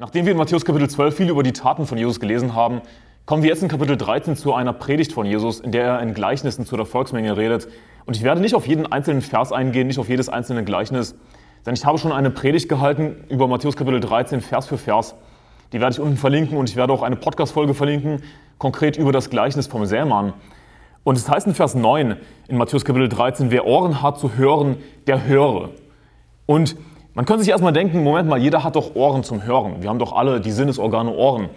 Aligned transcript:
Nachdem 0.00 0.24
wir 0.26 0.32
in 0.32 0.38
Matthäus 0.38 0.64
Kapitel 0.64 0.90
12 0.90 1.16
viel 1.16 1.28
über 1.28 1.44
die 1.44 1.52
Taten 1.52 1.86
von 1.86 1.96
Jesus 1.96 2.18
gelesen 2.18 2.56
haben, 2.56 2.80
kommen 3.26 3.44
wir 3.44 3.50
jetzt 3.50 3.62
in 3.62 3.68
Kapitel 3.68 3.96
13 3.96 4.34
zu 4.34 4.52
einer 4.52 4.72
Predigt 4.72 5.12
von 5.12 5.24
Jesus, 5.24 5.60
in 5.60 5.70
der 5.70 5.84
er 5.84 6.02
in 6.02 6.14
Gleichnissen 6.14 6.66
zu 6.66 6.76
der 6.76 6.84
Volksmenge 6.84 7.36
redet. 7.36 7.68
Und 8.04 8.16
ich 8.16 8.24
werde 8.24 8.40
nicht 8.40 8.56
auf 8.56 8.66
jeden 8.66 8.90
einzelnen 8.90 9.22
Vers 9.22 9.52
eingehen, 9.52 9.86
nicht 9.86 10.00
auf 10.00 10.08
jedes 10.08 10.28
einzelne 10.28 10.64
Gleichnis, 10.64 11.14
denn 11.64 11.74
ich 11.74 11.84
habe 11.84 11.98
schon 11.98 12.10
eine 12.10 12.30
Predigt 12.30 12.68
gehalten 12.68 13.24
über 13.28 13.46
Matthäus 13.46 13.76
Kapitel 13.76 14.00
13, 14.00 14.40
Vers 14.40 14.66
für 14.66 14.78
Vers. 14.78 15.14
Die 15.72 15.80
werde 15.80 15.92
ich 15.92 16.00
unten 16.00 16.16
verlinken 16.16 16.58
und 16.58 16.68
ich 16.68 16.74
werde 16.74 16.92
auch 16.92 17.02
eine 17.02 17.14
Podcast-Folge 17.14 17.74
verlinken, 17.74 18.20
konkret 18.58 18.96
über 18.96 19.12
das 19.12 19.30
Gleichnis 19.30 19.68
vom 19.68 19.86
Sämann. 19.86 20.32
Und 21.04 21.16
es 21.16 21.30
heißt 21.30 21.46
in 21.46 21.54
Vers 21.54 21.76
9 21.76 22.16
in 22.48 22.56
Matthäus 22.56 22.84
Kapitel 22.84 23.08
13, 23.08 23.52
wer 23.52 23.64
Ohren 23.64 24.02
hat 24.02 24.18
zu 24.18 24.34
hören, 24.34 24.76
der 25.06 25.24
höre. 25.24 25.70
Und 26.46 26.74
man 27.14 27.24
könnte 27.24 27.44
sich 27.44 27.50
erstmal 27.50 27.72
denken, 27.72 28.02
Moment 28.02 28.28
mal, 28.28 28.38
jeder 28.38 28.64
hat 28.64 28.76
doch 28.76 28.94
Ohren 28.94 29.22
zum 29.22 29.44
Hören. 29.44 29.82
Wir 29.82 29.88
haben 29.88 29.98
doch 29.98 30.12
alle 30.12 30.40
die 30.40 30.50
Sinnesorgane 30.50 31.12
Ohren. 31.14 31.48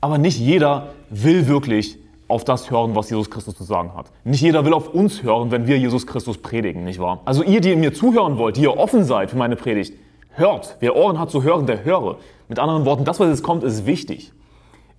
Aber 0.00 0.18
nicht 0.18 0.38
jeder 0.38 0.88
will 1.08 1.48
wirklich 1.48 1.98
auf 2.28 2.44
das 2.44 2.70
hören, 2.70 2.94
was 2.94 3.10
Jesus 3.10 3.30
Christus 3.30 3.56
zu 3.56 3.64
sagen 3.64 3.92
hat. 3.94 4.06
Nicht 4.24 4.40
jeder 4.40 4.64
will 4.64 4.72
auf 4.72 4.94
uns 4.94 5.22
hören, 5.22 5.50
wenn 5.50 5.66
wir 5.66 5.78
Jesus 5.78 6.06
Christus 6.06 6.38
predigen, 6.38 6.84
nicht 6.84 7.00
wahr? 7.00 7.20
Also 7.24 7.42
ihr, 7.42 7.60
die 7.60 7.74
mir 7.74 7.92
zuhören 7.92 8.38
wollt, 8.38 8.56
die 8.56 8.62
ihr 8.62 8.76
offen 8.76 9.04
seid 9.04 9.30
für 9.30 9.36
meine 9.36 9.56
Predigt, 9.56 9.94
hört. 10.34 10.76
Wer 10.80 10.96
Ohren 10.96 11.18
hat 11.18 11.30
zu 11.30 11.42
hören, 11.42 11.66
der 11.66 11.84
höre. 11.84 12.18
Mit 12.48 12.58
anderen 12.58 12.84
Worten, 12.84 13.04
das, 13.04 13.18
was 13.18 13.28
jetzt 13.28 13.42
kommt, 13.42 13.64
ist 13.64 13.84
wichtig. 13.84 14.32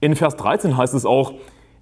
In 0.02 0.16
Vers 0.16 0.36
13 0.36 0.76
heißt 0.76 0.94
es 0.94 1.06
auch, 1.06 1.34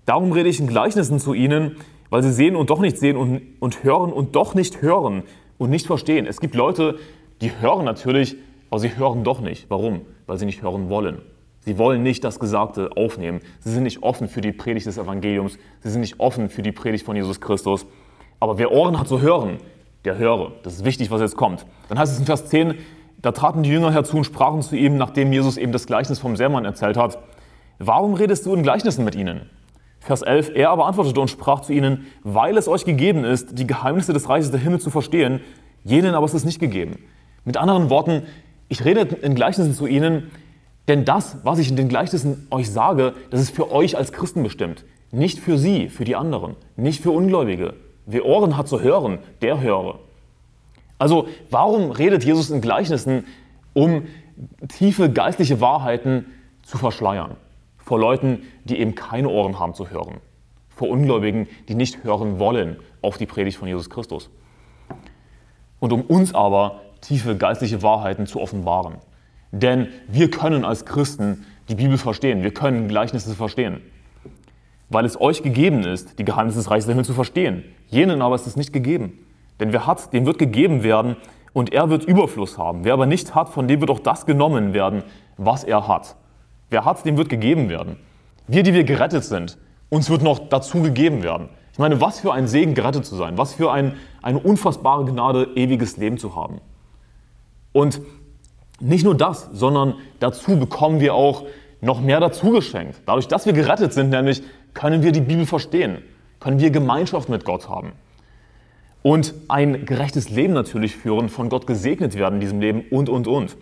darum 0.06 0.31
rede 0.31 0.50
ich 0.50 0.59
in 0.59 0.67
Gleichnissen 0.67 1.20
zu 1.20 1.34
ihnen, 1.34 1.78
weil 2.09 2.22
sie 2.22 2.31
sehen 2.31 2.56
und 2.56 2.70
doch 2.70 2.80
nicht 2.80 2.98
sehen 2.98 3.17
und, 3.17 3.42
und 3.59 3.84
hören 3.84 4.12
und 4.12 4.36
doch 4.36 4.56
nicht 4.56 4.81
hören 4.81 5.23
und 5.58 5.70
nicht 5.70 5.88
verstehen. 5.88 6.28
Es 6.28 6.40
gibt 6.40 6.54
Leute, 6.54 7.00
die 7.42 7.52
hören 7.60 7.86
natürlich, 7.86 8.36
aber 8.70 8.80
sie 8.80 8.96
hören 8.98 9.24
doch 9.24 9.42
nicht. 9.42 9.70
Warum? 9.70 10.02
Weil 10.28 10.38
sie 10.38 10.46
nicht 10.46 10.62
hören 10.62 10.90
wollen. 10.90 11.22
Sie 11.62 11.78
wollen 11.78 12.04
nicht 12.04 12.24
das 12.24 12.40
Gesagte 12.40 12.92
aufnehmen. 12.96 13.42
Sie 13.60 13.72
sind 13.72 13.84
nicht 13.84 14.02
offen 14.04 14.28
für 14.28 14.42
die 14.42 14.52
Predigt 14.52 14.86
des 14.86 14.98
Evangeliums. 14.98 15.58
Sie 15.81 15.90
sind 15.90 16.02
nicht 16.02 16.20
offen 16.20 16.50
für 16.50 16.62
die 16.62 16.72
Predigt 16.72 17.06
von 17.06 17.16
Jesus 17.16 17.42
Christus. 17.42 17.86
Aber 18.40 18.58
wer 18.58 18.72
Ohren 18.72 19.00
hat 19.00 19.08
zu 19.08 19.22
hören, 19.22 19.58
der 20.06 20.18
höre. 20.18 20.54
Das 20.64 20.73
ist 20.73 20.86
wichtig, 20.86 21.12
was 21.12 21.22
jetzt 21.22 21.36
kommt. 21.36 21.66
Dann 21.90 22.00
heißt 22.00 22.14
es 22.14 22.20
in 22.20 22.26
Vers 22.26 22.46
10, 22.48 22.76
da 23.22 23.34
traten 23.34 23.64
die 23.64 23.70
Jünger 23.70 23.92
herzu 23.92 24.18
und 24.18 24.24
sprachen 24.24 24.62
zu 24.62 24.78
ihm, 24.78 24.96
nachdem 24.96 25.34
Jesus 25.34 25.58
eben 25.58 25.74
das 25.74 25.86
Gleichnis 25.86 26.20
vom 26.20 26.38
Sämann 26.38 26.64
erzählt 26.64 26.96
hat, 26.96 27.20
warum 27.78 28.14
redest 28.14 28.46
du 28.46 28.53
in 28.56 28.64
Gleichnissen 28.64 29.03
mit 29.03 29.16
ihnen? 29.16 29.50
Vers 30.00 30.22
11, 30.22 30.52
er 30.56 30.70
aber 30.70 30.86
antwortete 30.86 31.20
und 31.20 31.30
sprach 31.30 31.59
zu 31.59 31.74
ihnen, 31.74 32.08
weil 32.24 32.58
es 32.58 32.70
euch 32.70 32.86
gegeben 32.86 33.26
ist, 33.26 33.59
die 33.59 33.68
Geheimnisse 33.68 34.14
des 34.14 34.30
Reiches 34.30 34.52
der 34.52 34.62
Himmel 34.62 34.80
zu 34.80 34.90
verstehen, 34.90 35.42
jenen 35.84 36.16
aber 36.16 36.26
ist 36.26 36.34
es 36.34 36.46
nicht 36.46 36.59
gegeben. 36.59 37.00
Mit 37.50 37.58
anderen 37.58 37.89
Worten, 37.89 38.28
ich 38.67 38.86
rede 38.86 39.02
in 39.23 39.33
Gleichnissen 39.33 39.73
zu 39.73 39.88
ihnen, 39.88 40.30
denn 40.88 41.03
das, 41.03 41.38
was 41.42 41.58
ich 41.58 41.67
in 41.72 41.75
den 41.75 41.89
Gleichnissen 41.89 42.45
euch 42.52 42.69
sage, 42.69 43.16
das 43.31 43.41
ist 43.41 43.56
für 43.56 43.72
euch 43.72 43.97
als 43.97 44.11
Christen 44.11 44.44
bestimmt. 44.44 44.86
Nicht 45.09 45.39
für 45.39 45.58
sie, 45.58 45.89
für 45.89 46.06
die 46.06 46.16
anderen, 46.16 46.56
nicht 46.75 47.02
für 47.02 47.09
Ungläubige. 47.09 47.73
Wer 48.06 48.23
Ohren 48.25 48.56
hat 48.56 48.67
zu 48.67 48.81
hören, 48.81 49.17
der 49.41 49.61
höre. 49.61 49.97
Also 51.00 51.28
warum 51.50 51.89
redet 51.89 52.23
Jesus 52.23 52.52
in 52.52 52.61
Gleichnissen, 52.61 53.25
um 53.73 54.03
tiefe 54.67 55.09
geistliche 55.09 55.59
Wahrheiten 55.59 56.28
zu 56.61 56.78
verschleiern? 56.78 57.31
Vor 57.80 57.97
Leuten, 58.00 58.44
die 58.63 58.78
eben 58.78 58.94
keine 58.94 59.30
Ohren 59.30 59.58
haben 59.58 59.73
zu 59.73 59.89
hören. 59.89 60.17
Vor 60.69 60.89
Ungläubigen, 60.89 61.47
die 61.67 61.73
nicht 61.73 62.03
hören 62.03 62.38
wollen 62.38 62.75
auf 63.02 63.17
die 63.17 63.25
Predigt 63.25 63.58
von 63.58 63.67
Jesus 63.67 63.89
Christus. 63.89 64.30
Und 65.80 65.94
um 65.94 66.02
uns 66.02 66.36
aber 66.36 66.81
tiefe 67.02 67.36
geistliche 67.36 67.81
Wahrheiten 67.81 68.25
zu 68.25 68.39
offenbaren. 68.39 68.95
Denn 69.52 69.88
wir 70.08 70.30
können 70.30 70.66
als 70.66 70.86
Christen 70.86 71.45
die 71.69 71.75
Bibel 71.75 71.97
verstehen, 71.97 72.44
wir 72.44 72.53
können 72.53 72.88
Gleichnisse 72.88 73.36
verstehen. 73.36 73.81
Weil 74.89 75.06
es 75.06 75.19
euch 75.19 75.44
gegeben 75.44 75.83
ist, 75.83 76.17
die 76.17 76.25
Geheimnisse 76.25 76.58
des 76.58 76.72
Reiches 76.72 76.86
der 76.86 76.95
Himmel 76.95 77.06
zu 77.06 77.14
verstehen. 77.14 77.64
Jenen 77.88 78.22
aber 78.22 78.36
ist 78.36 78.47
es 78.47 78.56
nicht 78.56 78.74
gegeben. 78.74 79.19
Denn 79.59 79.72
wer 79.72 79.85
hat, 79.85 80.13
dem 80.13 80.25
wird 80.25 80.40
gegeben 80.40 80.84
werden 80.84 81.16
und 81.53 81.74
er 81.74 81.90
wird 81.90 82.06
Überfluss 82.06 82.57
haben. 82.57 82.84
Wer 82.84 82.94
aber 82.94 83.06
nicht 83.06 83.35
hat, 83.35 83.50
von 83.50 83.68
dem 83.68 83.81
wird 83.81 83.91
auch 83.91 84.00
das 84.00 84.25
genommen 84.25 84.74
werden, 84.74 85.03
was 85.38 85.63
er 85.63 85.88
hat. 85.88 86.16
Wer 86.69 86.85
hat, 86.85 87.06
dem 87.06 87.18
wird 87.18 87.29
gegeben 87.29 87.69
werden. 87.69 87.97
Wir, 88.47 88.63
die 88.63 88.74
wir 88.74 88.84
gerettet 88.84 89.24
sind, 89.24 89.57
uns 89.90 90.09
wird 90.09 90.22
noch 90.22 90.50
dazu 90.50 90.81
gegeben 90.81 91.24
werden. 91.24 91.50
Ich 91.72 91.79
meine, 91.79 92.01
was 92.01 92.19
für 92.19 92.34
ein 92.34 92.47
Segen, 92.47 92.74
gerettet 92.74 93.06
zu 93.06 93.16
sein. 93.16 93.38
Was 93.38 93.53
für 93.53 93.72
ein, 93.72 93.95
eine 94.22 94.40
unfassbare 94.40 95.06
Gnade, 95.06 95.50
ewiges 95.56 95.97
Leben 95.97 96.18
zu 96.18 96.35
haben. 96.35 96.62
Und 97.72 98.02
nicht 98.80 99.03
nur 99.03 99.16
das, 99.16 99.50
sondern 99.53 99.96
dazu 100.19 100.57
bekommen 100.57 101.00
wir 101.00 101.13
auch 101.13 101.46
noch 101.81 102.02
mehr 102.02 102.19
dazu 102.19 102.52
geschenkt. 102.52 103.02
Dadurch, 103.06 103.28
dass 103.28 103.46
wir 103.46 103.53
gerettet 103.53 103.94
sind, 103.94 104.09
nämlich 104.09 104.41
können 104.74 105.03
wir 105.03 105.12
die 105.12 105.22
Bibel 105.22 105.46
verstehen, 105.46 106.00
können 106.40 106.59
wir 106.59 106.72
Gemeinschaft 106.72 107.30
mit 107.30 107.46
Gott 107.46 107.69
haben 107.69 107.94
und 109.02 109.34
ein 109.47 109.85
gerechtes 109.85 110.30
Leben 110.30 110.53
natürlich 110.53 110.96
führen, 110.96 111.30
von 111.30 111.50
Gott 111.50 111.68
gesegnet 111.68 112.16
werden 112.16 112.35
in 112.35 112.41
diesem 112.41 112.59
Leben 112.59 112.84
und, 112.91 113.09
und, 113.09 113.28
und. 113.28 113.57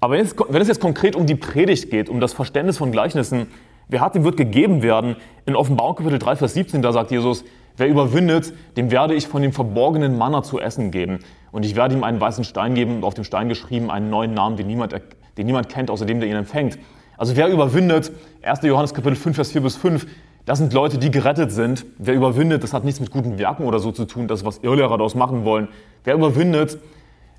Aber 0.00 0.14
wenn 0.14 0.24
es, 0.24 0.36
wenn 0.48 0.62
es 0.62 0.68
jetzt 0.68 0.80
konkret 0.80 1.16
um 1.16 1.26
die 1.26 1.34
Predigt 1.34 1.90
geht, 1.90 2.08
um 2.08 2.20
das 2.20 2.32
Verständnis 2.32 2.78
von 2.78 2.92
Gleichnissen, 2.92 3.48
wer 3.88 4.00
hat, 4.00 4.14
dem 4.14 4.24
wird 4.24 4.36
gegeben 4.36 4.82
werden. 4.82 5.16
In 5.46 5.56
Offenbarung 5.56 5.96
Kapitel 5.96 6.18
3, 6.18 6.36
Vers 6.36 6.54
17, 6.54 6.82
da 6.82 6.92
sagt 6.92 7.10
Jesus, 7.10 7.44
wer 7.76 7.88
überwindet, 7.88 8.52
dem 8.76 8.90
werde 8.90 9.14
ich 9.14 9.28
von 9.28 9.42
dem 9.42 9.52
verborgenen 9.52 10.18
Manna 10.18 10.42
zu 10.42 10.60
essen 10.60 10.90
geben. 10.90 11.20
Und 11.52 11.64
ich 11.64 11.76
werde 11.76 11.94
ihm 11.94 12.04
einen 12.04 12.20
weißen 12.20 12.44
Stein 12.44 12.74
geben 12.74 12.96
und 12.96 13.04
auf 13.04 13.14
dem 13.14 13.24
Stein 13.24 13.48
geschrieben 13.48 13.90
einen 13.90 14.10
neuen 14.10 14.34
Namen, 14.34 14.56
den 14.56 14.66
niemand, 14.66 14.94
den 15.36 15.46
niemand 15.46 15.68
kennt, 15.68 15.90
außer 15.90 16.06
dem, 16.06 16.20
der 16.20 16.28
ihn 16.28 16.36
empfängt. 16.36 16.78
Also 17.18 17.36
wer 17.36 17.48
überwindet, 17.48 18.12
1. 18.42 18.62
Johannes 18.62 18.92
Kapitel 18.92 19.16
5, 19.16 19.36
Vers 19.36 19.52
4 19.52 19.60
bis 19.62 19.76
5, 19.76 20.06
das 20.44 20.58
sind 20.58 20.72
Leute, 20.72 20.98
die 20.98 21.10
gerettet 21.10 21.50
sind. 21.50 21.84
Wer 21.98 22.14
überwindet, 22.14 22.62
das 22.62 22.72
hat 22.72 22.84
nichts 22.84 23.00
mit 23.00 23.10
guten 23.10 23.38
Werken 23.38 23.64
oder 23.64 23.78
so 23.78 23.90
zu 23.90 24.04
tun, 24.04 24.28
das 24.28 24.40
ist, 24.40 24.46
was 24.46 24.58
Irrlehrer 24.58 24.96
daraus 24.96 25.14
machen 25.14 25.44
wollen. 25.44 25.68
Wer 26.04 26.14
überwindet, 26.14 26.78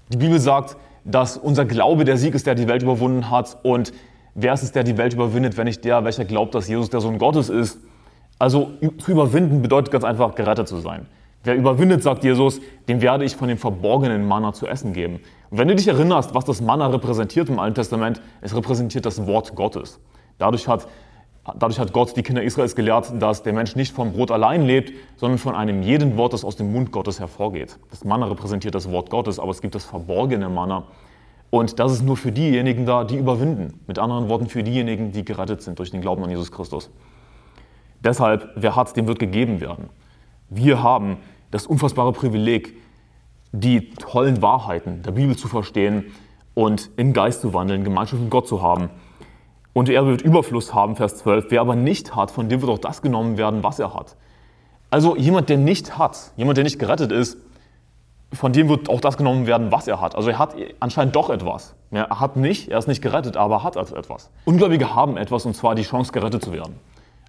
die 0.09 0.17
Bibel 0.17 0.39
sagt, 0.39 0.77
dass 1.05 1.37
unser 1.37 1.65
Glaube 1.65 2.03
der 2.03 2.17
Sieg 2.17 2.35
ist, 2.35 2.45
der 2.45 2.55
die 2.55 2.67
Welt 2.67 2.83
überwunden 2.83 3.31
hat. 3.31 3.57
Und 3.63 3.93
wer 4.35 4.53
ist 4.53 4.63
es, 4.63 4.73
der 4.73 4.83
die 4.83 4.97
Welt 4.97 5.13
überwindet, 5.13 5.55
wenn 5.57 5.65
nicht 5.65 5.85
der, 5.85 6.03
welcher 6.03 6.25
glaubt, 6.25 6.53
dass 6.53 6.67
Jesus 6.67 6.89
der 6.89 6.99
Sohn 6.99 7.17
Gottes 7.17 7.49
ist? 7.49 7.79
Also 8.39 8.71
zu 8.99 9.11
überwinden 9.11 9.61
bedeutet 9.61 9.91
ganz 9.91 10.03
einfach, 10.03 10.35
gerettet 10.35 10.67
zu 10.67 10.77
sein. 10.77 11.07
Wer 11.43 11.55
überwindet, 11.55 12.03
sagt 12.03 12.23
Jesus, 12.23 12.59
dem 12.87 13.01
werde 13.01 13.23
ich 13.23 13.35
von 13.35 13.47
dem 13.47 13.57
verborgenen 13.57 14.27
Manna 14.27 14.53
zu 14.53 14.67
essen 14.67 14.93
geben. 14.93 15.21
Und 15.49 15.57
wenn 15.57 15.67
du 15.67 15.75
dich 15.75 15.87
erinnerst, 15.87 16.35
was 16.35 16.45
das 16.45 16.61
Manna 16.61 16.87
repräsentiert 16.87 17.47
im 17.49 17.59
Alten 17.59 17.75
Testament, 17.75 18.21
es 18.41 18.55
repräsentiert 18.55 19.05
das 19.05 19.25
Wort 19.27 19.55
Gottes. 19.55 19.99
Dadurch 20.39 20.67
hat, 20.67 20.87
dadurch 21.57 21.79
hat 21.79 21.93
Gott 21.93 22.17
die 22.17 22.23
Kinder 22.23 22.43
Israels 22.43 22.75
gelehrt, 22.75 23.13
dass 23.19 23.43
der 23.43 23.53
Mensch 23.53 23.75
nicht 23.75 23.93
vom 23.93 24.11
Brot 24.11 24.29
allein 24.29 24.63
lebt, 24.63 24.91
sondern 25.15 25.37
von 25.37 25.55
einem 25.55 25.83
jeden 25.83 26.17
Wort, 26.17 26.33
das 26.33 26.43
aus 26.43 26.57
dem 26.57 26.71
Mund 26.73 26.91
Gottes 26.91 27.19
hervorgeht. 27.19 27.79
Das 27.91 28.03
Manna 28.03 28.25
repräsentiert 28.25 28.75
das 28.75 28.91
Wort 28.91 29.09
Gottes, 29.09 29.39
aber 29.39 29.51
es 29.51 29.61
gibt 29.61 29.73
das 29.73 29.85
verborgene 29.85 30.49
Manna. 30.49 30.83
Und 31.49 31.79
das 31.79 31.93
ist 31.93 32.01
nur 32.03 32.17
für 32.17 32.33
diejenigen 32.33 32.85
da, 32.85 33.05
die 33.05 33.15
überwinden. 33.15 33.79
Mit 33.87 33.99
anderen 33.99 34.27
Worten, 34.27 34.47
für 34.47 34.63
diejenigen, 34.63 35.13
die 35.13 35.23
gerettet 35.23 35.61
sind 35.61 35.79
durch 35.79 35.91
den 35.91 36.01
Glauben 36.01 36.23
an 36.23 36.29
Jesus 36.29 36.51
Christus. 36.51 36.89
Deshalb, 38.03 38.49
wer 38.55 38.75
hat, 38.75 38.95
dem 38.95 39.07
wird 39.07 39.19
gegeben 39.19 39.61
werden. 39.61 39.89
Wir 40.49 40.81
haben 40.83 41.17
das 41.51 41.67
unfassbare 41.67 42.13
Privileg, 42.13 42.75
die 43.51 43.91
tollen 43.91 44.41
Wahrheiten 44.41 45.01
der 45.01 45.11
Bibel 45.11 45.35
zu 45.35 45.47
verstehen 45.47 46.05
und 46.53 46.89
im 46.97 47.13
Geist 47.13 47.41
zu 47.41 47.53
wandeln, 47.53 47.83
Gemeinschaft 47.83 48.21
mit 48.21 48.31
Gott 48.31 48.47
zu 48.47 48.61
haben. 48.61 48.89
Und 49.73 49.89
er 49.89 50.05
wird 50.05 50.21
Überfluss 50.21 50.73
haben, 50.73 50.95
Vers 50.95 51.17
12. 51.17 51.45
Wer 51.49 51.61
aber 51.61 51.75
nicht 51.75 52.15
hat, 52.15 52.31
von 52.31 52.49
dem 52.49 52.61
wird 52.61 52.71
auch 52.71 52.79
das 52.79 53.01
genommen 53.01 53.37
werden, 53.37 53.63
was 53.63 53.79
er 53.79 53.93
hat. 53.93 54.15
Also 54.89 55.15
jemand, 55.15 55.49
der 55.49 55.57
nicht 55.57 55.97
hat, 55.97 56.31
jemand, 56.35 56.57
der 56.57 56.63
nicht 56.63 56.79
gerettet 56.79 57.11
ist, 57.11 57.37
von 58.33 58.53
dem 58.53 58.69
wird 58.69 58.89
auch 58.89 58.99
das 59.01 59.17
genommen 59.17 59.47
werden, 59.47 59.71
was 59.71 59.87
er 59.87 60.01
hat. 60.01 60.15
Also 60.15 60.29
er 60.29 60.39
hat 60.39 60.55
anscheinend 60.79 61.15
doch 61.15 61.29
etwas. 61.29 61.75
Er 61.91 62.19
hat 62.19 62.35
nicht, 62.35 62.69
er 62.69 62.79
ist 62.79 62.87
nicht 62.87 63.01
gerettet, 63.01 63.37
aber 63.37 63.57
er 63.57 63.63
hat 63.63 63.77
also 63.77 63.95
etwas. 63.95 64.29
Ungläubige 64.45 64.95
haben 64.95 65.15
etwas, 65.17 65.45
und 65.45 65.55
zwar 65.55 65.75
die 65.75 65.83
Chance, 65.83 66.11
gerettet 66.11 66.43
zu 66.43 66.51
werden. 66.51 66.75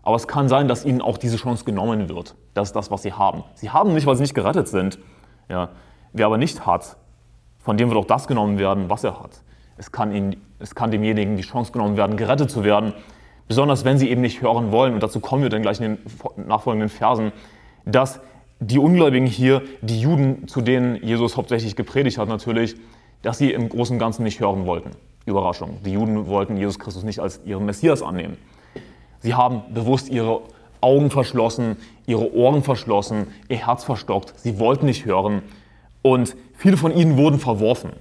Aber 0.08 0.16
es 0.16 0.26
kann 0.26 0.48
sein, 0.48 0.68
dass 0.68 0.86
ihnen 0.86 1.02
auch 1.02 1.18
diese 1.18 1.36
Chance 1.36 1.66
genommen 1.66 2.08
wird. 2.08 2.34
Das 2.54 2.70
ist 2.70 2.72
das, 2.74 2.90
was 2.90 3.02
sie 3.02 3.12
haben. 3.12 3.44
Sie 3.52 3.68
haben 3.68 3.92
nicht, 3.92 4.06
weil 4.06 4.16
sie 4.16 4.22
nicht 4.22 4.32
gerettet 4.32 4.66
sind. 4.66 4.98
Ja. 5.50 5.68
Wer 6.14 6.24
aber 6.24 6.38
nicht 6.38 6.64
hat, 6.64 6.96
von 7.58 7.76
dem 7.76 7.90
wird 7.90 8.00
auch 8.00 8.06
das 8.06 8.26
genommen 8.26 8.58
werden, 8.58 8.88
was 8.88 9.04
er 9.04 9.20
hat. 9.20 9.42
Es 9.76 9.92
kann, 9.92 10.10
ihnen, 10.10 10.36
es 10.60 10.74
kann 10.74 10.90
demjenigen 10.90 11.36
die 11.36 11.42
Chance 11.42 11.72
genommen 11.72 11.98
werden, 11.98 12.16
gerettet 12.16 12.50
zu 12.50 12.64
werden. 12.64 12.94
Besonders 13.48 13.84
wenn 13.84 13.98
sie 13.98 14.08
eben 14.08 14.22
nicht 14.22 14.40
hören 14.40 14.72
wollen. 14.72 14.94
Und 14.94 15.02
dazu 15.02 15.20
kommen 15.20 15.42
wir 15.42 15.50
dann 15.50 15.60
gleich 15.60 15.78
in 15.78 15.98
den 15.98 16.46
nachfolgenden 16.48 16.88
Versen, 16.88 17.32
dass 17.84 18.20
die 18.60 18.78
Ungläubigen 18.78 19.26
hier, 19.26 19.60
die 19.82 20.00
Juden, 20.00 20.48
zu 20.48 20.62
denen 20.62 21.04
Jesus 21.04 21.36
hauptsächlich 21.36 21.76
gepredigt 21.76 22.16
hat 22.16 22.30
natürlich, 22.30 22.76
dass 23.20 23.36
sie 23.36 23.52
im 23.52 23.68
Großen 23.68 23.96
und 23.96 24.00
Ganzen 24.00 24.22
nicht 24.22 24.40
hören 24.40 24.64
wollten. 24.64 24.92
Überraschung. 25.26 25.80
Die 25.84 25.92
Juden 25.92 26.28
wollten 26.28 26.56
Jesus 26.56 26.78
Christus 26.78 27.04
nicht 27.04 27.20
als 27.20 27.42
ihren 27.44 27.66
Messias 27.66 28.02
annehmen. 28.02 28.38
Sie 29.20 29.34
haben 29.34 29.62
bewusst 29.74 30.08
ihre 30.08 30.42
Augen 30.80 31.10
verschlossen, 31.10 31.76
ihre 32.06 32.32
Ohren 32.34 32.62
verschlossen, 32.62 33.28
ihr 33.48 33.66
Herz 33.66 33.84
verstockt. 33.84 34.34
Sie 34.36 34.58
wollten 34.58 34.86
nicht 34.86 35.04
hören. 35.04 35.42
Und 36.02 36.36
viele 36.54 36.76
von 36.76 36.96
ihnen 36.96 37.16
wurden 37.16 37.38
verworfen. 37.38 37.92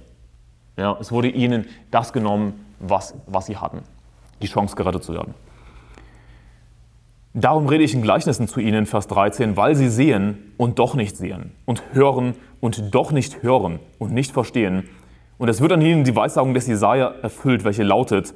Ja, 0.76 0.96
es 1.00 1.10
wurde 1.10 1.28
ihnen 1.28 1.66
das 1.90 2.12
genommen, 2.12 2.64
was, 2.78 3.14
was 3.26 3.46
sie 3.46 3.56
hatten. 3.56 3.80
Die 4.40 4.46
Chance, 4.46 4.76
gerettet 4.76 5.02
zu 5.02 5.12
werden. 5.12 5.34
Darum 7.34 7.66
rede 7.66 7.84
ich 7.84 7.94
in 7.94 8.02
Gleichnissen 8.02 8.48
zu 8.48 8.60
ihnen, 8.60 8.86
Vers 8.86 9.06
13, 9.08 9.56
weil 9.56 9.74
sie 9.74 9.88
sehen 9.88 10.52
und 10.56 10.78
doch 10.78 10.94
nicht 10.94 11.16
sehen 11.16 11.52
und 11.66 11.82
hören 11.92 12.34
und 12.60 12.94
doch 12.94 13.12
nicht 13.12 13.42
hören 13.42 13.80
und 13.98 14.12
nicht 14.12 14.32
verstehen. 14.32 14.88
Und 15.36 15.48
es 15.48 15.60
wird 15.60 15.72
an 15.72 15.82
ihnen 15.82 16.04
die 16.04 16.16
Weissagung 16.16 16.54
des 16.54 16.66
Jesaja 16.66 17.14
erfüllt, 17.22 17.64
welche 17.64 17.82
lautet, 17.82 18.34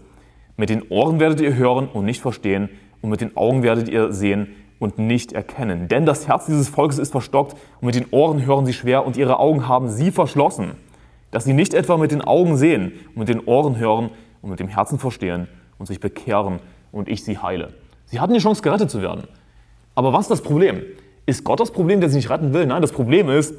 mit 0.57 0.71
den 0.71 0.83
Ohren 0.89 1.21
werdet 1.21 1.41
ihr 1.41 1.55
hören 1.55 1.89
und 1.89 2.05
nicht 2.05 2.21
verstehen 2.21 2.69
und 3.01 3.11
mit 3.11 3.21
den 3.21 3.37
Augen 3.37 3.63
werdet 3.63 3.89
ihr 3.89 4.13
sehen 4.13 4.49
und 4.79 4.99
nicht 4.99 5.33
erkennen. 5.33 5.89
Denn 5.89 6.07
das 6.07 6.29
Herz 6.29 6.47
dieses 6.47 6.69
Volkes 6.69 6.99
ist 6.99 7.13
verstockt 7.13 7.57
und 7.81 7.87
mit 7.87 7.95
den 7.95 8.07
Ohren 8.11 8.45
hören 8.45 8.67
sie 8.67 8.73
schwer 8.73 9.07
und 9.07 9.17
ihre 9.17 9.39
Augen 9.39 9.69
haben 9.69 9.89
sie 9.89 10.11
verschlossen, 10.11 10.73
dass 11.31 11.45
sie 11.45 11.53
nicht 11.53 11.73
etwa 11.73 11.97
mit 11.97 12.11
den 12.11 12.23
Augen 12.23 12.57
sehen 12.57 12.93
und 13.11 13.19
mit 13.19 13.29
den 13.29 13.41
Ohren 13.41 13.79
hören 13.79 14.11
und 14.43 14.51
mit 14.51 14.61
dem 14.61 14.69
Herzen 14.69 14.99
verstehen 14.99 15.49
und 15.79 15.87
sich 15.87 16.01
bekehren 16.01 16.59
und 16.91 17.09
ich 17.09 17.25
sie 17.25 17.39
heile. 17.39 17.75
Sie 18.07 18.21
hatten 18.21 18.35
die 18.35 18.41
Chance, 18.41 18.63
gerettet 18.63 18.91
zu 18.91 19.01
werden. 19.01 19.29
Aber 19.95 20.13
was 20.13 20.23
ist 20.23 20.31
das 20.31 20.43
Problem? 20.43 20.83
Ist 21.27 21.45
Gott 21.45 21.61
das 21.61 21.71
Problem, 21.71 22.01
der 22.01 22.11
sie 22.11 22.17
nicht 22.17 22.31
retten 22.31 22.53
will? 22.53 22.67
Nein, 22.67 22.83
das 22.83 22.93
Problem 22.93 23.29
ist, 23.29 23.55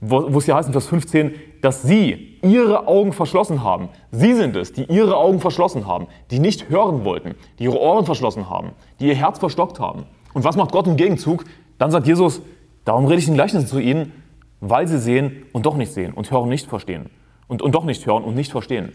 wo, 0.00 0.38
es 0.38 0.44
hier 0.44 0.54
heißt 0.54 0.68
in 0.68 0.72
Vers 0.72 0.86
15, 0.86 1.34
dass 1.62 1.82
sie 1.82 2.38
ihre 2.42 2.86
Augen 2.86 3.12
verschlossen 3.12 3.64
haben. 3.64 3.88
Sie 4.10 4.34
sind 4.34 4.54
es, 4.56 4.72
die 4.72 4.84
ihre 4.84 5.16
Augen 5.16 5.40
verschlossen 5.40 5.86
haben, 5.86 6.06
die 6.30 6.38
nicht 6.38 6.68
hören 6.68 7.04
wollten, 7.04 7.34
die 7.58 7.64
ihre 7.64 7.80
Ohren 7.80 8.04
verschlossen 8.04 8.50
haben, 8.50 8.72
die 9.00 9.08
ihr 9.08 9.14
Herz 9.14 9.38
verstockt 9.38 9.80
haben. 9.80 10.04
Und 10.34 10.44
was 10.44 10.56
macht 10.56 10.72
Gott 10.72 10.86
im 10.86 10.96
Gegenzug? 10.96 11.44
Dann 11.78 11.90
sagt 11.90 12.06
Jesus, 12.06 12.42
darum 12.84 13.06
rede 13.06 13.20
ich 13.20 13.28
in 13.28 13.34
Gleichnissen 13.34 13.66
zu 13.66 13.78
ihnen, 13.78 14.12
weil 14.60 14.86
sie 14.86 14.98
sehen 14.98 15.44
und 15.52 15.66
doch 15.66 15.76
nicht 15.76 15.92
sehen 15.92 16.12
und 16.12 16.30
hören 16.30 16.48
nicht 16.48 16.66
verstehen. 16.66 17.10
Und, 17.48 17.62
und 17.62 17.74
doch 17.74 17.84
nicht 17.84 18.04
hören 18.06 18.24
und 18.24 18.34
nicht 18.34 18.52
verstehen. 18.52 18.92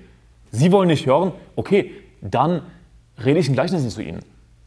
Sie 0.52 0.72
wollen 0.72 0.88
nicht 0.88 1.06
hören, 1.06 1.32
okay, 1.56 1.92
dann 2.22 2.64
rede 3.24 3.40
ich 3.40 3.48
in 3.48 3.54
Gleichnissen 3.54 3.90
zu 3.90 4.04
ihnen. 4.04 4.20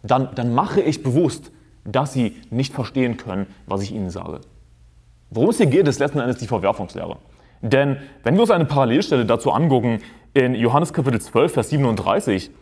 Dann, 0.02 0.34
dann 0.34 0.54
mache 0.54 0.81
ich 0.81 1.02
bewusst, 1.02 1.52
dass 1.84 2.12
sie 2.12 2.36
nicht 2.50 2.72
verstehen 2.72 3.16
können, 3.16 3.46
was 3.66 3.82
ich 3.82 3.92
ihnen 3.92 4.10
sage. 4.10 4.40
Worum 5.34 5.50
es 5.50 5.56
hier 5.56 5.66
geht, 5.66 5.88
ist 5.88 5.98
letzten 5.98 6.20
Endes 6.20 6.36
die 6.36 6.46
Verwerfungslehre. 6.46 7.16
Denn 7.60 7.96
wenn 8.22 8.34
wir 8.34 8.42
uns 8.42 8.52
eine 8.52 8.66
Parallelstelle 8.66 9.26
dazu 9.26 9.50
angucken, 9.50 9.98
in 10.32 10.54
Johannes 10.54 10.92
Kapitel 10.92 11.20
12, 11.20 11.52
Vers 11.52 11.70
37, 11.70 12.52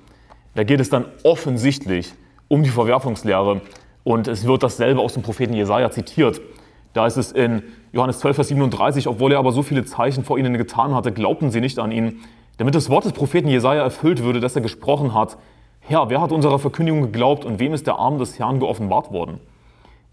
da 0.55 0.65
geht 0.65 0.81
es 0.81 0.89
dann 0.89 1.05
offensichtlich 1.23 2.15
um 2.49 2.63
die 2.63 2.71
Verwerfungslehre 2.71 3.61
und 4.05 4.27
es 4.27 4.47
wird 4.47 4.63
dasselbe 4.63 5.03
aus 5.03 5.13
dem 5.13 5.23
Propheten 5.23 5.53
Jesaja 5.53 5.91
zitiert. 5.91 6.41
Da 6.95 7.07
ist 7.07 7.19
es 7.19 7.31
in 7.31 7.63
Johannes 7.93 8.21
12, 8.21 8.37
Vers 8.37 8.49
37, 8.49 9.07
obwohl 9.07 9.33
er 9.33 9.39
aber 9.39 9.53
so 9.53 9.63
viele 9.63 9.85
Zeichen 9.85 10.25
vor 10.25 10.39
ihnen 10.39 10.57
getan 10.57 10.95
hatte, 10.95 11.13
glaubten 11.13 11.51
sie 11.51 11.61
nicht 11.61 11.79
an 11.79 11.93
ihn, 11.93 12.21
damit 12.57 12.75
das 12.75 12.89
Wort 12.89 13.05
des 13.05 13.13
Propheten 13.13 13.49
Jesaja 13.49 13.83
erfüllt 13.83 14.23
würde, 14.23 14.41
dass 14.41 14.57
er 14.57 14.63
gesprochen 14.63 15.13
hat. 15.13 15.37
Herr, 15.81 16.09
wer 16.09 16.23
hat 16.23 16.33
unserer 16.33 16.59
Verkündigung 16.59 17.03
geglaubt 17.03 17.45
und 17.45 17.59
wem 17.59 17.75
ist 17.75 17.87
der 17.87 17.97
Arm 17.97 18.19
des 18.19 18.39
Herrn 18.39 18.61
geoffenbart 18.61 19.13
worden? 19.13 19.41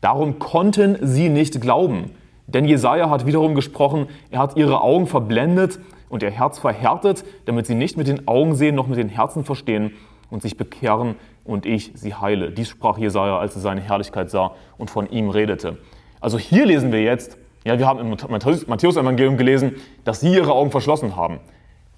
Darum 0.02 0.40
konnten 0.40 0.98
sie 1.02 1.30
nicht 1.30 1.62
glauben. 1.62 2.12
Denn 2.54 2.66
Jesaja 2.66 3.10
hat 3.10 3.26
wiederum 3.26 3.54
gesprochen, 3.54 4.08
er 4.32 4.40
hat 4.40 4.58
ihre 4.58 4.82
Augen 4.82 5.06
verblendet 5.08 5.80
und 6.10 6.24
ihr 6.24 6.32
Herz 6.32 6.58
verhärtet, 6.58 7.24
damit 7.46 7.68
sie 7.68 7.76
nicht 7.76 7.96
mit 7.96 8.08
den 8.08 8.28
Augen 8.28 8.56
sehen, 8.56 8.76
noch 8.76 8.88
mit 8.88 8.98
den 8.98 9.10
Herzen 9.10 9.44
verstehen 9.44 9.94
und 10.32 10.42
sich 10.42 10.58
bekehren 10.58 11.16
und 11.46 11.66
ich 11.66 11.92
sie 11.94 12.16
heile. 12.16 12.52
Dies 12.52 12.70
sprach 12.70 12.98
Jesaja, 12.98 13.38
als 13.38 13.56
er 13.56 13.62
seine 13.62 13.82
Herrlichkeit 13.82 14.32
sah 14.32 14.52
und 14.78 14.90
von 14.90 15.10
ihm 15.10 15.30
redete. 15.30 15.78
Also 16.20 16.38
hier 16.38 16.66
lesen 16.66 16.92
wir 16.92 17.02
jetzt, 17.04 17.38
ja, 17.66 17.78
wir 17.78 17.86
haben 17.86 18.00
im 18.00 18.10
Matthäus-Evangelium 18.10 19.38
gelesen, 19.38 19.76
dass 20.04 20.22
sie 20.22 20.34
ihre 20.34 20.54
Augen 20.54 20.72
verschlossen 20.72 21.16
haben. 21.16 21.40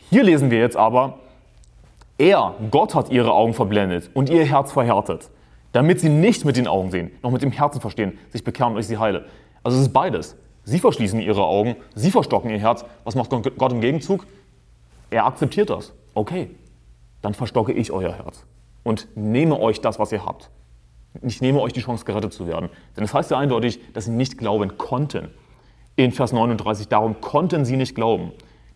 Hier 0.10 0.24
lesen 0.24 0.52
wir 0.52 0.60
jetzt 0.60 0.76
aber, 0.76 1.20
er, 2.18 2.56
Gott 2.70 2.94
hat 2.94 3.10
ihre 3.10 3.32
Augen 3.32 3.54
verblendet 3.54 4.10
und 4.14 4.30
ihr 4.30 4.46
Herz 4.46 4.72
verhärtet, 4.74 5.30
damit 5.72 6.02
sie 6.02 6.10
nicht 6.10 6.44
mit 6.44 6.58
den 6.58 6.68
Augen 6.68 6.92
sehen, 6.92 7.12
noch 7.24 7.32
mit 7.32 7.42
dem 7.42 7.52
Herzen 7.52 7.80
verstehen, 7.80 8.18
sich 8.30 8.44
bekehren 8.44 8.74
und 8.74 8.80
ich 8.80 8.88
sie 8.88 8.98
heile. 8.98 9.26
Also 9.64 9.78
es 9.78 9.84
ist 9.84 9.94
beides. 9.94 10.36
Sie 10.64 10.80
verschließen 10.80 11.20
ihre 11.20 11.44
Augen, 11.44 11.76
sie 11.96 12.12
verstocken 12.12 12.52
ihr 12.52 12.60
Herz. 12.60 12.86
Was 13.04 13.16
macht 13.16 13.30
Gott 13.30 13.72
im 13.72 13.82
Gegenzug? 13.82 14.26
Er 15.10 15.26
akzeptiert 15.26 15.70
das. 15.70 15.94
Okay, 16.14 16.52
dann 17.22 17.34
verstocke 17.34 17.74
ich 17.74 17.92
euer 17.92 18.14
Herz 18.14 18.46
und 18.84 19.08
nehme 19.16 19.60
euch 19.60 19.82
das, 19.82 20.00
was 20.00 20.12
ihr 20.12 20.26
habt. 20.26 20.50
Ich 21.22 21.42
nehme 21.42 21.60
euch 21.60 21.74
die 21.74 21.82
Chance, 21.82 22.06
gerettet 22.06 22.34
zu 22.34 22.48
werden. 22.48 22.70
Denn 22.96 23.04
es 23.04 23.12
das 23.12 23.14
heißt 23.16 23.32
ja 23.32 23.38
eindeutig, 23.38 23.80
dass 23.94 24.06
sie 24.06 24.12
nicht 24.12 24.38
glauben 24.38 24.78
konnten. 24.78 25.30
In 25.98 26.12
Vers 26.12 26.32
39, 26.32 26.88
darum 26.88 27.20
konnten 27.20 27.66
sie 27.66 27.76
nicht 27.76 27.96
glauben. 27.96 28.32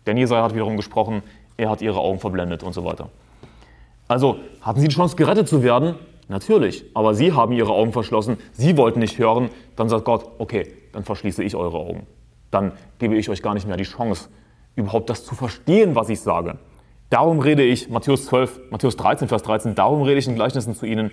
Denn 0.06 0.16
Jesaja 0.16 0.44
hat 0.44 0.54
wiederum 0.54 0.76
gesprochen, 0.76 1.22
er 1.56 1.70
hat 1.70 1.80
ihre 1.80 1.98
Augen 1.98 2.18
verblendet 2.18 2.62
und 2.62 2.74
so 2.74 2.84
weiter. 2.84 3.08
Also 4.06 4.38
hatten 4.60 4.80
sie 4.80 4.88
die 4.88 4.94
Chance, 4.94 5.16
gerettet 5.16 5.48
zu 5.48 5.62
werden? 5.62 5.94
Natürlich. 6.28 6.84
Aber 6.94 7.14
sie 7.14 7.32
haben 7.32 7.52
ihre 7.52 7.72
Augen 7.72 7.92
verschlossen, 7.92 8.38
sie 8.52 8.76
wollten 8.76 9.00
nicht 9.00 9.18
hören. 9.18 9.50
Dann 9.76 9.88
sagt 9.88 10.04
Gott, 10.04 10.26
okay, 10.38 10.72
dann 10.92 11.04
verschließe 11.04 11.42
ich 11.42 11.54
eure 11.54 11.78
Augen. 11.78 12.06
Dann 12.50 12.72
gebe 12.98 13.16
ich 13.16 13.28
euch 13.28 13.42
gar 13.42 13.54
nicht 13.54 13.66
mehr 13.66 13.76
die 13.76 13.84
Chance, 13.84 14.28
überhaupt 14.74 15.10
das 15.10 15.24
zu 15.24 15.34
verstehen, 15.34 15.94
was 15.94 16.08
ich 16.08 16.20
sage. 16.20 16.58
Darum 17.10 17.38
rede 17.38 17.62
ich, 17.62 17.88
Matthäus 17.88 18.26
12, 18.26 18.70
Matthäus 18.70 18.96
13, 18.96 19.28
Vers 19.28 19.42
13, 19.42 19.74
darum 19.74 20.02
rede 20.02 20.18
ich 20.18 20.26
in 20.26 20.34
Gleichnissen 20.34 20.74
zu 20.74 20.86
ihnen, 20.86 21.12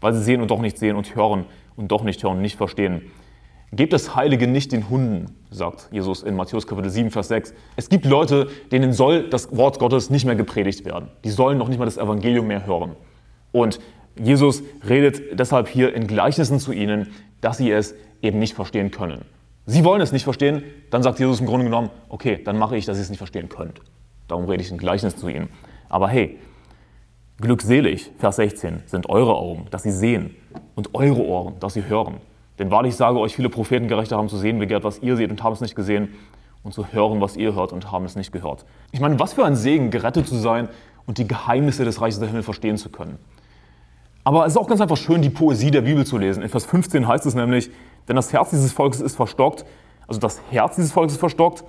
weil 0.00 0.12
sie 0.12 0.22
sehen 0.22 0.40
und 0.40 0.50
doch 0.50 0.60
nicht 0.60 0.78
sehen 0.78 0.96
und 0.96 1.16
hören 1.16 1.46
und 1.76 1.90
doch 1.90 2.04
nicht 2.04 2.22
hören 2.22 2.36
und 2.36 2.42
nicht 2.42 2.56
verstehen. 2.56 3.10
Gebt 3.72 3.94
das 3.94 4.14
Heilige 4.14 4.46
nicht 4.46 4.70
den 4.70 4.90
Hunden, 4.90 5.34
sagt 5.50 5.88
Jesus 5.90 6.22
in 6.22 6.36
Matthäus 6.36 6.66
Kapitel 6.66 6.90
7, 6.90 7.10
Vers 7.10 7.28
6. 7.28 7.54
Es 7.74 7.88
gibt 7.88 8.04
Leute, 8.04 8.48
denen 8.70 8.92
soll 8.92 9.30
das 9.30 9.56
Wort 9.56 9.78
Gottes 9.78 10.10
nicht 10.10 10.26
mehr 10.26 10.36
gepredigt 10.36 10.84
werden. 10.84 11.08
Die 11.24 11.30
sollen 11.30 11.56
noch 11.56 11.68
nicht 11.68 11.78
mal 11.78 11.86
das 11.86 11.96
Evangelium 11.96 12.46
mehr 12.48 12.66
hören. 12.66 12.96
Und 13.50 13.80
Jesus 14.16 14.62
redet 14.86 15.38
deshalb 15.38 15.68
hier 15.68 15.94
in 15.94 16.06
Gleichnissen 16.06 16.58
zu 16.58 16.72
ihnen, 16.72 17.12
dass 17.40 17.58
sie 17.58 17.70
es 17.70 17.94
eben 18.20 18.38
nicht 18.38 18.54
verstehen 18.54 18.90
können. 18.90 19.24
Sie 19.66 19.84
wollen 19.84 20.00
es 20.00 20.12
nicht 20.12 20.24
verstehen, 20.24 20.62
dann 20.90 21.02
sagt 21.02 21.18
Jesus 21.18 21.40
im 21.40 21.46
Grunde 21.46 21.64
genommen, 21.64 21.90
okay, 22.08 22.40
dann 22.42 22.58
mache 22.58 22.76
ich, 22.76 22.84
dass 22.84 22.98
ihr 22.98 23.02
es 23.02 23.10
nicht 23.10 23.18
verstehen 23.18 23.48
könnt. 23.48 23.80
Darum 24.28 24.46
rede 24.46 24.62
ich 24.62 24.70
ein 24.70 24.78
Gleichnis 24.78 25.16
zu 25.16 25.28
ihnen. 25.28 25.48
Aber 25.88 26.08
hey, 26.08 26.38
glückselig, 27.40 28.10
Vers 28.18 28.36
16, 28.36 28.82
sind 28.86 29.08
eure 29.08 29.36
Augen, 29.36 29.66
dass 29.70 29.82
sie 29.82 29.92
sehen, 29.92 30.36
und 30.74 30.94
eure 30.94 31.20
Ohren, 31.20 31.58
dass 31.60 31.74
sie 31.74 31.86
hören. 31.86 32.16
Denn 32.58 32.70
wahrlich 32.70 32.96
sage 32.96 33.18
euch, 33.18 33.34
viele 33.34 33.48
Propheten 33.48 33.88
gerechter 33.88 34.16
haben 34.16 34.28
zu 34.28 34.36
sehen 34.36 34.58
begehrt, 34.58 34.84
was 34.84 34.98
ihr 35.00 35.16
seht 35.16 35.30
und 35.30 35.42
haben 35.42 35.52
es 35.52 35.60
nicht 35.60 35.74
gesehen, 35.74 36.14
und 36.62 36.72
zu 36.72 36.92
hören, 36.92 37.20
was 37.20 37.36
ihr 37.36 37.54
hört 37.54 37.72
und 37.72 37.90
haben 37.90 38.04
es 38.04 38.16
nicht 38.16 38.32
gehört. 38.32 38.64
Ich 38.92 39.00
meine, 39.00 39.18
was 39.18 39.32
für 39.32 39.44
ein 39.44 39.56
Segen, 39.56 39.90
gerettet 39.90 40.28
zu 40.28 40.36
sein 40.36 40.68
und 41.06 41.18
die 41.18 41.26
Geheimnisse 41.26 41.84
des 41.84 42.00
Reiches 42.00 42.20
der 42.20 42.28
Himmel 42.28 42.42
verstehen 42.42 42.76
zu 42.76 42.88
können. 42.88 43.18
Aber 44.24 44.46
es 44.46 44.52
ist 44.52 44.56
auch 44.56 44.68
ganz 44.68 44.80
einfach 44.80 44.96
schön, 44.96 45.22
die 45.22 45.30
Poesie 45.30 45.70
der 45.70 45.82
Bibel 45.82 46.06
zu 46.06 46.18
lesen. 46.18 46.42
In 46.42 46.48
Vers 46.48 46.66
15 46.66 47.08
heißt 47.08 47.26
es 47.26 47.34
nämlich, 47.34 47.70
denn 48.08 48.16
das 48.16 48.32
Herz 48.32 48.50
dieses 48.50 48.72
Volkes 48.72 49.00
ist 49.00 49.16
verstockt, 49.16 49.64
also 50.06 50.20
das 50.20 50.40
Herz 50.50 50.76
dieses 50.76 50.92
Volkes 50.92 51.14
ist 51.14 51.20
verstockt, 51.20 51.64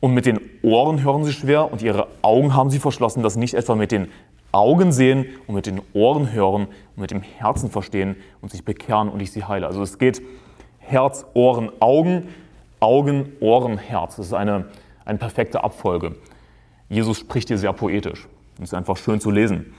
und 0.00 0.14
mit 0.14 0.26
den 0.26 0.40
Ohren 0.62 1.02
hören 1.04 1.24
sie 1.24 1.32
schwer 1.32 1.70
und 1.70 1.80
ihre 1.80 2.08
Augen 2.22 2.56
haben 2.56 2.70
sie 2.70 2.80
verschlossen, 2.80 3.22
dass 3.22 3.36
nicht 3.36 3.54
etwa 3.54 3.76
mit 3.76 3.92
den 3.92 4.08
Augen 4.50 4.90
sehen 4.90 5.26
und 5.46 5.54
mit 5.54 5.66
den 5.66 5.80
Ohren 5.92 6.32
hören 6.32 6.66
und 6.96 7.00
mit 7.00 7.12
dem 7.12 7.22
Herzen 7.22 7.70
verstehen 7.70 8.16
und 8.40 8.50
sich 8.50 8.64
bekehren 8.64 9.08
und 9.08 9.22
ich 9.22 9.30
sie 9.30 9.44
heile. 9.44 9.66
Also 9.66 9.80
es 9.80 9.98
geht 9.98 10.20
Herz, 10.80 11.24
Ohren, 11.34 11.70
Augen, 11.78 12.28
Augen, 12.80 13.32
Ohren, 13.38 13.78
Herz. 13.78 14.16
Das 14.16 14.26
ist 14.26 14.32
eine, 14.32 14.66
eine 15.04 15.18
perfekte 15.18 15.62
Abfolge. 15.62 16.16
Jesus 16.88 17.20
spricht 17.20 17.46
hier 17.46 17.58
sehr 17.58 17.72
poetisch. 17.72 18.26
Das 18.58 18.70
ist 18.70 18.74
einfach 18.74 18.96
schön 18.96 19.20
zu 19.20 19.30
lesen. 19.30 19.72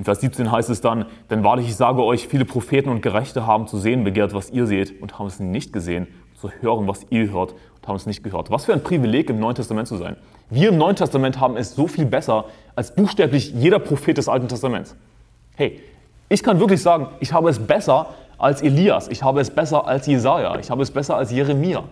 In 0.00 0.04
Vers 0.04 0.22
17 0.22 0.50
heißt 0.50 0.70
es 0.70 0.80
dann, 0.80 1.04
denn 1.28 1.44
wahrlich, 1.44 1.66
ich 1.66 1.76
sage 1.76 2.02
euch, 2.02 2.26
viele 2.26 2.46
Propheten 2.46 2.88
und 2.88 3.02
Gerechte 3.02 3.46
haben 3.46 3.66
zu 3.66 3.76
sehen 3.76 4.02
begehrt, 4.02 4.32
was 4.32 4.48
ihr 4.48 4.66
seht 4.66 5.02
und 5.02 5.18
haben 5.18 5.26
es 5.26 5.40
nicht 5.40 5.74
gesehen, 5.74 6.06
zu 6.40 6.50
hören, 6.62 6.88
was 6.88 7.04
ihr 7.10 7.30
hört 7.30 7.52
und 7.52 7.86
haben 7.86 7.96
es 7.96 8.06
nicht 8.06 8.24
gehört. 8.24 8.50
Was 8.50 8.64
für 8.64 8.72
ein 8.72 8.82
Privileg, 8.82 9.28
im 9.28 9.38
Neuen 9.38 9.56
Testament 9.56 9.88
zu 9.88 9.98
sein. 9.98 10.16
Wir 10.48 10.70
im 10.70 10.78
Neuen 10.78 10.96
Testament 10.96 11.38
haben 11.38 11.54
es 11.58 11.74
so 11.74 11.86
viel 11.86 12.06
besser 12.06 12.46
als 12.74 12.94
buchstäblich 12.94 13.52
jeder 13.52 13.78
Prophet 13.78 14.16
des 14.16 14.26
Alten 14.26 14.48
Testaments. 14.48 14.96
Hey, 15.54 15.82
ich 16.30 16.42
kann 16.42 16.58
wirklich 16.60 16.80
sagen, 16.80 17.08
ich 17.20 17.34
habe 17.34 17.50
es 17.50 17.58
besser 17.58 18.06
als 18.38 18.62
Elias, 18.62 19.06
ich 19.08 19.22
habe 19.22 19.42
es 19.42 19.50
besser 19.50 19.86
als 19.86 20.06
Jesaja, 20.06 20.58
ich 20.58 20.70
habe 20.70 20.82
es 20.82 20.90
besser 20.90 21.18
als 21.18 21.30
Jeremia. 21.30 21.84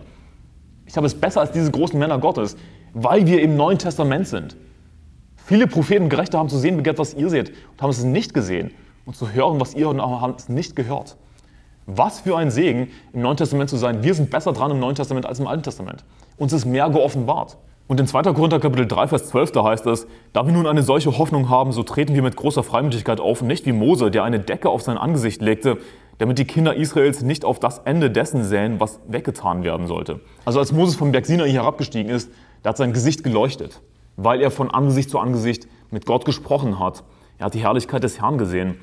Ich 0.87 0.97
habe 0.97 1.05
es 1.05 1.13
besser 1.13 1.41
als 1.41 1.51
diese 1.51 1.69
großen 1.69 1.99
Männer 1.99 2.17
Gottes, 2.17 2.57
weil 2.95 3.27
wir 3.27 3.39
im 3.43 3.55
Neuen 3.55 3.77
Testament 3.77 4.27
sind. 4.27 4.57
Viele 5.45 5.67
Propheten 5.67 6.03
und 6.03 6.09
Gerechte 6.09 6.37
haben 6.37 6.49
zu 6.49 6.57
sehen 6.57 6.77
begehrt, 6.77 6.99
was 6.99 7.13
ihr 7.13 7.29
seht 7.29 7.49
und 7.49 7.81
haben 7.81 7.89
es 7.89 8.03
nicht 8.03 8.33
gesehen 8.33 8.71
und 9.05 9.15
zu 9.15 9.31
hören, 9.31 9.59
was 9.59 9.73
ihr 9.73 9.85
hört 9.85 9.95
und 9.95 10.01
haben 10.01 10.35
es 10.37 10.49
nicht 10.49 10.75
gehört. 10.75 11.17
Was 11.87 12.19
für 12.19 12.37
ein 12.37 12.51
Segen, 12.51 12.89
im 13.13 13.21
Neuen 13.21 13.37
Testament 13.37 13.69
zu 13.69 13.77
sein. 13.77 14.03
Wir 14.03 14.13
sind 14.13 14.29
besser 14.29 14.53
dran 14.53 14.69
im 14.69 14.79
Neuen 14.79 14.95
Testament 14.95 15.25
als 15.25 15.39
im 15.39 15.47
Alten 15.47 15.63
Testament. 15.63 16.03
Uns 16.37 16.53
ist 16.53 16.65
mehr 16.65 16.89
geoffenbart. 16.89 17.57
Und 17.87 17.99
in 17.99 18.05
2. 18.05 18.21
Korinther 18.33 18.59
Kapitel 18.59 18.85
3, 18.85 19.07
Vers 19.07 19.29
12, 19.29 19.51
da 19.51 19.63
heißt 19.63 19.87
es, 19.87 20.05
da 20.31 20.45
wir 20.45 20.53
nun 20.53 20.67
eine 20.67 20.83
solche 20.83 21.17
Hoffnung 21.17 21.49
haben, 21.49 21.71
so 21.71 21.81
treten 21.81 22.13
wir 22.13 22.21
mit 22.21 22.35
großer 22.35 22.61
Freimütigkeit 22.61 23.19
auf, 23.19 23.41
nicht 23.41 23.65
wie 23.65 23.71
Mose, 23.71 24.11
der 24.11 24.23
eine 24.23 24.39
Decke 24.39 24.69
auf 24.69 24.83
sein 24.83 24.99
Angesicht 24.99 25.41
legte, 25.41 25.79
damit 26.19 26.37
die 26.37 26.45
Kinder 26.45 26.75
Israels 26.75 27.23
nicht 27.23 27.43
auf 27.43 27.59
das 27.59 27.79
Ende 27.79 28.11
dessen 28.11 28.43
säen, 28.43 28.79
was 28.79 28.99
weggetan 29.07 29.63
werden 29.63 29.87
sollte. 29.87 30.19
Also 30.45 30.59
als 30.59 30.71
Moses 30.71 30.97
vom 30.97 31.11
Berg 31.11 31.25
Sinai 31.25 31.49
herabgestiegen 31.49 32.11
ist, 32.11 32.29
da 32.61 32.69
hat 32.69 32.77
sein 32.77 32.93
Gesicht 32.93 33.23
geleuchtet, 33.23 33.81
weil 34.23 34.41
er 34.41 34.51
von 34.51 34.69
Angesicht 34.69 35.09
zu 35.09 35.19
Angesicht 35.19 35.67
mit 35.91 36.05
Gott 36.05 36.25
gesprochen 36.25 36.79
hat. 36.79 37.03
Er 37.37 37.45
hat 37.45 37.53
die 37.53 37.61
Herrlichkeit 37.61 38.03
des 38.03 38.21
Herrn 38.21 38.37
gesehen 38.37 38.77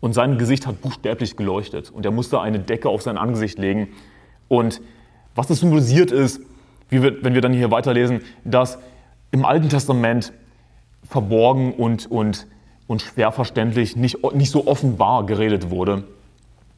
und 0.00 0.14
sein 0.14 0.38
Gesicht 0.38 0.66
hat 0.66 0.80
buchstäblich 0.80 1.36
geleuchtet 1.36 1.90
und 1.90 2.04
er 2.04 2.10
musste 2.10 2.40
eine 2.40 2.58
Decke 2.58 2.88
auf 2.88 3.02
sein 3.02 3.18
Angesicht 3.18 3.58
legen. 3.58 3.88
Und 4.48 4.80
was 5.34 5.46
das 5.46 5.60
symbolisiert 5.60 6.10
ist, 6.10 6.40
wir, 6.88 7.22
wenn 7.22 7.34
wir 7.34 7.40
dann 7.40 7.52
hier 7.52 7.70
weiterlesen, 7.70 8.20
dass 8.44 8.78
im 9.30 9.44
Alten 9.44 9.68
Testament 9.68 10.32
verborgen 11.04 11.72
und, 11.74 12.10
und, 12.10 12.46
und 12.86 13.02
schwer 13.02 13.32
verständlich, 13.32 13.96
nicht, 13.96 14.18
nicht 14.34 14.50
so 14.50 14.66
offenbar 14.66 15.24
geredet 15.26 15.70
wurde. 15.70 16.04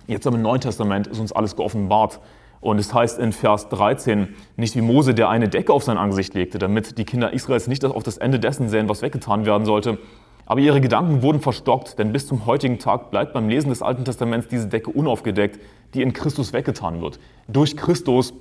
Jetzt 0.07 0.27
aber 0.27 0.37
im 0.37 0.43
Neuen 0.43 0.61
Testament 0.61 1.07
ist 1.07 1.19
uns 1.19 1.33
alles 1.33 1.57
geoffenbart. 1.57 2.21
Und 2.65 2.79
es 2.79 2.95
heißt 2.95 3.19
in 3.19 3.33
Vers 3.33 3.69
13, 3.69 4.35
nicht 4.57 4.75
wie 4.75 4.81
Mose, 4.81 5.13
der 5.13 5.29
eine 5.29 5.51
Decke 5.51 5.71
auf 5.71 5.85
sein 5.85 5.99
Angesicht 5.99 6.33
legte, 6.33 6.57
damit 6.57 6.97
die 6.97 7.05
Kinder 7.05 7.35
Israels 7.35 7.69
nicht 7.69 7.85
auf 7.85 8.03
das 8.03 8.17
Ende 8.17 8.41
dessen 8.41 8.71
sehen, 8.71 8.89
was 8.89 9.03
weggetan 9.03 9.45
werden 9.45 9.67
sollte. 9.67 9.99
Aber 10.47 10.61
ihre 10.61 10.81
Gedanken 10.81 11.21
wurden 11.21 11.43
verstockt, 11.43 11.99
denn 11.99 12.11
bis 12.11 12.27
zum 12.27 12.47
heutigen 12.47 12.79
Tag 12.79 13.11
bleibt 13.11 13.35
beim 13.35 13.51
Lesen 13.51 13.69
des 13.69 13.83
Alten 13.83 14.07
Testaments 14.07 14.49
diese 14.49 14.67
Decke 14.67 14.91
unaufgedeckt, 14.91 15.61
die 15.93 16.01
in 16.01 16.15
Christus 16.15 16.55
weggetan 16.55 17.03
wird. 17.03 17.21
Durch 17.49 17.77
Christus 17.77 18.33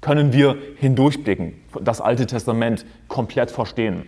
können 0.00 0.32
wir 0.32 0.56
hindurchblicken, 0.76 1.52
das 1.78 2.00
Alte 2.00 2.26
Testament 2.26 2.86
komplett 3.08 3.50
verstehen. 3.50 4.06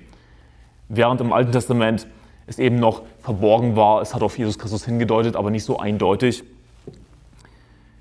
Während 0.88 1.20
im 1.20 1.30
Alten 1.30 1.52
Testament 1.52 2.06
es 2.46 2.58
eben 2.58 2.76
noch 2.76 3.02
verborgen 3.20 3.76
war, 3.76 4.00
es 4.00 4.14
hat 4.14 4.22
auf 4.22 4.38
Jesus 4.38 4.58
Christus 4.58 4.86
hingedeutet, 4.86 5.36
aber 5.36 5.50
nicht 5.50 5.64
so 5.64 5.78
eindeutig. 5.78 6.42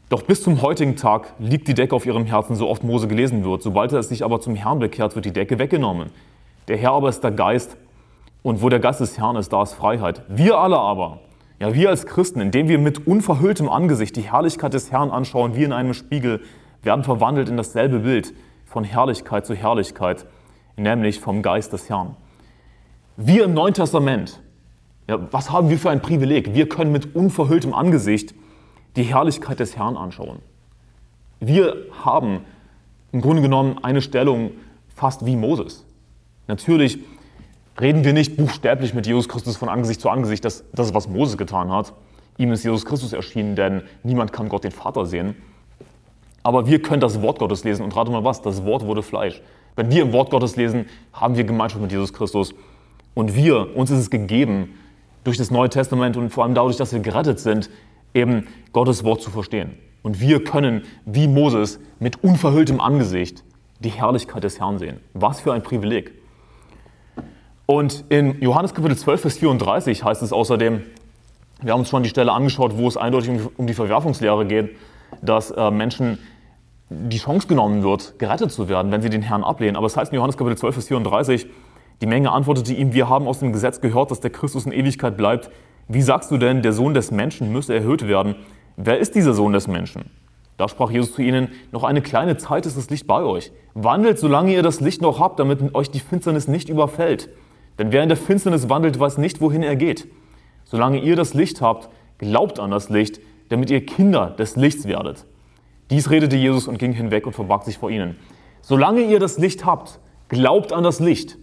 Doch 0.09 0.21
bis 0.21 0.41
zum 0.41 0.61
heutigen 0.61 0.95
Tag 0.95 1.33
liegt 1.37 1.67
die 1.67 1.73
Decke 1.73 1.93
auf 1.93 2.05
ihrem 2.05 2.25
Herzen, 2.25 2.55
so 2.55 2.69
oft 2.69 2.81
Mose 2.83 3.09
gelesen 3.09 3.43
wird. 3.43 3.61
Sobald 3.61 3.91
er 3.91 4.01
sich 4.03 4.23
aber 4.23 4.39
zum 4.39 4.55
Herrn 4.55 4.79
bekehrt, 4.79 5.15
wird 5.15 5.25
die 5.25 5.33
Decke 5.33 5.59
weggenommen. 5.59 6.11
Der 6.69 6.77
Herr 6.77 6.93
aber 6.93 7.09
ist 7.09 7.25
der 7.25 7.31
Geist 7.31 7.75
und 8.41 8.61
wo 8.61 8.69
der 8.69 8.79
Geist 8.79 9.01
des 9.01 9.17
Herrn 9.17 9.35
ist, 9.35 9.51
da 9.51 9.63
ist 9.63 9.73
Freiheit. 9.73 10.21
Wir 10.29 10.57
alle 10.57 10.79
aber, 10.79 11.19
ja 11.59 11.73
wir 11.73 11.89
als 11.89 12.05
Christen, 12.05 12.39
indem 12.39 12.69
wir 12.69 12.79
mit 12.79 13.05
unverhülltem 13.05 13.67
Angesicht 13.67 14.15
die 14.15 14.21
Herrlichkeit 14.21 14.73
des 14.73 14.93
Herrn 14.93 15.11
anschauen, 15.11 15.55
wie 15.55 15.63
in 15.63 15.73
einem 15.73 15.93
Spiegel, 15.93 16.41
werden 16.83 17.03
verwandelt 17.03 17.49
in 17.49 17.57
dasselbe 17.57 17.99
Bild 17.99 18.33
von 18.65 18.85
Herrlichkeit 18.85 19.45
zu 19.45 19.55
Herrlichkeit, 19.55 20.25
nämlich 20.77 21.19
vom 21.19 21.41
Geist 21.41 21.73
des 21.73 21.89
Herrn. 21.89 22.15
Wir 23.17 23.43
im 23.43 23.53
Neuen 23.53 23.73
Testament, 23.73 24.41
ja, 25.09 25.19
was 25.31 25.51
haben 25.51 25.69
wir 25.69 25.77
für 25.77 25.89
ein 25.89 26.01
Privileg? 26.01 26.53
Wir 26.53 26.69
können 26.69 26.93
mit 26.93 27.13
unverhülltem 27.13 27.73
Angesicht 27.73 28.33
die 28.97 29.03
Herrlichkeit 29.03 29.59
des 29.59 29.77
Herrn 29.77 29.95
anschauen. 29.95 30.39
Wir 31.39 31.75
haben 32.03 32.41
im 33.11 33.21
Grunde 33.21 33.41
genommen 33.41 33.79
eine 33.83 34.01
Stellung 34.01 34.51
fast 34.93 35.25
wie 35.25 35.35
Moses. 35.35 35.85
Natürlich 36.47 36.99
reden 37.79 38.03
wir 38.03 38.13
nicht 38.13 38.37
buchstäblich 38.37 38.93
mit 38.93 39.05
Jesus 39.05 39.29
Christus 39.29 39.55
von 39.55 39.69
Angesicht 39.69 40.01
zu 40.01 40.09
Angesicht, 40.09 40.43
das, 40.43 40.63
das 40.73 40.87
ist, 40.87 40.93
was 40.93 41.07
Moses 41.07 41.37
getan 41.37 41.71
hat. 41.71 41.93
Ihm 42.37 42.51
ist 42.51 42.63
Jesus 42.63 42.85
Christus 42.85 43.13
erschienen, 43.13 43.55
denn 43.55 43.83
niemand 44.03 44.33
kann 44.33 44.49
Gott 44.49 44.63
den 44.63 44.71
Vater 44.71 45.05
sehen. 45.05 45.35
Aber 46.43 46.67
wir 46.67 46.81
können 46.81 47.01
das 47.01 47.21
Wort 47.21 47.39
Gottes 47.39 47.63
lesen 47.63 47.83
und 47.83 47.95
rate 47.95 48.11
mal 48.11 48.23
was, 48.23 48.41
das 48.41 48.63
Wort 48.63 48.85
wurde 48.85 49.03
Fleisch. 49.03 49.41
Wenn 49.75 49.91
wir 49.91 50.01
im 50.01 50.13
Wort 50.13 50.31
Gottes 50.31 50.55
lesen, 50.55 50.85
haben 51.13 51.37
wir 51.37 51.43
Gemeinschaft 51.43 51.81
mit 51.81 51.91
Jesus 51.91 52.13
Christus. 52.13 52.53
Und 53.13 53.35
wir, 53.35 53.75
uns 53.75 53.91
ist 53.91 53.99
es 53.99 54.09
gegeben, 54.09 54.73
durch 55.23 55.37
das 55.37 55.51
Neue 55.51 55.69
Testament 55.69 56.17
und 56.17 56.29
vor 56.29 56.45
allem 56.45 56.55
dadurch, 56.55 56.77
dass 56.77 56.93
wir 56.93 56.99
gerettet 56.99 57.39
sind, 57.39 57.69
eben 58.17 58.47
Gottes 58.73 59.03
Wort 59.03 59.21
zu 59.21 59.29
verstehen. 59.29 59.77
Und 60.01 60.19
wir 60.19 60.43
können, 60.43 60.83
wie 61.05 61.27
Moses, 61.27 61.79
mit 61.99 62.23
unverhülltem 62.23 62.79
Angesicht 62.79 63.43
die 63.79 63.89
Herrlichkeit 63.89 64.43
des 64.43 64.59
Herrn 64.59 64.79
sehen. 64.79 64.99
Was 65.13 65.41
für 65.41 65.53
ein 65.53 65.63
Privileg. 65.63 66.11
Und 67.65 68.05
in 68.09 68.41
Johannes 68.41 68.73
Kapitel 68.73 68.97
12, 68.97 69.21
Vers 69.21 69.37
34 69.37 70.03
heißt 70.03 70.21
es 70.21 70.31
außerdem, 70.31 70.83
wir 71.61 71.73
haben 71.73 71.79
uns 71.79 71.89
schon 71.89 72.03
die 72.03 72.09
Stelle 72.09 72.31
angeschaut, 72.31 72.77
wo 72.77 72.87
es 72.87 72.97
eindeutig 72.97 73.31
um 73.57 73.67
die 73.67 73.73
Verwerfungslehre 73.73 74.45
geht, 74.45 74.75
dass 75.21 75.51
äh, 75.51 75.71
Menschen 75.71 76.19
die 76.89 77.17
Chance 77.17 77.47
genommen 77.47 77.83
wird, 77.83 78.17
gerettet 78.19 78.51
zu 78.51 78.69
werden, 78.69 78.91
wenn 78.91 79.01
sie 79.01 79.09
den 79.09 79.21
Herrn 79.21 79.43
ablehnen. 79.43 79.75
Aber 79.75 79.87
es 79.87 79.97
heißt 79.97 80.11
in 80.11 80.15
Johannes 80.15 80.37
Kapitel 80.37 80.57
12, 80.57 80.75
Vers 80.75 80.87
34, 80.87 81.47
die 82.01 82.05
Menge 82.05 82.31
antwortete 82.31 82.73
ihm, 82.73 82.93
wir 82.93 83.09
haben 83.09 83.27
aus 83.27 83.39
dem 83.39 83.51
Gesetz 83.51 83.81
gehört, 83.81 84.11
dass 84.11 84.19
der 84.19 84.29
Christus 84.29 84.65
in 84.65 84.71
Ewigkeit 84.71 85.17
bleibt. 85.17 85.49
Wie 85.87 86.01
sagst 86.01 86.31
du 86.31 86.37
denn, 86.37 86.61
der 86.61 86.73
Sohn 86.73 86.93
des 86.93 87.11
Menschen 87.11 87.51
müsse 87.51 87.73
erhöht 87.73 88.07
werden? 88.07 88.35
Wer 88.75 88.99
ist 88.99 89.15
dieser 89.15 89.33
Sohn 89.33 89.53
des 89.53 89.67
Menschen? 89.67 90.11
Da 90.57 90.67
sprach 90.67 90.91
Jesus 90.91 91.13
zu 91.13 91.21
ihnen, 91.21 91.49
noch 91.71 91.83
eine 91.83 92.01
kleine 92.01 92.37
Zeit 92.37 92.65
ist 92.65 92.77
das 92.77 92.89
Licht 92.89 93.07
bei 93.07 93.21
euch. 93.21 93.51
Wandelt, 93.73 94.19
solange 94.19 94.53
ihr 94.53 94.63
das 94.63 94.81
Licht 94.81 95.01
noch 95.01 95.19
habt, 95.19 95.39
damit 95.39 95.75
euch 95.75 95.91
die 95.91 95.99
Finsternis 95.99 96.47
nicht 96.47 96.67
überfällt. 96.67 97.29
Denn 97.79 97.91
wer 97.91 98.03
in 98.03 98.09
der 98.09 98.17
Finsternis 98.17 98.67
wandelt, 98.67 98.99
weiß 98.99 99.17
nicht, 99.19 99.39
wohin 99.39 99.63
er 99.63 99.75
geht. 99.75 100.07
Solange 100.65 100.99
ihr 100.99 101.15
das 101.15 101.33
Licht 101.33 101.61
habt, 101.61 101.89
glaubt 102.17 102.59
an 102.59 102.71
das 102.71 102.89
Licht, 102.89 103.21
damit 103.49 103.69
ihr 103.69 103.85
Kinder 103.85 104.31
des 104.31 104.55
Lichts 104.55 104.87
werdet. 104.87 105.25
Dies 105.89 106.09
redete 106.09 106.35
Jesus 106.35 106.67
und 106.67 106.79
ging 106.79 106.91
hinweg 106.91 107.25
und 107.25 107.33
verbarg 107.33 107.63
sich 107.63 107.77
vor 107.77 107.89
ihnen. 107.89 108.17
Solange 108.61 109.01
ihr 109.01 109.19
das 109.19 109.37
Licht 109.37 109.65
habt, 109.65 109.99
glaubt 110.27 110.73
an 110.73 110.83
das 110.83 110.99
Licht. 110.99 111.37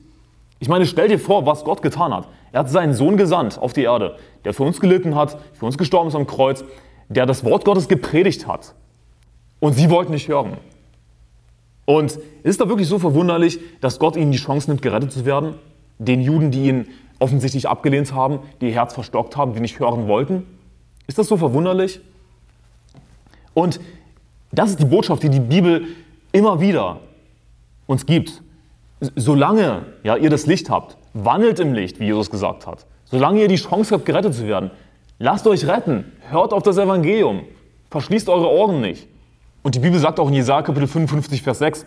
Ich 0.60 0.68
meine, 0.68 0.86
stell 0.86 1.08
dir 1.08 1.18
vor, 1.18 1.46
was 1.46 1.64
Gott 1.64 1.82
getan 1.82 2.14
hat. 2.14 2.28
Er 2.52 2.60
hat 2.60 2.70
seinen 2.70 2.94
Sohn 2.94 3.16
gesandt 3.16 3.58
auf 3.58 3.72
die 3.72 3.82
Erde, 3.82 4.16
der 4.44 4.54
für 4.54 4.62
uns 4.62 4.80
gelitten 4.80 5.14
hat, 5.14 5.36
für 5.52 5.66
uns 5.66 5.76
gestorben 5.76 6.08
ist 6.08 6.14
am 6.14 6.26
Kreuz, 6.26 6.64
der 7.08 7.26
das 7.26 7.44
Wort 7.44 7.64
Gottes 7.64 7.88
gepredigt 7.88 8.46
hat. 8.46 8.74
Und 9.60 9.74
sie 9.74 9.90
wollten 9.90 10.12
nicht 10.12 10.28
hören. 10.28 10.56
Und 11.86 12.18
ist 12.42 12.60
da 12.60 12.68
wirklich 12.68 12.88
so 12.88 12.98
verwunderlich, 12.98 13.58
dass 13.80 13.98
Gott 13.98 14.16
ihnen 14.16 14.32
die 14.32 14.38
Chance 14.38 14.70
nimmt, 14.70 14.82
gerettet 14.82 15.12
zu 15.12 15.24
werden? 15.26 15.54
Den 15.98 16.20
Juden, 16.20 16.50
die 16.50 16.68
ihn 16.68 16.88
offensichtlich 17.18 17.68
abgelehnt 17.68 18.14
haben, 18.14 18.40
die 18.60 18.68
ihr 18.68 18.72
Herz 18.74 18.94
verstockt 18.94 19.36
haben, 19.36 19.54
die 19.54 19.60
nicht 19.60 19.78
hören 19.80 20.08
wollten? 20.08 20.46
Ist 21.06 21.18
das 21.18 21.28
so 21.28 21.36
verwunderlich? 21.36 22.00
Und 23.52 23.80
das 24.52 24.70
ist 24.70 24.80
die 24.80 24.84
Botschaft, 24.84 25.22
die 25.22 25.28
die 25.28 25.40
Bibel 25.40 25.86
immer 26.32 26.60
wieder 26.60 27.00
uns 27.86 28.06
gibt. 28.06 28.42
Solange 29.16 29.86
ja, 30.02 30.16
ihr 30.16 30.30
das 30.30 30.46
Licht 30.46 30.70
habt, 30.70 30.96
wandelt 31.12 31.60
im 31.60 31.72
Licht, 31.74 32.00
wie 32.00 32.06
Jesus 32.06 32.30
gesagt 32.30 32.66
hat. 32.66 32.86
Solange 33.04 33.40
ihr 33.40 33.48
die 33.48 33.56
Chance 33.56 33.94
habt, 33.94 34.04
gerettet 34.04 34.34
zu 34.34 34.46
werden, 34.46 34.70
lasst 35.18 35.46
euch 35.46 35.66
retten. 35.66 36.12
Hört 36.30 36.52
auf 36.52 36.62
das 36.62 36.78
Evangelium. 36.78 37.42
Verschließt 37.90 38.28
eure 38.28 38.50
Ohren 38.50 38.80
nicht. 38.80 39.06
Und 39.62 39.74
die 39.74 39.78
Bibel 39.78 39.98
sagt 39.98 40.20
auch 40.20 40.28
in 40.28 40.34
Jesaja 40.34 40.62
Kapitel 40.62 40.88
55, 40.88 41.42
Vers 41.42 41.58
6, 41.58 41.86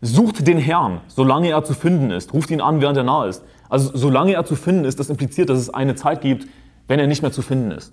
Sucht 0.00 0.46
den 0.46 0.58
Herrn, 0.58 1.00
solange 1.08 1.48
er 1.50 1.64
zu 1.64 1.74
finden 1.74 2.10
ist. 2.10 2.32
Ruft 2.32 2.50
ihn 2.50 2.60
an, 2.60 2.80
während 2.80 2.96
er 2.96 3.02
nahe 3.02 3.28
ist. 3.28 3.42
Also 3.68 3.90
solange 3.94 4.34
er 4.34 4.44
zu 4.44 4.54
finden 4.54 4.84
ist, 4.84 5.00
das 5.00 5.10
impliziert, 5.10 5.50
dass 5.50 5.58
es 5.58 5.70
eine 5.70 5.96
Zeit 5.96 6.20
gibt, 6.20 6.46
wenn 6.86 7.00
er 7.00 7.08
nicht 7.08 7.22
mehr 7.22 7.32
zu 7.32 7.42
finden 7.42 7.72
ist. 7.72 7.92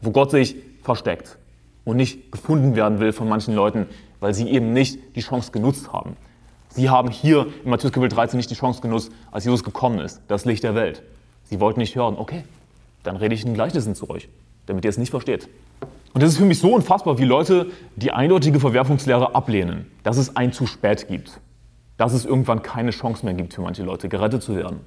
Wo 0.00 0.10
Gott 0.10 0.30
sich 0.30 0.56
versteckt 0.82 1.38
und 1.84 1.96
nicht 1.96 2.32
gefunden 2.32 2.74
werden 2.74 3.00
will 3.00 3.12
von 3.12 3.28
manchen 3.28 3.54
Leuten, 3.54 3.86
weil 4.18 4.32
sie 4.32 4.48
eben 4.48 4.72
nicht 4.72 4.98
die 5.16 5.20
Chance 5.20 5.52
genutzt 5.52 5.92
haben. 5.92 6.16
Sie 6.80 6.88
haben 6.88 7.10
hier 7.10 7.46
in 7.62 7.68
Matthäus 7.68 7.92
Kapitel 7.92 8.16
13 8.16 8.38
nicht 8.38 8.48
die 8.48 8.54
Chance 8.54 8.80
genutzt, 8.80 9.12
als 9.30 9.44
Jesus 9.44 9.64
gekommen 9.64 9.98
ist, 9.98 10.22
das 10.28 10.46
Licht 10.46 10.64
der 10.64 10.74
Welt. 10.74 11.02
Sie 11.44 11.60
wollten 11.60 11.78
nicht 11.78 11.94
hören, 11.94 12.14
okay, 12.16 12.42
dann 13.02 13.16
rede 13.16 13.34
ich 13.34 13.44
in 13.44 13.52
Gleichnissen 13.52 13.94
zu 13.94 14.08
euch, 14.08 14.30
damit 14.64 14.86
ihr 14.86 14.88
es 14.88 14.96
nicht 14.96 15.10
versteht. 15.10 15.50
Und 16.14 16.22
das 16.22 16.30
ist 16.30 16.38
für 16.38 16.46
mich 16.46 16.58
so 16.58 16.72
unfassbar, 16.72 17.18
wie 17.18 17.26
Leute 17.26 17.66
die 17.96 18.12
eindeutige 18.12 18.60
Verwerfungslehre 18.60 19.34
ablehnen, 19.34 19.90
dass 20.04 20.16
es 20.16 20.36
ein 20.36 20.54
zu 20.54 20.66
spät 20.66 21.06
gibt. 21.06 21.38
Dass 21.98 22.14
es 22.14 22.24
irgendwann 22.24 22.62
keine 22.62 22.92
Chance 22.92 23.26
mehr 23.26 23.34
gibt 23.34 23.52
für 23.52 23.60
manche 23.60 23.82
Leute, 23.82 24.08
gerettet 24.08 24.42
zu 24.42 24.56
werden. 24.56 24.80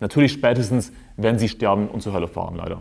Natürlich 0.00 0.32
spätestens, 0.32 0.92
wenn 1.18 1.38
sie 1.38 1.50
sterben 1.50 1.88
und 1.88 2.00
zur 2.00 2.14
Hölle 2.14 2.28
fahren, 2.28 2.56
leider. 2.56 2.78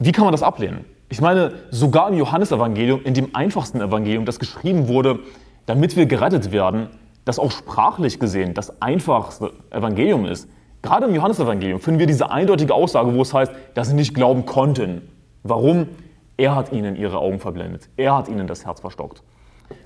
Wie 0.00 0.10
kann 0.10 0.24
man 0.24 0.32
das 0.32 0.42
ablehnen? 0.42 0.84
Ich 1.10 1.20
meine, 1.20 1.52
sogar 1.70 2.08
im 2.08 2.18
Johannesevangelium, 2.18 3.04
in 3.04 3.14
dem 3.14 3.36
einfachsten 3.36 3.80
Evangelium, 3.80 4.24
das 4.24 4.40
geschrieben 4.40 4.88
wurde, 4.88 5.20
damit 5.66 5.94
wir 5.94 6.06
gerettet 6.06 6.50
werden, 6.50 6.88
das 7.24 7.38
auch 7.38 7.50
sprachlich 7.50 8.18
gesehen 8.18 8.54
das 8.54 8.82
einfachste 8.82 9.52
Evangelium 9.70 10.26
ist. 10.26 10.48
Gerade 10.82 11.06
im 11.06 11.14
Johannesevangelium 11.14 11.80
finden 11.80 11.98
wir 12.00 12.06
diese 12.06 12.30
eindeutige 12.30 12.74
Aussage, 12.74 13.14
wo 13.14 13.22
es 13.22 13.32
heißt, 13.32 13.52
dass 13.74 13.88
sie 13.88 13.94
nicht 13.94 14.14
glauben 14.14 14.44
konnten. 14.44 15.08
Warum? 15.42 15.88
Er 16.36 16.54
hat 16.54 16.72
ihnen 16.72 16.96
ihre 16.96 17.18
Augen 17.18 17.38
verblendet. 17.38 17.88
Er 17.96 18.16
hat 18.16 18.28
ihnen 18.28 18.46
das 18.46 18.66
Herz 18.66 18.80
verstockt. 18.80 19.22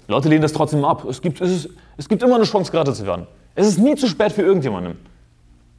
Leute 0.08 0.28
lehnen 0.28 0.42
das 0.42 0.52
trotzdem 0.52 0.84
ab. 0.84 1.04
Es 1.04 1.20
gibt, 1.20 1.40
es, 1.40 1.50
ist, 1.50 1.70
es 1.96 2.08
gibt 2.08 2.22
immer 2.22 2.36
eine 2.36 2.44
Chance, 2.44 2.72
gerettet 2.72 2.96
zu 2.96 3.06
werden. 3.06 3.26
Es 3.54 3.66
ist 3.66 3.78
nie 3.78 3.94
zu 3.94 4.08
spät 4.08 4.32
für 4.32 4.42
irgendjemanden. 4.42 4.96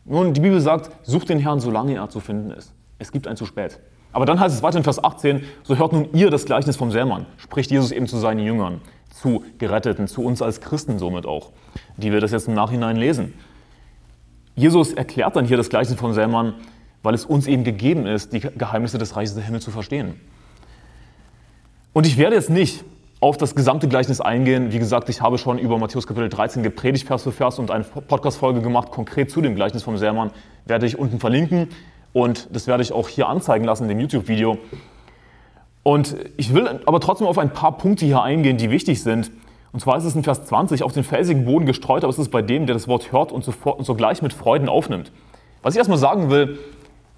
Nun, 0.06 0.34
die 0.34 0.42
Bibel 0.42 0.62
sagt, 0.62 0.92
sucht 1.06 1.30
den 1.30 1.39
Herrn, 1.39 1.60
solange 1.60 1.96
er 1.96 2.10
zu 2.10 2.20
finden 2.20 2.51
ist. 2.51 2.74
Es 2.98 3.12
gibt 3.12 3.28
ein 3.28 3.36
zu 3.36 3.46
spät. 3.46 3.80
Aber 4.12 4.25
dann 4.25 4.39
heißt 4.39 4.56
es 4.56 4.63
weiter 4.63 4.78
in 4.78 4.84
Vers 4.84 5.04
18, 5.04 5.44
so 5.63 5.78
hört 5.78 5.94
nun 5.94 6.10
ihr 6.13 6.32
das 6.32 6.46
Gleichnis 6.46 6.78
vom 6.78 6.92
Sämann, 6.92 7.25
spricht 7.38 7.70
Jesus 7.72 7.92
eben 7.92 8.08
zu 8.08 8.18
seinen 8.18 8.39
Jüngern, 8.39 8.82
zu 9.22 9.44
Geretteten, 9.58 10.08
zu 10.08 10.24
uns 10.24 10.42
als 10.42 10.62
Christen 10.62 11.00
somit 11.00 11.26
auch, 11.26 11.52
die 11.98 12.12
wir 12.12 12.22
das 12.22 12.32
jetzt 12.32 12.48
im 12.48 12.54
Nachhinein 12.54 12.96
lesen. 12.96 13.34
Jesus 14.56 14.94
erklärt 14.94 15.36
dann 15.36 15.46
hier 15.46 15.58
das 15.58 15.70
Gleichnis 15.70 16.00
vom 16.00 16.14
Sämann, 16.14 16.54
weil 17.04 17.14
es 17.14 17.26
uns 17.26 17.48
eben 17.48 17.64
gegeben 17.64 18.06
ist, 18.06 18.34
die 18.34 18.40
Geheimnisse 18.40 18.98
des 18.98 19.16
Reiches 19.16 19.36
der 19.36 19.44
Himmel 19.44 19.62
zu 19.62 19.72
verstehen. 19.72 20.20
Und 21.94 22.06
ich 22.06 22.18
werde 22.18 22.36
jetzt 22.36 22.50
nicht 22.50 22.84
auf 23.20 23.36
das 23.36 23.56
gesamte 23.56 23.88
Gleichnis 23.88 24.22
eingehen. 24.22 24.72
Wie 24.72 24.80
gesagt, 24.80 25.10
ich 25.10 25.22
habe 25.22 25.38
schon 25.38 25.60
über 25.60 25.78
Matthäus 25.78 26.08
Kapitel 26.08 26.30
13 26.30 26.64
gepredigt, 26.64 27.06
Vers 27.08 27.24
für 27.24 27.34
Vers 27.34 27.60
und 27.60 27.72
eine 27.72 27.84
Podcast-Folge 27.84 28.62
gemacht, 28.62 28.92
konkret 28.92 29.30
zu 29.32 29.42
dem 29.42 29.56
Gleichnis 29.56 29.84
vom 29.84 29.98
Sermon, 29.98 30.32
werde 30.66 30.86
ich 30.86 30.98
unten 30.98 31.20
verlinken 31.20 31.68
und 32.14 32.48
das 32.54 32.68
werde 32.68 32.84
ich 32.84 32.94
auch 32.94 33.10
hier 33.10 33.28
anzeigen 33.28 33.66
lassen 33.66 33.84
in 33.84 33.90
dem 33.90 34.00
YouTube-Video. 34.00 34.58
Und 35.84 36.16
ich 36.38 36.54
will 36.54 36.82
aber 36.86 37.00
trotzdem 37.00 37.28
auf 37.28 37.38
ein 37.38 37.52
paar 37.52 37.78
Punkte 37.78 38.06
hier 38.06 38.22
eingehen, 38.22 38.58
die 38.58 38.70
wichtig 38.70 39.02
sind. 39.02 39.32
Und 39.72 39.80
zwar 39.80 39.98
ist 39.98 40.04
es 40.04 40.16
in 40.16 40.24
Vers 40.24 40.46
20, 40.46 40.84
auf 40.84 40.94
den 40.94 41.04
felsigen 41.04 41.46
Boden 41.46 41.66
gestreut, 41.66 42.04
aber 42.04 42.12
es 42.12 42.20
ist 42.20 42.32
bei 42.32 42.42
dem, 42.42 42.66
der 42.66 42.74
das 42.74 42.88
Wort 42.88 43.12
hört 43.12 43.32
und, 43.32 43.44
sofort, 43.44 43.80
und 43.80 43.86
sogleich 43.86 44.22
mit 44.22 44.34
Freuden 44.34 44.68
aufnimmt. 44.68 45.12
Was 45.62 45.74
ich 45.74 45.78
erstmal 45.78 45.98
sagen 45.98 46.30
will, 46.30 46.58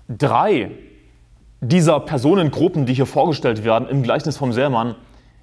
drei 0.10 0.72
dieser 1.62 2.00
Personengruppen, 2.00 2.86
die 2.86 2.94
hier 2.94 3.06
vorgestellt 3.06 3.64
werden 3.64 3.88
im 3.88 4.04
Gleichnis 4.04 4.38
vom 4.38 4.52
Seemann, 4.52 4.96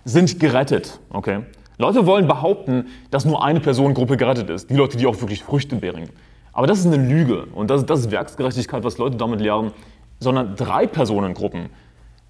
sind 0.05 0.41
gerettet. 0.41 1.01
Okay? 1.11 1.41
Leute 1.79 2.07
wollen 2.07 2.27
behaupten, 2.27 2.87
dass 3.11 3.25
nur 3.25 3.45
eine 3.45 3.61
Personengruppe 3.61 4.17
gerettet 4.17 4.51
ist, 4.51 4.69
die 4.69 4.75
Leute, 4.75 4.97
die 4.97 5.07
auch 5.07 5.21
wirklich 5.21 5.45
Früchte 5.45 5.77
bringen. 5.77 6.11
Aber 6.53 6.67
das 6.67 6.81
ist 6.81 6.87
eine 6.87 6.97
Lüge 6.97 7.45
und 7.55 7.71
das, 7.71 7.87
das 7.87 8.01
ist 8.01 8.11
Werksgerechtigkeit, 8.11 8.83
was 8.83 8.99
Leute 8.99 9.17
damit 9.17 9.41
lernen, 9.41 9.71
sondern 10.19 10.57
drei 10.57 10.89
Personengruppen 10.89 11.71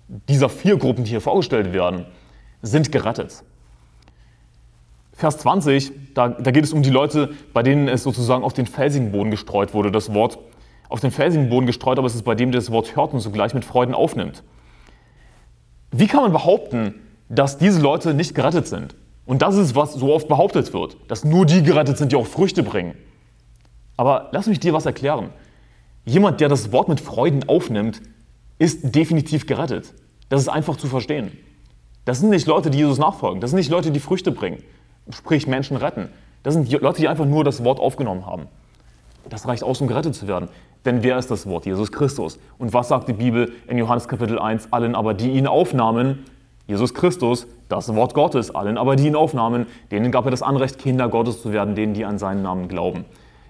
dieser 0.08 0.48
vier 0.48 0.76
Gruppen, 0.76 1.04
die 1.04 1.10
hier 1.10 1.20
vorgestellt 1.20 1.72
werden, 1.72 2.06
sind 2.62 2.90
gerettet. 2.90 3.44
Vers 5.12 5.38
20, 5.38 5.92
da, 6.14 6.28
da 6.28 6.50
geht 6.50 6.64
es 6.64 6.72
um 6.72 6.82
die 6.82 6.90
Leute, 6.90 7.30
bei 7.52 7.62
denen 7.62 7.88
es 7.88 8.02
sozusagen 8.02 8.44
auf 8.44 8.52
den 8.52 8.66
felsigen 8.66 9.12
Boden 9.12 9.30
gestreut 9.30 9.74
wurde, 9.74 9.90
das 9.90 10.14
Wort 10.14 10.38
auf 10.88 11.00
den 11.00 11.10
felsigen 11.10 11.50
Boden 11.50 11.66
gestreut, 11.66 11.98
aber 11.98 12.06
es 12.06 12.14
ist 12.14 12.24
bei 12.24 12.34
dem, 12.34 12.50
der 12.50 12.60
das 12.60 12.70
Wort 12.70 12.96
hört 12.96 13.12
und 13.12 13.20
sogleich 13.20 13.52
mit 13.52 13.64
Freuden 13.64 13.94
aufnimmt. 13.94 14.42
Wie 15.90 16.06
kann 16.06 16.22
man 16.22 16.32
behaupten, 16.32 16.94
dass 17.28 17.58
diese 17.58 17.80
Leute 17.80 18.14
nicht 18.14 18.34
gerettet 18.34 18.66
sind. 18.66 18.96
Und 19.26 19.42
das 19.42 19.56
ist, 19.56 19.74
was 19.74 19.92
so 19.94 20.14
oft 20.14 20.28
behauptet 20.28 20.72
wird, 20.72 20.96
dass 21.08 21.24
nur 21.24 21.44
die 21.44 21.62
gerettet 21.62 21.98
sind, 21.98 22.12
die 22.12 22.16
auch 22.16 22.26
Früchte 22.26 22.62
bringen. 22.62 22.94
Aber 23.96 24.28
lass 24.32 24.46
mich 24.46 24.60
dir 24.60 24.72
was 24.72 24.86
erklären. 24.86 25.30
Jemand, 26.04 26.40
der 26.40 26.48
das 26.48 26.72
Wort 26.72 26.88
mit 26.88 27.00
Freuden 27.00 27.46
aufnimmt, 27.48 28.00
ist 28.58 28.94
definitiv 28.94 29.46
gerettet. 29.46 29.94
Das 30.28 30.40
ist 30.40 30.48
einfach 30.48 30.76
zu 30.76 30.86
verstehen. 30.86 31.32
Das 32.04 32.20
sind 32.20 32.30
nicht 32.30 32.46
Leute, 32.46 32.70
die 32.70 32.78
Jesus 32.78 32.98
nachfolgen. 32.98 33.40
Das 33.40 33.50
sind 33.50 33.58
nicht 33.58 33.70
Leute, 33.70 33.90
die 33.90 34.00
Früchte 34.00 34.32
bringen, 34.32 34.62
sprich 35.10 35.46
Menschen 35.46 35.76
retten. 35.76 36.08
Das 36.42 36.54
sind 36.54 36.70
Leute, 36.70 37.00
die 37.00 37.08
einfach 37.08 37.26
nur 37.26 37.44
das 37.44 37.64
Wort 37.64 37.80
aufgenommen 37.80 38.26
haben. 38.26 38.46
Das 39.28 39.46
reicht 39.46 39.62
aus, 39.62 39.80
um 39.80 39.88
gerettet 39.88 40.14
zu 40.14 40.26
werden. 40.26 40.48
Denn 40.84 41.02
wer 41.02 41.18
ist 41.18 41.30
das 41.30 41.46
Wort? 41.46 41.66
Jesus 41.66 41.92
Christus. 41.92 42.38
Und 42.58 42.72
was 42.72 42.88
sagt 42.88 43.08
die 43.08 43.12
Bibel 43.12 43.52
in 43.66 43.78
Johannes 43.78 44.08
Kapitel 44.08 44.38
1? 44.38 44.72
Allen 44.72 44.94
aber, 44.94 45.12
die 45.12 45.30
ihn 45.32 45.46
aufnahmen, 45.46 46.24
Jesus 46.66 46.94
Christus, 46.94 47.46
das 47.68 47.94
Wort 47.94 48.14
Gottes, 48.14 48.54
allen 48.54 48.78
aber, 48.78 48.96
die 48.96 49.06
ihn 49.06 49.16
aufnahmen, 49.16 49.66
denen 49.90 50.12
gab 50.12 50.24
er 50.26 50.30
das 50.30 50.42
Anrecht, 50.42 50.78
Kinder 50.78 51.08
Gottes 51.08 51.42
zu 51.42 51.52
werden, 51.52 51.74
denen, 51.74 51.94
die 51.94 52.04
an 52.04 52.18
seinen 52.18 52.42
Namen 52.42 52.68
glauben. 52.68 53.04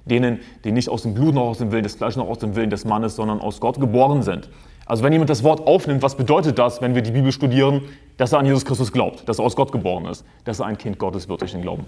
Denen, 0.05 0.41
die 0.65 0.73
nicht 0.73 0.89
aus 0.89 1.03
dem 1.03 1.15
Blut 1.15 1.35
noch 1.35 1.43
aus 1.43 1.59
dem 1.59 1.71
Willen 1.71 1.83
des 1.83 1.97
Fleisches 1.97 2.17
noch 2.17 2.29
aus 2.29 2.39
dem 2.39 2.57
Willen 2.57 2.71
des 2.71 2.85
Mannes, 2.85 3.15
sondern 3.15 3.41
aus 3.41 3.61
Gott 3.61 3.79
geboren 3.79 4.23
sind. 4.23 4.49
Also 4.89 5.05
wenn 5.05 5.13
jemand 5.13 5.29
das 5.29 5.45
Wort 5.45 5.67
aufnimmt, 5.67 6.03
was 6.03 6.17
bedeutet 6.17 6.59
das, 6.59 6.81
wenn 6.81 6.95
wir 6.95 7.03
die 7.03 7.11
Bibel 7.11 7.31
studieren, 7.31 7.83
dass 8.17 8.33
er 8.33 8.39
an 8.39 8.47
Jesus 8.47 8.65
Christus 8.65 8.91
glaubt, 8.91 9.29
dass 9.29 9.39
er 9.39 9.45
aus 9.45 9.55
Gott 9.55 9.71
geboren 9.71 10.07
ist, 10.07 10.25
dass 10.45 10.61
er 10.61 10.67
ein 10.67 10.79
Kind 10.79 10.99
Gottes 10.99 11.29
wird 11.29 11.43
durch 11.43 11.53
den 11.53 11.61
Glauben. 11.61 11.85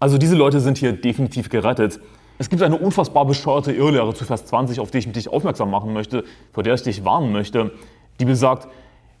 Also 0.00 0.18
diese 0.18 0.34
Leute 0.34 0.58
sind 0.58 0.78
hier 0.78 0.92
definitiv 0.92 1.48
gerettet. 1.48 2.00
Es 2.38 2.50
gibt 2.50 2.60
eine 2.62 2.76
unfassbar 2.76 3.24
bescheuerte 3.24 3.70
Irrlehre 3.70 4.12
zu 4.14 4.24
Vers 4.24 4.46
20, 4.46 4.80
auf 4.80 4.90
die 4.90 4.98
ich 4.98 5.12
dich 5.12 5.28
aufmerksam 5.28 5.70
machen 5.70 5.92
möchte, 5.92 6.24
vor 6.52 6.64
der 6.64 6.74
ich 6.74 6.82
dich 6.82 7.04
warnen 7.04 7.30
möchte, 7.30 7.70
die 8.18 8.24
besagt, 8.24 8.66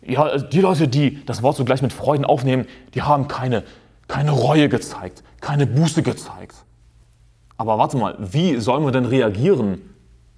ja, 0.02 0.36
die 0.38 0.60
Leute, 0.60 0.88
die 0.88 1.24
das 1.26 1.44
Wort 1.44 1.56
so 1.56 1.64
gleich 1.64 1.82
mit 1.82 1.92
Freuden 1.92 2.24
aufnehmen, 2.24 2.66
die 2.94 3.02
haben 3.02 3.28
keine, 3.28 3.62
keine 4.08 4.32
Reue 4.32 4.68
gezeigt, 4.68 5.22
keine 5.40 5.68
Buße 5.68 6.02
gezeigt. 6.02 6.56
Aber 7.56 7.78
warte 7.78 7.96
mal, 7.96 8.16
wie 8.18 8.56
sollen 8.56 8.84
wir 8.84 8.90
denn 8.90 9.04
reagieren 9.04 9.82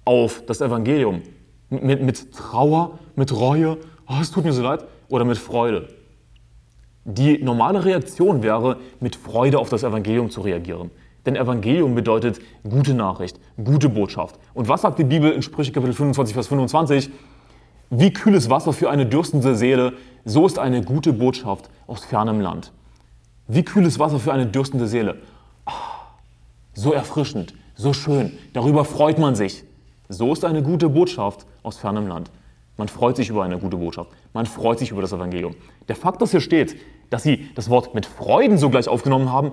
auf 0.05 0.43
das 0.45 0.61
Evangelium? 0.61 1.23
Mit, 1.81 2.01
mit 2.01 2.31
Trauer, 2.33 2.99
mit 3.15 3.33
Reue, 3.33 3.77
oh, 4.07 4.15
es 4.21 4.31
tut 4.31 4.45
mir 4.45 4.53
so 4.53 4.61
leid, 4.61 4.85
oder 5.09 5.25
mit 5.25 5.37
Freude? 5.37 5.87
Die 7.05 7.37
normale 7.43 7.83
Reaktion 7.83 8.43
wäre, 8.43 8.77
mit 8.99 9.15
Freude 9.15 9.59
auf 9.59 9.69
das 9.69 9.83
Evangelium 9.83 10.29
zu 10.29 10.41
reagieren. 10.41 10.91
Denn 11.25 11.35
Evangelium 11.35 11.95
bedeutet 11.95 12.39
gute 12.67 12.93
Nachricht, 12.93 13.39
gute 13.61 13.89
Botschaft. 13.89 14.39
Und 14.53 14.67
was 14.69 14.81
sagt 14.81 14.99
die 14.99 15.03
Bibel 15.03 15.31
in 15.31 15.41
Sprüche 15.41 15.71
Kapitel 15.71 15.93
25, 15.93 16.33
Vers 16.33 16.47
25? 16.47 17.09
Wie 17.89 18.11
kühles 18.11 18.49
Wasser 18.49 18.73
für 18.73 18.89
eine 18.89 19.05
dürstende 19.05 19.55
Seele, 19.55 19.93
so 20.25 20.45
ist 20.45 20.59
eine 20.59 20.83
gute 20.83 21.13
Botschaft 21.13 21.69
aus 21.87 22.05
fernem 22.05 22.39
Land. 22.39 22.71
Wie 23.47 23.63
kühles 23.63 23.99
Wasser 23.99 24.19
für 24.19 24.33
eine 24.33 24.45
dürstende 24.45 24.87
Seele. 24.87 25.17
Ah, 25.65 25.71
so 26.73 26.93
erfrischend, 26.93 27.53
so 27.75 27.93
schön, 27.93 28.31
darüber 28.53 28.85
freut 28.85 29.19
man 29.19 29.35
sich. 29.35 29.63
So 30.09 30.33
ist 30.33 30.45
eine 30.45 30.63
gute 30.63 30.89
Botschaft 30.89 31.45
aus 31.63 31.77
fernem 31.77 32.07
Land. 32.07 32.31
Man 32.77 32.87
freut 32.87 33.15
sich 33.15 33.29
über 33.29 33.43
eine 33.43 33.57
gute 33.57 33.77
Botschaft. 33.77 34.11
Man 34.33 34.45
freut 34.45 34.79
sich 34.79 34.91
über 34.91 35.01
das 35.01 35.13
Evangelium. 35.13 35.55
Der 35.87 35.95
Fakt, 35.95 36.21
dass 36.21 36.31
hier 36.31 36.41
steht, 36.41 36.75
dass 37.09 37.23
sie 37.23 37.49
das 37.55 37.69
Wort 37.69 37.93
mit 37.93 38.05
Freuden 38.05 38.57
sogleich 38.57 38.87
aufgenommen 38.87 39.31
haben, 39.31 39.51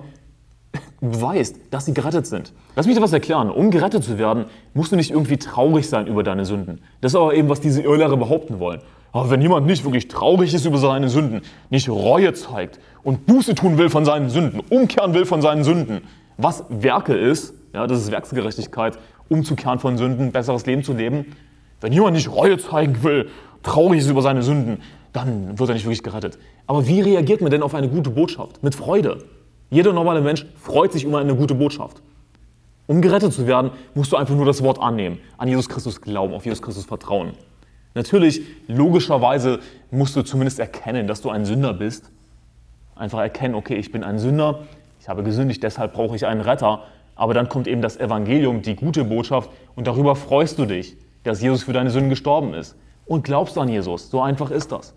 beweist, 1.01 1.57
dass 1.71 1.85
sie 1.85 1.93
gerettet 1.93 2.27
sind. 2.27 2.53
Lass 2.75 2.87
mich 2.87 2.95
dir 2.95 3.01
was 3.01 3.13
erklären. 3.13 3.49
Um 3.49 3.71
gerettet 3.71 4.03
zu 4.03 4.17
werden, 4.17 4.45
musst 4.73 4.91
du 4.91 4.95
nicht 4.95 5.11
irgendwie 5.11 5.37
traurig 5.37 5.89
sein 5.89 6.07
über 6.07 6.23
deine 6.23 6.45
Sünden. 6.45 6.81
Das 7.01 7.11
ist 7.11 7.15
aber 7.15 7.33
eben, 7.33 7.49
was 7.49 7.59
diese 7.59 7.81
Irrlehrer 7.81 8.17
behaupten 8.17 8.59
wollen. 8.59 8.81
Aber 9.11 9.29
wenn 9.29 9.41
jemand 9.41 9.65
nicht 9.65 9.83
wirklich 9.83 10.07
traurig 10.07 10.53
ist 10.53 10.65
über 10.65 10.77
seine 10.77 11.09
Sünden, 11.09 11.41
nicht 11.69 11.89
Reue 11.89 12.33
zeigt 12.33 12.79
und 13.03 13.25
Buße 13.25 13.55
tun 13.55 13.77
will 13.77 13.89
von 13.89 14.05
seinen 14.05 14.29
Sünden, 14.29 14.61
umkehren 14.69 15.13
will 15.13 15.25
von 15.25 15.41
seinen 15.41 15.63
Sünden, 15.63 16.01
was 16.37 16.63
Werke 16.69 17.13
ist, 17.13 17.53
ja, 17.73 17.87
das 17.87 17.99
ist 17.99 18.11
Werksgerechtigkeit, 18.11 18.97
umzukehren 19.27 19.79
von 19.79 19.97
Sünden, 19.97 20.31
besseres 20.31 20.65
Leben 20.65 20.83
zu 20.83 20.93
leben. 20.93 21.35
Wenn 21.81 21.91
jemand 21.93 22.15
nicht 22.15 22.31
Reue 22.31 22.57
zeigen 22.57 23.03
will, 23.03 23.29
traurig 23.63 23.99
ist 23.99 24.09
über 24.09 24.21
seine 24.21 24.43
Sünden, 24.43 24.81
dann 25.13 25.59
wird 25.59 25.69
er 25.69 25.73
nicht 25.73 25.85
wirklich 25.85 26.03
gerettet. 26.03 26.37
Aber 26.67 26.87
wie 26.87 27.01
reagiert 27.01 27.41
man 27.41 27.51
denn 27.51 27.63
auf 27.63 27.75
eine 27.75 27.89
gute 27.89 28.11
Botschaft? 28.11 28.63
Mit 28.63 28.75
Freude. 28.75 29.25
Jeder 29.69 29.91
normale 29.93 30.21
Mensch 30.21 30.45
freut 30.61 30.93
sich 30.93 31.03
über 31.03 31.19
eine 31.19 31.35
gute 31.35 31.55
Botschaft. 31.55 32.01
Um 32.87 33.01
gerettet 33.01 33.33
zu 33.33 33.47
werden, 33.47 33.71
musst 33.93 34.11
du 34.11 34.17
einfach 34.17 34.35
nur 34.35 34.45
das 34.45 34.61
Wort 34.63 34.79
annehmen, 34.79 35.19
an 35.37 35.47
Jesus 35.47 35.69
Christus 35.69 36.01
glauben, 36.01 36.33
auf 36.33 36.45
Jesus 36.45 36.61
Christus 36.61 36.85
vertrauen. 36.85 37.33
Natürlich, 37.93 38.41
logischerweise 38.67 39.59
musst 39.89 40.15
du 40.15 40.23
zumindest 40.23 40.59
erkennen, 40.59 41.07
dass 41.07 41.21
du 41.21 41.29
ein 41.29 41.45
Sünder 41.45 41.73
bist. 41.73 42.11
Einfach 42.95 43.19
erkennen, 43.19 43.55
okay, 43.55 43.75
ich 43.75 43.91
bin 43.91 44.03
ein 44.03 44.19
Sünder, 44.19 44.59
ich 44.99 45.09
habe 45.09 45.23
gesündigt, 45.23 45.63
deshalb 45.63 45.93
brauche 45.93 46.15
ich 46.15 46.25
einen 46.25 46.41
Retter. 46.41 46.83
Aber 47.15 47.33
dann 47.33 47.49
kommt 47.49 47.67
eben 47.67 47.81
das 47.81 47.97
Evangelium, 47.97 48.61
die 48.61 48.75
gute 48.75 49.03
Botschaft, 49.03 49.49
und 49.75 49.87
darüber 49.87 50.15
freust 50.15 50.57
du 50.59 50.65
dich, 50.65 50.95
dass 51.23 51.41
Jesus 51.41 51.63
für 51.63 51.73
deine 51.73 51.89
Sünden 51.89 52.09
gestorben 52.09 52.53
ist. 52.53 52.75
Und 53.05 53.23
glaubst 53.23 53.57
an 53.57 53.67
Jesus. 53.67 54.09
So 54.09 54.21
einfach 54.21 54.51
ist 54.51 54.71
das. 54.71 54.93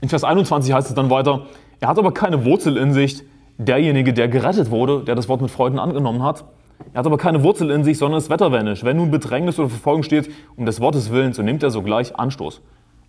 In 0.00 0.08
Vers 0.08 0.24
21 0.24 0.72
heißt 0.72 0.88
es 0.88 0.94
dann 0.94 1.10
weiter, 1.10 1.46
er 1.80 1.88
hat 1.88 1.98
aber 1.98 2.12
keine 2.12 2.44
Wurzel 2.44 2.76
in 2.76 2.92
sich, 2.92 3.22
derjenige, 3.58 4.12
der 4.12 4.28
gerettet 4.28 4.70
wurde, 4.70 5.04
der 5.04 5.14
das 5.14 5.28
Wort 5.28 5.40
mit 5.40 5.50
Freuden 5.50 5.78
angenommen 5.78 6.22
hat. 6.22 6.44
Er 6.92 6.98
hat 6.98 7.06
aber 7.06 7.18
keine 7.18 7.42
Wurzel 7.42 7.70
in 7.70 7.84
sich, 7.84 7.98
sondern 7.98 8.18
ist 8.18 8.30
wetterwendisch. 8.30 8.84
Wenn 8.84 8.96
nun 8.96 9.10
Bedrängnis 9.10 9.58
oder 9.58 9.68
Verfolgung 9.68 10.02
steht, 10.02 10.30
um 10.56 10.66
des 10.66 10.80
Wortes 10.80 11.10
willen, 11.10 11.32
so 11.32 11.42
nimmt 11.42 11.62
er 11.62 11.70
sogleich 11.70 12.16
Anstoß. 12.16 12.60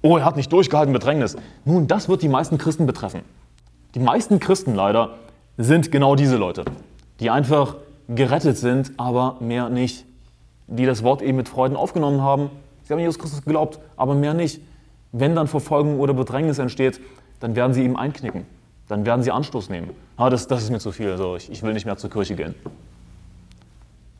Oh, 0.02 0.18
er 0.18 0.26
hat 0.26 0.36
nicht 0.36 0.52
durchgehalten, 0.52 0.94
Bedrängnis. 0.94 1.38
Nun, 1.66 1.88
das 1.88 2.10
wird 2.10 2.22
die 2.22 2.28
meisten 2.28 2.58
Christen 2.58 2.86
betreffen. 2.86 3.22
Die 3.96 4.00
meisten 4.00 4.40
Christen 4.40 4.76
leider 4.76 5.12
sind 5.58 5.92
genau 5.92 6.16
diese 6.16 6.38
Leute, 6.38 6.66
die 7.20 7.30
einfach 7.30 7.76
gerettet 8.10 8.58
sind, 8.58 8.92
aber 8.98 9.38
mehr 9.40 9.70
nicht. 9.70 10.06
Die 10.68 10.86
das 10.86 11.04
Wort 11.04 11.22
eben 11.22 11.38
mit 11.38 11.50
Freuden 11.50 11.76
aufgenommen 11.76 12.22
haben. 12.22 12.50
Sie 12.84 12.94
haben 12.94 13.00
Jesus 13.00 13.20
Christus 13.20 13.44
geglaubt, 13.44 13.80
aber 13.98 14.16
mehr 14.16 14.34
nicht. 14.34 14.62
Wenn 15.12 15.36
dann 15.36 15.48
Verfolgung 15.48 16.00
oder 16.00 16.14
Bedrängnis 16.14 16.60
entsteht, 16.60 17.00
dann 17.40 17.56
werden 17.56 17.74
sie 17.74 17.84
ihm 17.84 17.96
einknicken 17.96 18.46
dann 18.88 19.06
werden 19.06 19.24
sie 19.24 19.32
Anstoß 19.32 19.70
nehmen. 19.70 19.92
Ah, 20.18 20.30
das, 20.30 20.48
das 20.48 20.64
ist 20.64 20.70
mir 20.70 20.80
zu 20.80 20.92
viel, 20.92 21.12
also 21.12 21.36
ich, 21.36 21.52
ich 21.52 21.64
will 21.64 21.74
nicht 21.74 21.86
mehr 21.86 21.98
zur 21.98 22.10
Kirche 22.10 22.36
gehen. 22.36 22.56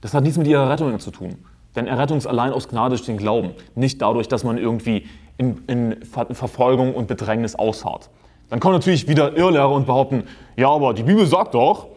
Das 0.02 0.14
hat 0.14 0.24
nichts 0.24 0.38
mit 0.38 0.48
ihrer 0.48 0.70
Rettung 0.70 1.00
zu 1.00 1.12
tun. 1.12 1.36
Denn 1.76 1.88
Errettung 1.88 2.18
ist 2.18 2.28
allein 2.28 2.52
aus 2.52 2.68
Gnade 2.68 2.96
durch 2.96 3.06
den 3.06 3.18
Glauben, 3.18 3.52
nicht 3.76 4.02
dadurch, 4.02 4.28
dass 4.28 4.44
man 4.44 4.58
irgendwie 4.58 5.08
in, 5.38 5.64
in 5.68 6.04
Verfolgung 6.04 6.94
und 6.94 7.08
Bedrängnis 7.08 7.56
ausharrt. 7.56 8.10
Dann 8.50 8.60
kommen 8.60 8.76
natürlich 8.76 9.08
wieder 9.08 9.36
Irrlehrer 9.36 9.72
und 9.72 9.88
behaupten, 9.88 10.24
ja, 10.56 10.70
aber 10.70 10.94
die 10.94 11.04
Bibel 11.04 11.26
sagt 11.26 11.56
doch, 11.56 11.88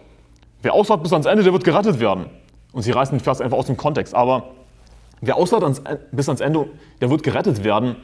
wer 0.62 0.72
ausharrt 0.72 1.02
bis 1.02 1.12
ans 1.12 1.26
Ende, 1.26 1.42
der 1.42 1.52
wird 1.52 1.64
gerettet 1.64 2.00
werden. 2.00 2.26
Und 2.76 2.82
sie 2.82 2.90
reißen 2.90 3.16
den 3.16 3.24
Vers 3.24 3.40
einfach 3.40 3.56
aus 3.56 3.66
dem 3.66 3.78
Kontext. 3.78 4.14
Aber 4.14 4.50
wer 5.22 5.36
ausharrt 5.36 5.62
ans, 5.62 5.82
bis 6.12 6.28
ans 6.28 6.42
Ende, 6.42 6.68
der 7.00 7.08
wird 7.08 7.22
gerettet 7.22 7.64
werden, 7.64 7.96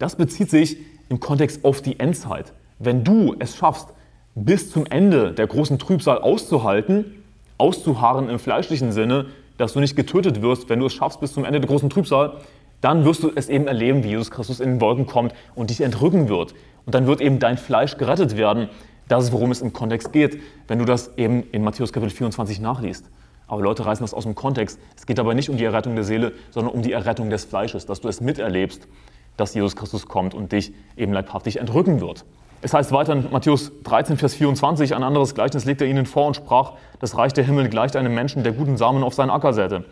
das 0.00 0.16
bezieht 0.16 0.50
sich 0.50 0.76
im 1.08 1.20
Kontext 1.20 1.64
auf 1.64 1.80
die 1.80 2.00
Endzeit 2.00 2.52
wenn 2.84 3.04
du 3.04 3.36
es 3.38 3.56
schaffst, 3.56 3.88
bis 4.34 4.70
zum 4.70 4.86
Ende 4.86 5.32
der 5.32 5.46
großen 5.46 5.78
Trübsal 5.78 6.18
auszuhalten, 6.18 7.22
auszuharren 7.58 8.28
im 8.28 8.38
fleischlichen 8.38 8.92
Sinne, 8.92 9.26
dass 9.58 9.74
du 9.74 9.80
nicht 9.80 9.94
getötet 9.94 10.42
wirst, 10.42 10.68
wenn 10.68 10.80
du 10.80 10.86
es 10.86 10.94
schaffst 10.94 11.20
bis 11.20 11.32
zum 11.32 11.44
Ende 11.44 11.60
der 11.60 11.68
großen 11.68 11.90
Trübsal, 11.90 12.38
dann 12.80 13.04
wirst 13.04 13.22
du 13.22 13.30
es 13.34 13.48
eben 13.48 13.68
erleben, 13.68 14.02
wie 14.02 14.08
Jesus 14.08 14.30
Christus 14.30 14.58
in 14.58 14.70
den 14.70 14.80
Wolken 14.80 15.06
kommt 15.06 15.32
und 15.54 15.70
dich 15.70 15.80
entrücken 15.82 16.28
wird. 16.28 16.54
Und 16.84 16.94
dann 16.94 17.06
wird 17.06 17.20
eben 17.20 17.38
dein 17.38 17.56
Fleisch 17.56 17.96
gerettet 17.96 18.36
werden, 18.36 18.68
Das 19.06 19.24
ist, 19.24 19.32
worum 19.32 19.50
es 19.50 19.60
im 19.60 19.72
Kontext 19.72 20.12
geht, 20.12 20.40
wenn 20.68 20.78
du 20.78 20.84
das 20.84 21.16
eben 21.18 21.44
in 21.52 21.62
Matthäus 21.62 21.92
Kapitel 21.92 22.14
24 22.14 22.60
nachliest. 22.60 23.04
Aber 23.46 23.62
Leute 23.62 23.84
reißen 23.84 24.02
das 24.02 24.14
aus 24.14 24.24
dem 24.24 24.34
Kontext. 24.34 24.78
Es 24.96 25.06
geht 25.06 25.18
aber 25.18 25.34
nicht 25.34 25.50
um 25.50 25.56
die 25.56 25.64
Errettung 25.64 25.94
der 25.94 26.04
Seele, 26.04 26.32
sondern 26.50 26.74
um 26.74 26.82
die 26.82 26.92
Errettung 26.92 27.30
des 27.30 27.44
Fleisches, 27.44 27.86
dass 27.86 28.00
du 28.00 28.08
es 28.08 28.20
miterlebst, 28.20 28.88
dass 29.36 29.54
Jesus 29.54 29.76
Christus 29.76 30.06
kommt 30.06 30.34
und 30.34 30.52
dich 30.52 30.72
eben 30.96 31.12
leibhaftig 31.12 31.58
entrücken 31.58 32.00
wird. 32.00 32.24
Es 32.64 32.72
heißt 32.72 32.92
weiter 32.92 33.14
in 33.14 33.28
Matthäus 33.32 33.72
13, 33.82 34.16
Vers 34.16 34.34
24, 34.34 34.94
ein 34.94 35.02
anderes 35.02 35.34
Gleichnis 35.34 35.64
legte 35.64 35.84
er 35.84 35.90
ihnen 35.90 36.06
vor 36.06 36.28
und 36.28 36.36
sprach, 36.36 36.74
das 37.00 37.16
Reich 37.18 37.32
der 37.32 37.44
Himmel 37.44 37.68
gleicht 37.68 37.96
einem 37.96 38.14
Menschen, 38.14 38.44
der 38.44 38.52
guten 38.52 38.76
Samen 38.76 39.02
auf 39.02 39.14
seinen 39.14 39.30
Acker 39.30 39.52
säte. 39.52 39.84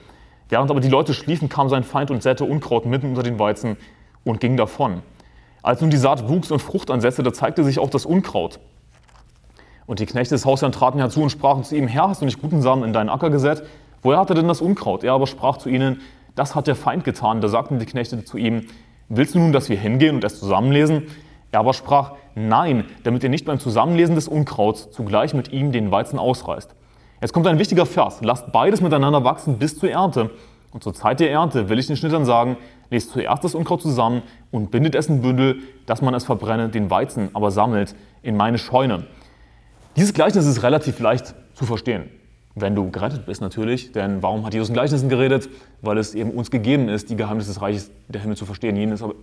Während 0.49 0.71
aber 0.71 0.81
die 0.81 0.89
Leute 0.89 1.13
schliefen, 1.13 1.49
kam 1.49 1.69
sein 1.69 1.83
Feind 1.83 2.13
und 2.13 2.23
säte 2.23 2.45
Unkraut 2.45 2.87
mitten 2.87 3.09
unter 3.09 3.25
den 3.25 3.41
Weizen 3.41 3.77
und 4.25 4.41
ging 4.41 4.57
davon. 4.57 5.03
Als 5.63 5.81
nun 5.81 5.91
die 5.91 5.97
Saat 5.97 6.29
wuchs 6.29 6.51
und 6.51 6.61
Frucht 6.61 6.91
ansetzte, 6.91 7.23
da 7.23 7.33
zeigte 7.33 7.65
sich 7.65 7.79
auch 7.79 7.91
das 7.91 8.07
Unkraut. 8.07 8.61
Und 9.91 9.99
die 9.99 10.07
Knechte 10.07 10.37
des 10.37 10.47
Hausherrn 10.47 10.71
traten 10.71 11.01
herzu 11.01 11.21
und 11.21 11.31
sprachen 11.31 11.65
zu 11.65 11.75
ihm, 11.75 11.89
Herr, 11.89 12.09
hast 12.09 12.21
du 12.21 12.25
nicht 12.25 12.41
guten 12.41 12.63
Samen 12.63 12.85
in 12.85 12.93
deinen 12.93 13.09
Acker 13.09 13.29
gesät? 13.29 13.65
Woher 14.03 14.21
hat 14.21 14.31
er 14.31 14.37
denn 14.37 14.47
das 14.47 14.61
Unkraut? 14.61 15.03
Er 15.03 15.15
aber 15.15 15.27
sprach 15.27 15.57
zu 15.57 15.69
ihnen, 15.69 16.01
das 16.37 16.55
hat 16.55 16.69
der 16.69 16.77
Feind 16.77 17.03
getan. 17.03 17.41
Da 17.41 17.49
sagten 17.49 17.81
die 17.81 17.87
Knechte 17.87 18.25
zu 18.25 18.37
ihm, 18.37 18.69
willst 19.09 19.35
du 19.35 19.41
nun, 19.41 19.53
dass 19.53 19.69
wir 19.69 19.77
hingehen 19.77 20.15
und 20.15 20.23
es 20.23 20.39
zusammenlesen? 20.39 21.09
Er 21.51 21.59
aber 21.59 21.75
sprach, 21.75 22.13
nein, 22.37 22.85
damit 23.03 23.25
ihr 23.25 23.31
nicht 23.31 23.47
beim 23.47 23.59
Zusammenlesen 23.59 24.15
des 24.15 24.29
Unkrauts 24.29 24.93
zugleich 24.93 25.35
mit 25.35 25.51
ihm 25.51 25.73
den 25.73 25.91
Weizen 25.91 26.21
ausreißt. 26.21 26.73
Jetzt 27.21 27.33
kommt 27.33 27.49
ein 27.49 27.59
wichtiger 27.59 27.85
Vers. 27.85 28.21
Lasst 28.23 28.53
beides 28.53 28.81
miteinander 28.81 29.25
wachsen 29.25 29.59
bis 29.59 29.77
zur 29.77 29.91
Ernte. 29.91 30.31
Und 30.71 30.85
zur 30.85 30.95
Zeit 30.95 31.19
der 31.19 31.33
Ernte 31.33 31.69
will 31.69 31.81
ich 31.81 31.89
den 31.89 31.97
Schnittern 31.97 32.25
sagen, 32.25 32.59
lest 32.91 33.11
zuerst 33.11 33.43
das 33.43 33.57
Unkraut 33.57 33.83
zusammen 33.83 34.23
und 34.53 34.71
bindet 34.71 34.95
es 34.95 35.09
in 35.09 35.21
Bündel, 35.21 35.57
dass 35.87 36.01
man 36.01 36.15
es 36.15 36.27
verbrenne, 36.27 36.69
den 36.69 36.91
Weizen 36.91 37.31
aber 37.33 37.51
sammelt 37.51 37.97
in 38.23 38.37
meine 38.37 38.59
Scheune. 38.59 39.09
Dieses 39.97 40.15
Gleichnis 40.15 40.47
ist 40.47 40.63
relativ 40.63 41.01
leicht 41.01 41.35
zu 41.55 41.67
verstehen, 41.67 42.09
wenn 42.55 42.77
du 42.77 42.91
gerettet 42.91 43.27
bist 43.27 43.41
natürlich. 43.41 43.91
Denn 43.91 44.23
warum 44.23 44.47
hat 44.47 44.55
Jesus 44.55 44.69
in 44.69 44.75
Gleichnissen 44.75 45.09
geredet? 45.09 45.49
Weil 45.83 45.99
es 45.99 46.15
eben 46.15 46.31
uns 46.31 46.51
gegeben 46.51 46.89
ist, 46.89 47.11
die 47.11 47.17
Geheimnisse 47.17 47.49
des 47.49 47.61
Reiches 47.61 47.91
der 48.09 48.21
Himmel 48.21 48.37
zu 48.37 48.47
verstehen. 48.47 48.77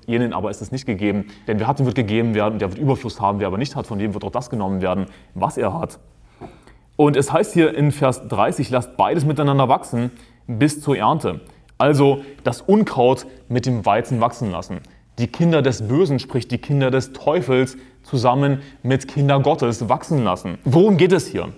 Jenen 0.05 0.33
aber 0.33 0.51
ist 0.51 0.61
es 0.61 0.71
nicht 0.73 0.85
gegeben. 0.85 1.27
Denn 1.47 1.59
wer 1.59 1.67
hat, 1.67 1.79
dem 1.79 1.85
wird 1.85 1.95
gegeben 1.95 2.35
werden, 2.35 2.59
der 2.59 2.69
wird 2.69 2.79
Überfluss 2.79 3.21
haben. 3.21 3.39
Wer 3.39 3.47
aber 3.47 3.57
nicht 3.57 3.77
hat, 3.77 3.87
von 3.87 3.97
dem 3.97 4.13
wird 4.13 4.25
auch 4.25 4.31
das 4.31 4.49
genommen 4.49 4.81
werden, 4.81 5.05
was 5.35 5.57
er 5.57 5.73
hat. 5.73 5.99
Und 6.97 7.15
es 7.15 7.31
heißt 7.31 7.53
hier 7.53 7.73
in 7.73 7.91
Vers 7.91 8.27
30, 8.27 8.69
lasst 8.69 8.97
beides 8.97 9.23
miteinander 9.25 9.69
wachsen 9.69 10.11
bis 10.47 10.81
zur 10.81 10.97
Ernte. 10.97 11.41
Also 11.77 12.23
das 12.43 12.61
Unkraut 12.61 13.25
mit 13.47 13.65
dem 13.65 13.85
Weizen 13.85 14.19
wachsen 14.19 14.51
lassen. 14.51 14.79
Die 15.19 15.27
Kinder 15.27 15.61
des 15.61 15.87
Bösen, 15.87 16.19
sprich 16.19 16.47
die 16.47 16.59
Kinder 16.59 16.91
des 16.91 17.13
Teufels, 17.13 17.77
zusammen 18.03 18.61
mit 18.83 19.07
Kinder 19.07 19.39
Gottes 19.39 19.89
wachsen 19.89 20.23
lassen. 20.23 20.57
Worum 20.63 20.97
geht 20.97 21.11
es 21.11 21.27
hier? 21.27 21.49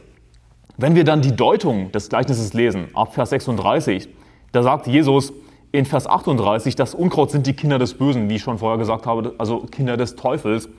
Wenn 0.78 0.95
wir 0.95 1.04
dann 1.04 1.22
die 1.22 1.36
Deutung 1.36 1.91
des 1.91 2.08
Gleichnisses 2.08 2.54
lesen, 2.54 2.88
ab 2.93 3.13
Vers 3.13 3.32
36, 3.32 4.08
da 4.54 4.63
sagt 4.63 4.88
Jesus 4.88 5.34
in 5.72 5.86
Vers 5.86 6.08
38, 6.08 6.76
das 6.76 6.95
Unkraut 6.95 7.32
sind 7.32 7.45
die 7.45 7.54
Kinder 7.54 7.78
des 7.78 7.95
Bösen, 7.95 8.30
wie 8.30 8.36
ich 8.36 8.41
schon 8.41 8.58
vorher 8.58 8.78
gesagt 8.78 9.06
habe, 9.06 9.36
also 9.38 9.60
Kinder 9.60 9.98
des 9.98 10.15
Teufels. 10.15 10.69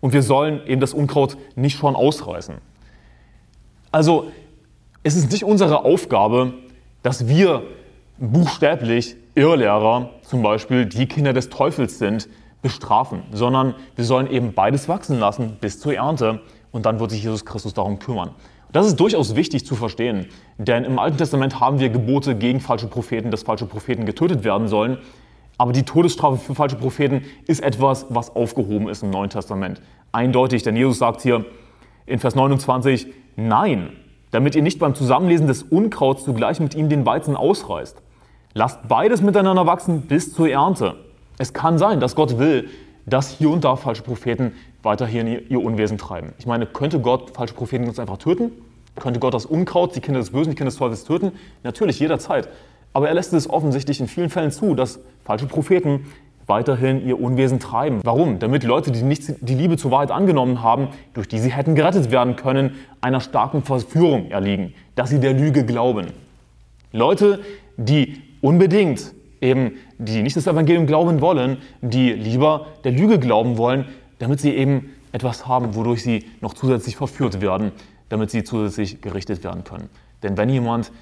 Und 0.00 0.12
wir 0.12 0.22
sollen 0.22 0.60
eben 0.66 0.80
das 0.80 0.92
Unkraut 0.92 1.36
nicht 1.54 1.78
schon 1.78 1.94
ausreißen. 1.94 2.56
Also 3.92 4.30
es 5.04 5.14
ist 5.14 5.30
nicht 5.30 5.44
unsere 5.44 5.84
Aufgabe, 5.84 6.54
dass 7.02 7.28
wir 7.28 7.62
buchstäblich 8.18 9.16
Irrlehrer 9.34 10.10
zum 10.22 10.42
Beispiel, 10.42 10.86
die 10.86 11.06
Kinder 11.06 11.32
des 11.32 11.50
Teufels 11.50 11.98
sind, 11.98 12.28
bestrafen, 12.62 13.22
sondern 13.32 13.74
wir 13.94 14.04
sollen 14.04 14.30
eben 14.30 14.52
beides 14.54 14.88
wachsen 14.88 15.18
lassen 15.20 15.56
bis 15.60 15.78
zur 15.78 15.94
Ernte 15.94 16.40
und 16.72 16.86
dann 16.86 16.98
wird 16.98 17.10
sich 17.10 17.22
Jesus 17.22 17.44
Christus 17.44 17.74
darum 17.74 17.98
kümmern. 17.98 18.30
Das 18.72 18.86
ist 18.86 18.96
durchaus 18.96 19.36
wichtig 19.36 19.64
zu 19.64 19.76
verstehen, 19.76 20.26
denn 20.58 20.84
im 20.84 20.98
Alten 20.98 21.16
Testament 21.16 21.60
haben 21.60 21.78
wir 21.78 21.88
Gebote 21.88 22.34
gegen 22.34 22.60
falsche 22.60 22.88
Propheten, 22.88 23.30
dass 23.30 23.42
falsche 23.42 23.66
Propheten 23.66 24.04
getötet 24.04 24.42
werden 24.42 24.68
sollen. 24.68 24.98
Aber 25.58 25.72
die 25.72 25.84
Todesstrafe 25.84 26.36
für 26.36 26.54
falsche 26.54 26.76
Propheten 26.76 27.22
ist 27.46 27.62
etwas, 27.62 28.06
was 28.10 28.34
aufgehoben 28.34 28.88
ist 28.88 29.02
im 29.02 29.10
Neuen 29.10 29.30
Testament. 29.30 29.80
Eindeutig, 30.12 30.62
denn 30.62 30.76
Jesus 30.76 30.98
sagt 30.98 31.22
hier 31.22 31.46
in 32.04 32.18
Vers 32.18 32.34
29, 32.34 33.06
nein, 33.36 33.90
damit 34.32 34.54
ihr 34.54 34.62
nicht 34.62 34.78
beim 34.78 34.94
Zusammenlesen 34.94 35.46
des 35.46 35.62
Unkrauts 35.62 36.24
zugleich 36.24 36.60
mit 36.60 36.74
ihm 36.74 36.88
den 36.88 37.06
Weizen 37.06 37.36
ausreißt. 37.36 38.02
Lasst 38.58 38.88
beides 38.88 39.20
miteinander 39.20 39.66
wachsen 39.66 40.00
bis 40.00 40.32
zur 40.32 40.48
Ernte. 40.48 40.94
Es 41.36 41.52
kann 41.52 41.76
sein, 41.76 42.00
dass 42.00 42.14
Gott 42.14 42.38
will, 42.38 42.70
dass 43.04 43.28
hier 43.28 43.50
und 43.50 43.64
da 43.64 43.76
falsche 43.76 44.02
Propheten 44.02 44.52
weiterhin 44.82 45.26
ihr 45.26 45.62
Unwesen 45.62 45.98
treiben. 45.98 46.32
Ich 46.38 46.46
meine, 46.46 46.64
könnte 46.64 46.98
Gott 47.00 47.32
falsche 47.32 47.52
Propheten 47.52 47.86
uns 47.86 47.98
einfach 47.98 48.16
töten? 48.16 48.52
Könnte 48.98 49.20
Gott 49.20 49.34
das 49.34 49.44
Unkraut, 49.44 49.94
die 49.94 50.00
Kinder 50.00 50.20
des 50.20 50.30
Bösen, 50.30 50.52
die 50.52 50.56
Kinder 50.56 50.70
des 50.70 50.78
Teufels 50.78 51.04
töten? 51.04 51.32
Natürlich, 51.64 52.00
jederzeit. 52.00 52.48
Aber 52.94 53.08
er 53.08 53.14
lässt 53.14 53.34
es 53.34 53.50
offensichtlich 53.50 54.00
in 54.00 54.08
vielen 54.08 54.30
Fällen 54.30 54.50
zu, 54.50 54.74
dass 54.74 55.00
falsche 55.22 55.44
Propheten 55.44 56.06
weiterhin 56.46 57.06
ihr 57.06 57.20
Unwesen 57.20 57.60
treiben. 57.60 58.00
Warum? 58.04 58.38
Damit 58.38 58.64
Leute, 58.64 58.90
die 58.90 59.02
nicht 59.02 59.34
die 59.42 59.54
Liebe 59.54 59.76
zur 59.76 59.90
Wahrheit 59.90 60.10
angenommen 60.10 60.62
haben, 60.62 60.88
durch 61.12 61.28
die 61.28 61.40
sie 61.40 61.52
hätten 61.52 61.74
gerettet 61.74 62.10
werden 62.10 62.36
können, 62.36 62.76
einer 63.02 63.20
starken 63.20 63.64
Verführung 63.64 64.30
erliegen, 64.30 64.72
dass 64.94 65.10
sie 65.10 65.20
der 65.20 65.34
Lüge 65.34 65.66
glauben. 65.66 66.06
Leute, 66.90 67.40
die 67.76 68.22
unbedingt 68.40 69.12
eben, 69.40 69.72
die 69.98 70.22
nicht 70.22 70.36
das 70.36 70.46
Evangelium 70.46 70.86
glauben 70.86 71.20
wollen, 71.20 71.58
die 71.80 72.12
lieber 72.12 72.66
der 72.84 72.92
Lüge 72.92 73.18
glauben 73.18 73.58
wollen, 73.58 73.86
damit 74.18 74.40
sie 74.40 74.54
eben 74.54 74.90
etwas 75.12 75.46
haben, 75.46 75.74
wodurch 75.74 76.02
sie 76.02 76.24
noch 76.40 76.54
zusätzlich 76.54 76.96
verführt 76.96 77.40
werden, 77.40 77.72
damit 78.08 78.30
sie 78.30 78.44
zusätzlich 78.44 79.00
gerichtet 79.00 79.44
werden 79.44 79.64
können. 79.64 79.88
Denn 80.22 80.36
wenn 80.36 80.48
jemand 80.48 80.92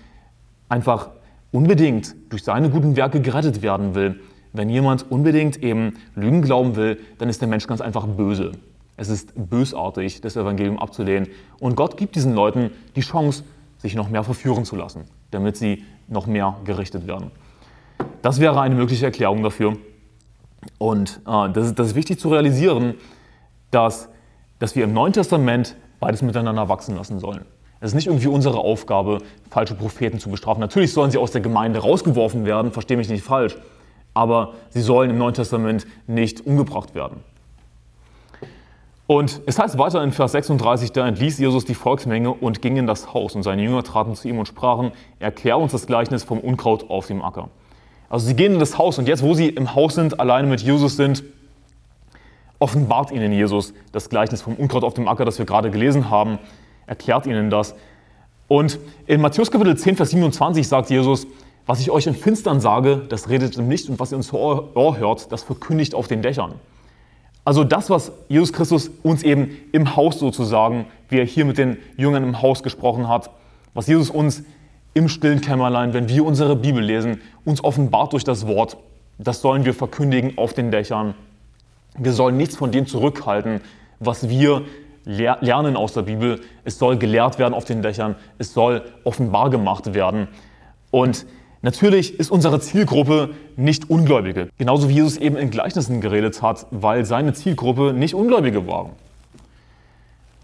einfach 0.68 1.10
unbedingt 1.52 2.14
durch 2.30 2.42
seine 2.42 2.70
guten 2.70 2.96
Werke 2.96 3.20
gerettet 3.20 3.62
werden 3.62 3.94
will, 3.94 4.20
wenn 4.52 4.68
jemand 4.68 5.10
unbedingt 5.10 5.62
eben 5.62 5.94
Lügen 6.14 6.42
glauben 6.42 6.76
will, 6.76 6.98
dann 7.18 7.28
ist 7.28 7.40
der 7.40 7.48
Mensch 7.48 7.66
ganz 7.66 7.80
einfach 7.80 8.06
böse. 8.06 8.52
Es 8.96 9.08
ist 9.08 9.32
bösartig, 9.34 10.20
das 10.20 10.36
Evangelium 10.36 10.78
abzulehnen. 10.78 11.28
Und 11.58 11.74
Gott 11.74 11.96
gibt 11.96 12.14
diesen 12.14 12.34
Leuten 12.34 12.70
die 12.94 13.00
Chance, 13.00 13.42
sich 13.78 13.96
noch 13.96 14.08
mehr 14.08 14.22
verführen 14.22 14.64
zu 14.64 14.76
lassen, 14.76 15.02
damit 15.30 15.56
sie 15.56 15.84
noch 16.08 16.26
mehr 16.26 16.56
gerichtet 16.64 17.06
werden. 17.06 17.30
Das 18.22 18.40
wäre 18.40 18.60
eine 18.60 18.74
mögliche 18.74 19.04
Erklärung 19.04 19.42
dafür. 19.42 19.76
Und 20.78 21.20
äh, 21.26 21.50
das, 21.50 21.66
ist, 21.66 21.78
das, 21.78 21.88
ist, 21.88 21.94
wichtig 21.94 22.18
zu 22.18 22.30
realisieren, 22.30 22.94
dass, 23.70 24.08
dass 24.58 24.74
wir 24.76 24.84
im 24.84 24.92
Neuen 24.92 25.12
Testament 25.12 25.76
beides 26.00 26.22
miteinander 26.22 26.68
wachsen 26.68 26.96
lassen 26.96 27.18
sollen. 27.18 27.44
Es 27.80 27.90
ist 27.90 27.94
nicht 27.94 28.06
irgendwie 28.06 28.28
unsere 28.28 28.58
Aufgabe, 28.58 29.18
falsche 29.50 29.74
Propheten 29.74 30.18
zu 30.18 30.30
bestrafen. 30.30 30.60
Natürlich 30.60 30.92
sollen 30.92 31.10
sie 31.10 31.18
aus 31.18 31.32
der 31.32 31.42
Gemeinde 31.42 31.80
rausgeworfen 31.80 32.46
werden, 32.46 32.72
verstehe 32.72 32.96
mich 32.96 33.10
nicht 33.10 33.24
falsch, 33.24 33.58
aber 34.14 34.54
sie 34.70 34.80
sollen 34.80 35.10
im 35.10 35.18
Neuen 35.18 35.34
Testament 35.34 35.86
nicht 36.06 36.46
umgebracht 36.46 36.94
werden. 36.94 37.22
Und 39.06 39.42
es 39.44 39.58
heißt 39.58 39.76
weiter 39.76 40.02
in 40.02 40.12
Vers 40.12 40.32
36, 40.32 40.92
da 40.92 41.06
entließ 41.06 41.38
Jesus 41.38 41.66
die 41.66 41.74
Volksmenge 41.74 42.30
und 42.30 42.62
ging 42.62 42.76
in 42.76 42.86
das 42.86 43.12
Haus. 43.12 43.34
Und 43.34 43.42
seine 43.42 43.62
Jünger 43.62 43.82
traten 43.82 44.14
zu 44.14 44.28
ihm 44.28 44.38
und 44.38 44.48
sprachen, 44.48 44.92
erklär 45.18 45.58
uns 45.58 45.72
das 45.72 45.86
Gleichnis 45.86 46.24
vom 46.24 46.38
Unkraut 46.38 46.88
auf 46.88 47.06
dem 47.06 47.22
Acker. 47.22 47.48
Also 48.08 48.26
sie 48.26 48.34
gehen 48.34 48.54
in 48.54 48.60
das 48.60 48.78
Haus 48.78 48.98
und 48.98 49.06
jetzt, 49.06 49.22
wo 49.22 49.34
sie 49.34 49.48
im 49.48 49.74
Haus 49.74 49.94
sind, 49.94 50.20
alleine 50.20 50.48
mit 50.48 50.62
Jesus 50.62 50.96
sind, 50.96 51.22
offenbart 52.58 53.10
ihnen 53.10 53.32
Jesus 53.32 53.74
das 53.92 54.08
Gleichnis 54.08 54.40
vom 54.40 54.54
Unkraut 54.54 54.84
auf 54.84 54.94
dem 54.94 55.06
Acker, 55.06 55.26
das 55.26 55.38
wir 55.38 55.44
gerade 55.44 55.70
gelesen 55.70 56.08
haben, 56.08 56.38
erklärt 56.86 57.26
ihnen 57.26 57.50
das. 57.50 57.74
Und 58.48 58.78
in 59.06 59.20
Matthäus 59.20 59.50
Kapitel 59.50 59.76
10, 59.76 59.96
Vers 59.96 60.10
27 60.10 60.66
sagt 60.66 60.88
Jesus, 60.88 61.26
was 61.66 61.80
ich 61.80 61.90
euch 61.90 62.06
im 62.06 62.14
Finstern 62.14 62.60
sage, 62.60 63.02
das 63.08 63.28
redet 63.28 63.56
im 63.56 63.68
Licht 63.68 63.88
und 63.90 63.98
was 64.00 64.12
ihr 64.12 64.16
ins 64.16 64.32
Ohr 64.32 64.96
hört, 64.96 65.30
das 65.32 65.42
verkündigt 65.42 65.94
auf 65.94 66.08
den 66.08 66.22
Dächern. 66.22 66.54
Also 67.44 67.62
das, 67.62 67.90
was 67.90 68.12
Jesus 68.28 68.52
Christus 68.52 68.90
uns 69.02 69.22
eben 69.22 69.56
im 69.72 69.96
Haus 69.96 70.18
sozusagen, 70.18 70.86
wie 71.08 71.18
er 71.18 71.26
hier 71.26 71.44
mit 71.44 71.58
den 71.58 71.76
Jüngern 71.96 72.22
im 72.22 72.40
Haus 72.40 72.62
gesprochen 72.62 73.08
hat, 73.08 73.30
was 73.74 73.86
Jesus 73.86 74.10
uns 74.10 74.44
im 74.94 75.08
stillen 75.08 75.40
Kämmerlein, 75.40 75.92
wenn 75.92 76.08
wir 76.08 76.24
unsere 76.24 76.56
Bibel 76.56 76.82
lesen, 76.82 77.20
uns 77.44 77.62
offenbart 77.62 78.12
durch 78.12 78.24
das 78.24 78.46
Wort, 78.46 78.76
das 79.18 79.40
sollen 79.40 79.64
wir 79.64 79.74
verkündigen 79.74 80.38
auf 80.38 80.54
den 80.54 80.70
Dächern. 80.70 81.14
Wir 81.98 82.12
sollen 82.12 82.36
nichts 82.36 82.56
von 82.56 82.72
dem 82.72 82.86
zurückhalten, 82.86 83.60
was 84.00 84.28
wir 84.28 84.62
lernen 85.04 85.76
aus 85.76 85.92
der 85.92 86.02
Bibel. 86.02 86.40
Es 86.64 86.78
soll 86.78 86.96
gelehrt 86.96 87.38
werden 87.38 87.54
auf 87.54 87.64
den 87.64 87.82
Dächern, 87.82 88.16
es 88.38 88.54
soll 88.54 88.82
offenbar 89.04 89.50
gemacht 89.50 89.94
werden. 89.94 90.28
Und 90.90 91.26
Natürlich 91.64 92.20
ist 92.20 92.30
unsere 92.30 92.60
Zielgruppe 92.60 93.30
nicht 93.56 93.88
Ungläubige, 93.88 94.50
genauso 94.58 94.90
wie 94.90 94.96
Jesus 94.96 95.16
eben 95.16 95.38
in 95.38 95.48
Gleichnissen 95.48 96.02
geredet 96.02 96.42
hat, 96.42 96.66
weil 96.70 97.06
seine 97.06 97.32
Zielgruppe 97.32 97.94
nicht 97.94 98.14
Ungläubige 98.14 98.66
waren. 98.66 98.90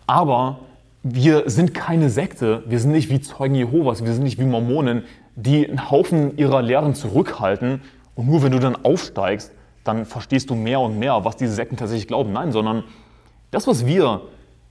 Aber 0.07 0.61
wir 1.03 1.43
sind 1.45 1.75
keine 1.75 2.09
Sekte, 2.09 2.63
wir 2.67 2.81
sind 2.81 2.93
nicht 2.93 3.11
wie 3.11 3.21
Zeugen 3.21 3.55
Jehovas, 3.55 4.03
wir 4.03 4.15
sind 4.15 4.23
nicht 4.23 4.41
wie 4.41 4.47
Mormonen, 4.47 5.05
die 5.37 5.69
einen 5.69 5.91
Haufen 5.91 6.39
ihrer 6.39 6.63
Lehren 6.63 6.95
zurückhalten 6.95 7.83
und 8.15 8.27
nur 8.27 8.43
wenn 8.43 8.53
du 8.53 8.59
dann 8.59 8.75
aufsteigst, 8.83 9.53
dann 9.85 10.07
verstehst 10.07 10.49
du 10.49 10.55
mehr 10.55 10.81
und 10.81 10.99
mehr, 10.99 11.23
was 11.27 11.37
diese 11.37 11.53
Sekten 11.53 11.77
tatsächlich 11.77 12.09
glauben. 12.09 12.33
Nein, 12.33 12.51
sondern 12.51 12.85
das, 13.51 13.67
was 13.67 13.85
wir 13.85 14.23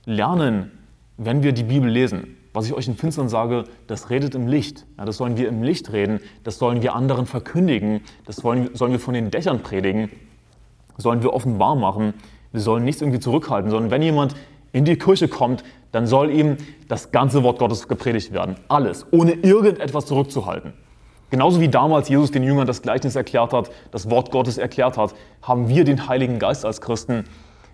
lernen 0.05 0.71
wenn 1.19 1.43
wir 1.43 1.51
die 1.51 1.63
Bibel 1.63 1.89
lesen, 1.89 2.37
was 2.59 2.65
ich 2.65 2.73
euch 2.73 2.89
in 2.89 2.97
Finstern 2.97 3.29
sage, 3.29 3.63
das 3.87 4.09
redet 4.09 4.35
im 4.35 4.45
Licht. 4.45 4.85
Ja, 4.97 5.05
das 5.05 5.15
sollen 5.15 5.37
wir 5.37 5.47
im 5.47 5.63
Licht 5.63 5.93
reden, 5.93 6.19
das 6.43 6.57
sollen 6.57 6.81
wir 6.81 6.93
anderen 6.93 7.25
verkündigen, 7.25 8.01
das 8.25 8.35
sollen, 8.35 8.75
sollen 8.75 8.91
wir 8.91 8.99
von 8.99 9.13
den 9.13 9.31
Dächern 9.31 9.63
predigen, 9.63 10.11
sollen 10.97 11.23
wir 11.23 11.31
offenbar 11.33 11.77
machen. 11.77 12.13
Wir 12.51 12.59
sollen 12.59 12.83
nichts 12.83 13.01
irgendwie 13.01 13.21
zurückhalten, 13.21 13.71
sondern 13.71 13.91
wenn 13.91 14.01
jemand 14.01 14.35
in 14.73 14.83
die 14.83 14.97
Kirche 14.97 15.29
kommt, 15.29 15.63
dann 15.93 16.05
soll 16.05 16.31
ihm 16.31 16.57
das 16.89 17.13
ganze 17.13 17.43
Wort 17.43 17.59
Gottes 17.59 17.87
gepredigt 17.87 18.33
werden. 18.33 18.57
Alles, 18.67 19.05
ohne 19.11 19.31
irgendetwas 19.31 20.05
zurückzuhalten. 20.05 20.73
Genauso 21.29 21.61
wie 21.61 21.69
damals 21.69 22.09
Jesus 22.09 22.29
den 22.29 22.43
Jüngern 22.43 22.67
das 22.67 22.81
Gleichnis 22.81 23.15
erklärt 23.15 23.53
hat, 23.53 23.71
das 23.91 24.09
Wort 24.09 24.31
Gottes 24.31 24.57
erklärt 24.57 24.97
hat, 24.97 25.15
haben 25.41 25.69
wir 25.69 25.85
den 25.85 26.09
Heiligen 26.09 26.39
Geist 26.39 26.65
als 26.65 26.81
Christen, 26.81 27.23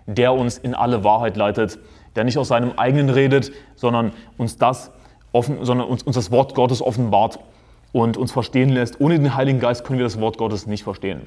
der 0.06 0.32
uns 0.32 0.58
in 0.58 0.76
alle 0.76 1.02
Wahrheit 1.02 1.36
leitet, 1.36 1.80
der 2.16 2.24
nicht 2.24 2.38
aus 2.38 2.48
seinem 2.48 2.72
eigenen 2.76 3.10
redet, 3.10 3.52
sondern 3.76 4.12
uns 4.36 4.56
das, 4.56 4.90
offen, 5.32 5.64
sondern 5.64 5.86
uns, 5.86 6.02
uns 6.02 6.16
das 6.16 6.30
Wort 6.30 6.54
Gottes 6.54 6.82
offenbart 6.82 7.38
und 7.92 8.16
uns 8.16 8.32
verstehen 8.32 8.70
lässt. 8.70 9.00
Ohne 9.00 9.18
den 9.18 9.36
Heiligen 9.36 9.60
Geist 9.60 9.84
können 9.84 9.98
wir 9.98 10.06
das 10.06 10.20
Wort 10.20 10.38
Gottes 10.38 10.66
nicht 10.66 10.82
verstehen. 10.82 11.22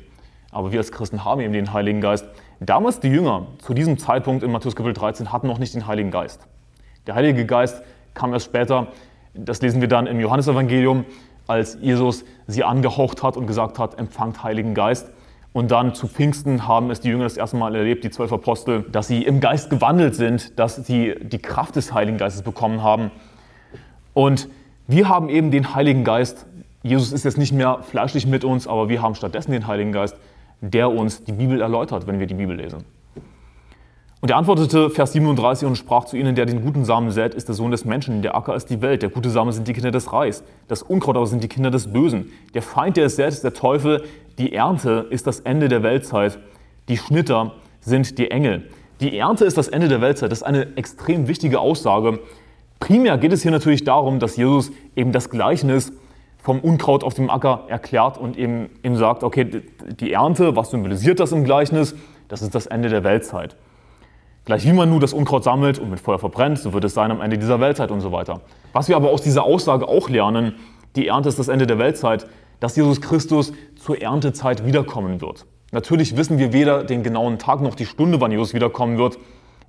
Aber 0.51 0.71
wir 0.71 0.79
als 0.79 0.91
Christen 0.91 1.23
haben 1.23 1.41
eben 1.41 1.53
den 1.53 1.73
Heiligen 1.73 2.01
Geist. 2.01 2.25
Damals 2.59 2.99
die 2.99 3.07
Jünger, 3.07 3.47
zu 3.59 3.73
diesem 3.73 3.97
Zeitpunkt 3.99 4.43
in 4.43 4.51
Matthäus 4.51 4.75
Kapitel 4.75 4.95
13, 4.95 5.31
hatten 5.31 5.47
noch 5.47 5.59
nicht 5.59 5.73
den 5.75 5.85
Heiligen 5.85 6.11
Geist. 6.11 6.41
Der 7.05 7.15
Heilige 7.15 7.45
Geist 7.45 7.83
kam 8.15 8.33
erst 8.33 8.45
später, 8.45 8.87
das 9.33 9.61
lesen 9.61 9.79
wir 9.79 9.87
dann 9.87 10.07
im 10.07 10.19
Johannesevangelium, 10.19 11.05
als 11.47 11.77
Jesus 11.81 12.25
sie 12.47 12.63
angehaucht 12.63 13.23
hat 13.23 13.37
und 13.37 13.47
gesagt 13.47 13.79
hat, 13.79 13.97
empfangt 13.97 14.43
Heiligen 14.43 14.73
Geist. 14.73 15.09
Und 15.51 15.71
dann 15.71 15.95
zu 15.95 16.07
Pfingsten 16.07 16.67
haben 16.67 16.91
es 16.91 16.99
die 16.99 17.09
Jünger 17.09 17.23
das 17.23 17.37
erste 17.37 17.57
Mal 17.57 17.75
erlebt, 17.75 18.03
die 18.03 18.11
zwölf 18.11 18.31
Apostel, 18.31 18.83
dass 18.91 19.07
sie 19.07 19.23
im 19.23 19.39
Geist 19.39 19.69
gewandelt 19.69 20.15
sind, 20.15 20.59
dass 20.59 20.75
sie 20.75 21.15
die 21.21 21.39
Kraft 21.39 21.75
des 21.75 21.93
Heiligen 21.93 22.17
Geistes 22.17 22.43
bekommen 22.43 22.83
haben. 22.83 23.11
Und 24.13 24.47
wir 24.87 25.09
haben 25.09 25.29
eben 25.29 25.49
den 25.49 25.73
Heiligen 25.73 26.03
Geist. 26.03 26.45
Jesus 26.83 27.11
ist 27.11 27.25
jetzt 27.25 27.37
nicht 27.37 27.51
mehr 27.51 27.79
fleischlich 27.81 28.27
mit 28.27 28.43
uns, 28.43 28.67
aber 28.67 28.89
wir 28.89 29.01
haben 29.01 29.15
stattdessen 29.15 29.51
den 29.51 29.67
Heiligen 29.67 29.91
Geist, 29.91 30.15
der 30.61 30.91
uns 30.91 31.23
die 31.23 31.31
Bibel 31.31 31.61
erläutert, 31.61 32.05
wenn 32.05 32.19
wir 32.19 32.27
die 32.27 32.35
Bibel 32.35 32.55
lesen. 32.55 32.83
Und 34.21 34.29
er 34.31 34.37
antwortete, 34.37 34.89
Vers 34.89 35.13
37, 35.13 35.65
und 35.65 35.77
sprach 35.77 36.03
zu 36.03 36.17
ihnen, 36.17 36.35
der 36.35 36.45
den 36.45 36.61
guten 36.61 36.83
Samen 36.83 37.09
sät, 37.11 37.33
ist 37.33 37.47
der 37.47 37.55
Sohn 37.55 37.71
des 37.71 37.85
Menschen, 37.85 38.21
der 38.21 38.35
Acker 38.35 38.53
ist 38.53 38.69
die 38.69 38.81
Welt, 38.81 39.01
der 39.01 39.09
gute 39.09 39.29
Same 39.29 39.53
sind 39.53 39.65
die 39.67 39.73
Kinder 39.73 39.91
des 39.91 40.11
Reichs, 40.11 40.43
das 40.67 40.83
Unkraut 40.83 41.15
aber 41.15 41.25
sind 41.25 41.41
die 41.41 41.47
Kinder 41.47 41.71
des 41.71 41.93
Bösen. 41.93 42.29
Der 42.53 42.61
Feind, 42.61 42.97
der 42.97 43.05
es 43.05 43.15
sät, 43.15 43.29
ist 43.29 43.45
der 43.45 43.53
Teufel, 43.53 44.03
die 44.37 44.53
Ernte 44.53 45.07
ist 45.09 45.25
das 45.25 45.39
Ende 45.39 45.69
der 45.69 45.83
Weltzeit, 45.83 46.37
die 46.89 46.97
Schnitter 46.97 47.53
sind 47.79 48.17
die 48.17 48.29
Engel. 48.29 48.67
Die 48.99 49.17
Ernte 49.17 49.45
ist 49.45 49.57
das 49.57 49.69
Ende 49.69 49.87
der 49.87 50.01
Weltzeit, 50.01 50.33
das 50.33 50.39
ist 50.39 50.43
eine 50.43 50.75
extrem 50.75 51.29
wichtige 51.29 51.61
Aussage. 51.61 52.19
Primär 52.81 53.17
geht 53.17 53.31
es 53.31 53.41
hier 53.41 53.51
natürlich 53.51 53.85
darum, 53.85 54.19
dass 54.19 54.35
Jesus 54.35 54.71
eben 54.97 55.13
das 55.13 55.29
Gleichnis 55.29 55.93
vom 56.39 56.59
Unkraut 56.59 57.05
auf 57.05 57.13
dem 57.13 57.29
Acker 57.29 57.65
erklärt 57.69 58.17
und 58.17 58.37
eben, 58.37 58.69
eben 58.83 58.97
sagt, 58.97 59.23
okay, 59.23 59.63
die 59.97 60.11
Ernte, 60.11 60.57
was 60.57 60.71
symbolisiert 60.71 61.21
das 61.21 61.31
im 61.31 61.45
Gleichnis? 61.45 61.95
Das 62.27 62.41
ist 62.41 62.53
das 62.53 62.65
Ende 62.65 62.89
der 62.89 63.05
Weltzeit. 63.05 63.55
Gleich 64.45 64.65
wie 64.65 64.73
man 64.73 64.89
nun 64.89 64.99
das 64.99 65.13
Unkraut 65.13 65.43
sammelt 65.43 65.79
und 65.79 65.89
mit 65.89 65.99
Feuer 65.99 66.19
verbrennt, 66.19 66.59
so 66.59 66.73
wird 66.73 66.83
es 66.83 66.93
sein 66.93 67.11
am 67.11 67.21
Ende 67.21 67.37
dieser 67.37 67.59
Weltzeit 67.59 67.91
und 67.91 68.01
so 68.01 68.11
weiter. 68.11 68.41
Was 68.73 68.87
wir 68.87 68.95
aber 68.95 69.11
aus 69.11 69.21
dieser 69.21 69.43
Aussage 69.43 69.87
auch 69.87 70.09
lernen, 70.09 70.55
die 70.95 71.07
Ernte 71.07 71.29
ist 71.29 71.37
das 71.37 71.49
Ende 71.49 71.67
der 71.67 71.77
Weltzeit, 71.77 72.27
dass 72.59 72.75
Jesus 72.75 73.01
Christus 73.01 73.53
zur 73.75 74.01
Erntezeit 74.01 74.65
wiederkommen 74.65 75.21
wird. 75.21 75.45
Natürlich 75.71 76.17
wissen 76.17 76.39
wir 76.39 76.51
weder 76.51 76.83
den 76.83 77.03
genauen 77.03 77.37
Tag 77.37 77.61
noch 77.61 77.75
die 77.75 77.85
Stunde, 77.85 78.19
wann 78.21 78.31
Jesus 78.31 78.53
wiederkommen 78.53 78.97
wird, 78.97 79.19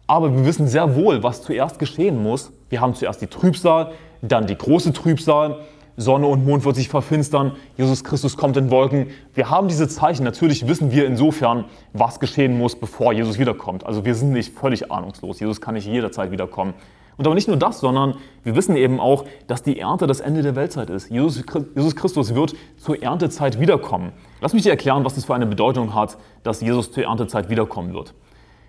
aber 0.07 0.35
wir 0.35 0.45
wissen 0.45 0.67
sehr 0.67 0.97
wohl, 0.97 1.23
was 1.23 1.43
zuerst 1.43 1.79
geschehen 1.79 2.23
muss. 2.23 2.53
Wir 2.69 2.81
haben 2.81 2.95
zuerst 2.95 3.21
die 3.23 3.27
Trübsal, 3.27 3.93
dann 4.23 4.47
die 4.47 4.57
große 4.57 4.93
Trübsal, 4.93 5.61
Sonne 6.01 6.27
und 6.27 6.45
Mond 6.45 6.65
wird 6.65 6.77
sich 6.77 6.89
verfinstern, 6.89 7.53
Jesus 7.77 8.03
Christus 8.05 8.37
kommt 8.37 8.57
in 8.57 8.71
Wolken. 8.71 9.09
Wir 9.35 9.51
haben 9.51 9.69
diese 9.69 9.87
Zeichen. 9.89 10.25
Natürlich 10.25 10.67
wissen 10.67 10.93
wir 10.93 11.07
insofern, 11.07 11.67
was 11.93 12.21
geschehen 12.21 12.59
muss, 12.59 12.75
bevor 12.75 13.13
Jesus 13.13 13.39
wiederkommt. 13.39 13.85
Also 13.85 14.05
wir 14.05 14.15
sind 14.15 14.33
nicht 14.33 14.57
völlig 14.57 14.91
ahnungslos. 14.91 15.41
Jesus 15.41 15.61
kann 15.61 15.75
nicht 15.75 15.87
jederzeit 15.87 16.31
wiederkommen. 16.31 16.75
Und 17.17 17.27
aber 17.27 17.35
nicht 17.35 17.49
nur 17.49 17.59
das, 17.59 17.81
sondern 17.81 18.15
wir 18.45 18.57
wissen 18.57 18.77
eben 18.77 18.99
auch, 18.99 19.27
dass 19.47 19.63
die 19.63 19.79
Ernte 19.79 20.07
das 20.07 20.21
Ende 20.21 20.41
der 20.41 20.57
Weltzeit 20.57 20.89
ist. 20.89 21.11
Jesus, 21.11 21.45
Christus 21.45 22.35
wird 22.35 22.55
zur 22.79 23.03
Erntezeit 23.03 23.61
wiederkommen. 23.61 24.13
Lass 24.41 24.55
mich 24.55 24.63
dir 24.63 24.71
erklären, 24.71 25.05
was 25.05 25.17
das 25.17 25.27
für 25.27 25.35
eine 25.35 25.45
Bedeutung 25.45 25.95
hat, 25.95 26.17
dass 26.45 26.63
Jesus 26.63 26.93
zur 26.93 27.05
Erntezeit 27.05 27.51
wiederkommen 27.51 27.93
wird. 27.93 28.15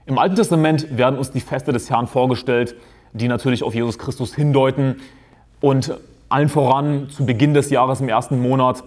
Im 0.05 0.17
Alten 0.17 0.35
Testament 0.35 0.97
werden 0.97 1.17
uns 1.17 1.31
die 1.31 1.39
Feste 1.39 1.71
des 1.71 1.89
Herrn 1.89 2.07
vorgestellt, 2.07 2.75
die 3.13 3.29
natürlich 3.29 3.63
auf 3.63 3.73
Jesus 3.73 3.97
Christus 3.97 4.35
hindeuten. 4.35 4.97
Und 5.61 5.93
allen 6.31 6.49
voran 6.49 7.09
zu 7.09 7.25
Beginn 7.25 7.53
des 7.53 7.69
Jahres 7.69 8.01
im 8.01 8.09
ersten 8.09 8.41
Monat 8.41 8.83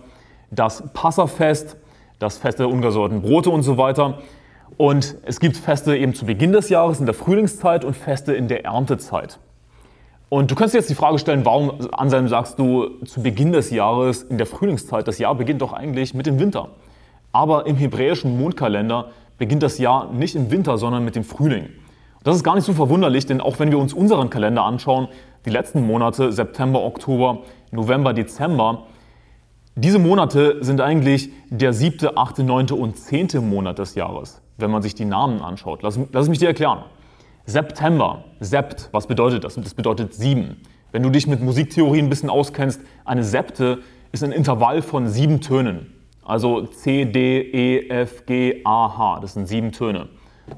das 0.51 0.83
Passafest, 0.93 1.77
das 2.19 2.39
Fest 2.39 2.59
der 2.59 2.69
ungesäuerten 2.69 3.23
Brote 3.23 3.51
und 3.51 3.63
so 3.63 3.77
weiter. 3.77 4.19
Und 4.77 5.17
es 5.25 5.41
gibt 5.41 5.57
Feste 5.57 5.97
eben 5.97 6.15
zu 6.15 6.27
Beginn 6.27 6.53
des 6.53 6.69
Jahres 6.69 7.01
in 7.01 7.07
der 7.07 7.15
Frühlingszeit 7.15 7.85
und 7.85 7.95
Feste 7.95 8.33
in 8.35 8.49
der 8.49 8.65
Erntezeit. 8.65 9.39
Und 10.29 10.51
du 10.51 10.55
kannst 10.55 10.75
dir 10.75 10.79
jetzt 10.79 10.91
die 10.91 10.97
Frage 10.97 11.19
stellen, 11.19 11.45
warum, 11.45 11.73
Anselm, 11.93 12.29
sagst 12.29 12.59
du 12.59 12.89
zu 13.05 13.23
Beginn 13.23 13.53
des 13.53 13.71
Jahres 13.71 14.23
in 14.23 14.39
der 14.39 14.47
Frühlingszeit? 14.47 15.07
Das 15.07 15.19
Jahr 15.19 15.35
beginnt 15.35 15.63
doch 15.63 15.73
eigentlich 15.73 16.15
mit 16.15 16.27
dem 16.27 16.41
Winter. 16.41 16.71
Aber 17.31 17.67
im 17.67 17.77
hebräischen 17.77 18.39
Mondkalender 18.39 19.11
beginnt 19.39 19.63
das 19.63 19.79
Jahr 19.79 20.13
nicht 20.13 20.35
im 20.35 20.51
Winter, 20.51 20.79
sondern 20.79 21.05
mit 21.05 21.15
dem 21.15 21.25
Frühling. 21.25 21.69
Das 22.25 22.37
ist 22.37 22.43
gar 22.43 22.55
nicht 22.55 22.65
so 22.65 22.73
verwunderlich, 22.73 23.27
denn 23.27 23.43
auch 23.43 23.59
wenn 23.59 23.71
wir 23.71 23.79
uns 23.79 23.93
unseren 23.93 24.31
Kalender 24.31 24.65
anschauen, 24.65 25.09
die 25.45 25.51
letzten 25.51 25.87
Monate, 25.87 26.33
September, 26.33 26.83
Oktober, 26.83 27.43
November, 27.71 28.15
Dezember, 28.15 28.87
diese 29.77 29.99
Monate 29.99 30.57
sind 30.65 30.81
eigentlich 30.81 31.29
der 31.51 31.75
siebte, 31.75 32.17
achte, 32.17 32.43
neunte 32.43 32.77
und 32.77 32.97
zehnte 32.97 33.43
Monat 33.43 33.79
des 33.79 33.95
Jahres, 33.95 34.41
wenn 34.57 34.71
man 34.71 34.81
sich 34.81 34.95
die 34.95 35.05
Namen 35.05 35.43
anschaut. 35.43 35.83
Lass, 35.83 35.99
lass 36.13 36.29
mich 36.29 36.39
dir 36.39 36.49
erklären. 36.49 36.85
September, 37.45 38.25
Sept, 38.41 38.89
was 38.93 39.07
bedeutet 39.07 39.45
das? 39.45 39.57
Das 39.57 39.75
bedeutet 39.75 40.15
sieben. 40.15 40.63
Wenn 40.93 41.03
du 41.03 41.11
dich 41.11 41.27
mit 41.27 41.43
Musiktheorie 41.43 41.99
ein 41.99 42.09
bisschen 42.09 42.31
auskennst, 42.31 42.81
eine 43.05 43.23
Septe 43.23 43.81
ist 44.13 44.25
ein 44.25 44.33
Intervall 44.33 44.81
von 44.81 45.09
sieben 45.09 45.43
Tönen. 45.43 45.93
Also 46.25 46.63
C, 46.63 47.05
D, 47.05 47.41
E, 47.41 47.89
F, 47.91 48.25
G, 48.25 48.63
A, 48.65 48.97
H. 48.97 49.19
Das 49.21 49.35
sind 49.35 49.47
sieben 49.47 49.73
Töne. 49.73 50.09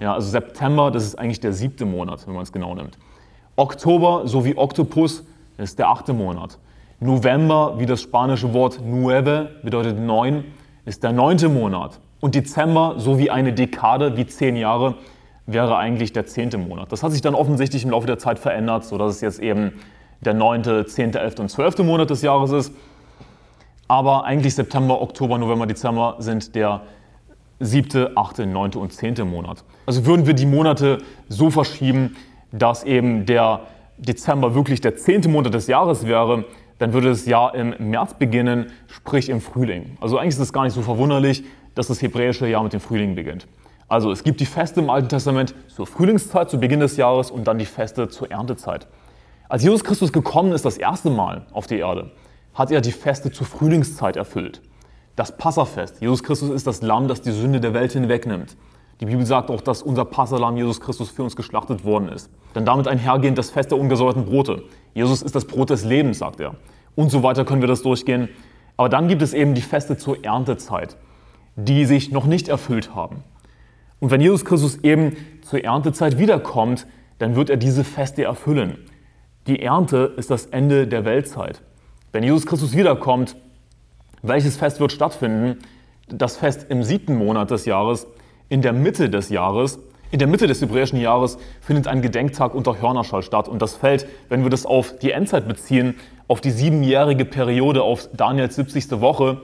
Ja, 0.01 0.15
also 0.15 0.29
September, 0.29 0.91
das 0.91 1.05
ist 1.05 1.19
eigentlich 1.19 1.41
der 1.41 1.53
siebte 1.53 1.85
Monat, 1.85 2.27
wenn 2.27 2.35
man 2.35 2.43
es 2.43 2.53
genau 2.53 2.75
nimmt. 2.75 2.99
Oktober, 3.57 4.23
so 4.25 4.45
wie 4.45 4.57
Oktopus, 4.57 5.25
ist 5.59 5.79
der 5.79 5.89
achte 5.89 6.13
Monat. 6.13 6.59
November, 7.01 7.75
wie 7.79 7.87
das 7.87 8.03
spanische 8.03 8.53
Wort 8.53 8.81
nueve, 8.85 9.51
bedeutet 9.63 9.99
neun, 9.99 10.45
ist 10.85 11.03
der 11.03 11.13
neunte 11.13 11.49
Monat. 11.49 12.01
Und 12.21 12.35
Dezember, 12.35 12.95
so 12.97 13.19
wie 13.19 13.31
eine 13.31 13.53
Dekade, 13.53 14.17
wie 14.17 14.27
zehn 14.27 14.57
Jahre, 14.57 14.95
wäre 15.47 15.77
eigentlich 15.77 16.13
der 16.13 16.27
zehnte 16.27 16.59
Monat. 16.59 16.91
Das 16.91 17.03
hat 17.03 17.13
sich 17.13 17.21
dann 17.21 17.35
offensichtlich 17.35 17.85
im 17.85 17.91
Laufe 17.91 18.07
der 18.07 18.19
Zeit 18.19 18.39
verändert, 18.39 18.85
sodass 18.85 19.17
es 19.17 19.21
jetzt 19.21 19.39
eben 19.39 19.73
der 20.21 20.35
neunte, 20.35 20.87
zehnte, 20.87 21.21
elfte 21.21 21.43
und 21.43 21.49
zwölfte 21.49 21.83
Monat 21.85 22.11
des 22.11 22.23
Jahres 22.23 22.51
ist. 22.51 22.75
Aber 23.89 24.25
eigentlich 24.25 24.55
September, 24.55 25.01
Oktober, 25.01 25.39
November, 25.39 25.67
Dezember 25.67 26.17
sind 26.19 26.55
der 26.55 26.83
siebte, 27.61 28.13
achte, 28.17 28.47
neunte 28.47 28.79
und 28.79 28.93
zehnte 28.93 29.25
Monat. 29.25 29.65
Also 29.87 30.05
würden 30.07 30.27
wir 30.27 30.35
die 30.35 30.47
Monate 30.47 30.99
so 31.29 31.51
verschieben, 31.51 32.17
dass 32.53 32.85
eben 32.85 33.27
der 33.27 33.61
Dezember 33.99 34.55
wirklich 34.55 34.81
der 34.81 34.97
zehnte 34.97 35.29
Monat 35.29 35.55
des 35.55 35.67
Jahres 35.67 36.07
wäre, 36.07 36.45
dann 36.79 36.93
würde 36.93 37.09
das 37.09 37.25
Jahr 37.25 37.55
im 37.55 37.75
März 37.79 38.15
beginnen, 38.15 38.67
sprich 38.89 39.31
im 39.31 39.41
Frühling. 39.41 39.97
Also 40.01 40.19
eigentlich 40.19 40.35
ist 40.35 40.41
es 40.41 40.53
gar 40.53 40.65
nicht 40.65 40.75
so 40.75 40.83
verwunderlich, 40.83 41.45
dass 41.75 41.87
das 41.89 42.03
hebräische 42.03 42.47
Jahr 42.47 42.63
mit 42.63 42.75
dem 42.75 42.81
Frühling 42.81 43.15
beginnt. 43.15 43.47
Also 43.89 44.11
es 44.11 44.25
gibt 44.25 44.41
die 44.41 44.47
Feste 44.47 44.81
im 44.81 44.91
Alten 44.91 45.09
Testament 45.09 45.55
zur 45.69 45.87
Frühlingszeit, 45.87 46.51
zu 46.51 46.59
Beginn 46.59 46.81
des 46.81 46.97
Jahres 46.97 47.31
und 47.31 47.47
dann 47.47 47.59
die 47.59 47.67
Feste 47.67 48.09
zur 48.09 48.31
Erntezeit. 48.31 48.87
Als 49.49 49.63
Jesus 49.63 49.85
Christus 49.85 50.13
gekommen 50.13 50.53
ist 50.53 50.65
das 50.65 50.77
erste 50.77 51.09
Mal 51.09 51.47
auf 51.53 51.67
die 51.67 51.79
Erde, 51.79 52.11
hat 52.53 52.71
er 52.71 52.81
die 52.81 52.93
Feste 52.93 53.31
zur 53.31 53.47
Frühlingszeit 53.47 54.17
erfüllt 54.17 54.61
das 55.17 55.37
Passafest. 55.37 56.01
Jesus 56.01 56.23
Christus 56.23 56.51
ist 56.51 56.67
das 56.67 56.83
Lamm, 56.83 57.09
das 57.09 57.23
die 57.23 57.33
Sünde 57.33 57.61
der 57.61 57.75
Welt 57.75 57.93
hinwegnimmt. 57.93 58.57
Die 59.01 59.07
Bibel 59.07 59.27
sagt 59.27 59.51
auch, 59.51 59.61
dass 59.61 59.83
unser 59.83 60.05
Passalam 60.05 60.57
Jesus 60.57 60.81
Christus 60.81 61.11
für 61.11 61.23
uns 61.23 61.37
geschlachtet 61.37 61.85
worden 61.85 62.09
ist. 62.09 62.31
Dann 62.55 62.65
damit 62.65 62.89
einhergehend 62.89 63.37
das 63.37 63.51
Fest 63.51 63.71
der 63.71 63.79
ungesäuerten 63.79 64.25
Brote. 64.25 64.63
Jesus 64.95 65.23
ist 65.23 65.35
das 65.35 65.47
Brot 65.47 65.71
des 65.71 65.85
Lebens, 65.85 66.19
sagt 66.19 66.41
er. 66.41 66.55
Und 66.95 67.11
so 67.11 67.23
weiter 67.23 67.45
können 67.45 67.61
wir 67.61 67.69
das 67.69 67.83
durchgehen. 67.83 68.29
Aber 68.77 68.89
dann 68.89 69.09
gibt 69.09 69.23
es 69.23 69.35
eben 69.35 69.55
die 69.55 69.63
Feste 69.63 69.99
zur 69.99 70.25
Erntezeit, 70.25 70.97
die 71.57 71.85
sich 71.85 72.11
noch 72.11 72.27
nicht 72.27 72.49
erfüllt 72.49 72.95
haben. 72.95 73.23
Und 74.01 74.11
wenn 74.11 74.21
Jesus 74.21 74.45
Christus 74.45 74.79
eben 74.83 75.17
zur 75.43 75.65
Erntezeit 75.65 76.19
wiederkommt, 76.19 76.87
dann 77.19 77.37
wird 77.37 77.51
er 77.51 77.57
diese 77.57 77.85
Feste 77.85 78.25
erfüllen. 78.25 78.79
Die 79.47 79.63
Ernte 79.63 80.15
ist 80.17 80.31
das 80.31 80.47
Ende 80.47 80.87
der 80.87 81.05
Weltzeit. 81.05 81.63
Wenn 82.13 82.23
Jesus 82.23 82.47
Christus 82.47 82.77
wiederkommt, 82.77 83.37
welches 84.29 84.57
Fest 84.57 84.81
wird 84.81 84.93
stattfinden? 84.93 85.59
Das 86.09 86.37
Fest 86.37 86.67
im 86.69 86.83
siebten 86.83 87.17
Monat 87.17 87.51
des 87.51 87.65
Jahres, 87.67 88.07
in 88.49 88.63
der 88.63 88.73
Mitte 88.73 89.11
des 89.11 89.29
Jahres, 89.29 89.79
In 90.13 90.21
der 90.21 90.29
Mitte 90.29 90.47
des 90.47 90.61
hebräischen 90.63 91.01
Jahres 91.01 91.37
findet 91.61 91.89
ein 91.89 92.01
Gedenktag 92.01 92.55
unter 92.55 92.81
Hörnerschall 92.81 93.23
statt 93.23 93.49
und 93.49 93.61
das 93.61 93.75
fällt, 93.75 94.07
wenn 94.29 94.45
wir 94.45 94.51
das 94.51 94.65
auf 94.65 94.99
die 94.99 95.11
Endzeit 95.11 95.49
beziehen, 95.49 95.97
auf 96.29 96.41
die 96.41 96.53
siebenjährige 96.53 97.25
Periode, 97.25 97.83
auf 97.83 98.09
Daniels 98.17 98.55
70. 98.55 99.01
Woche, 99.01 99.41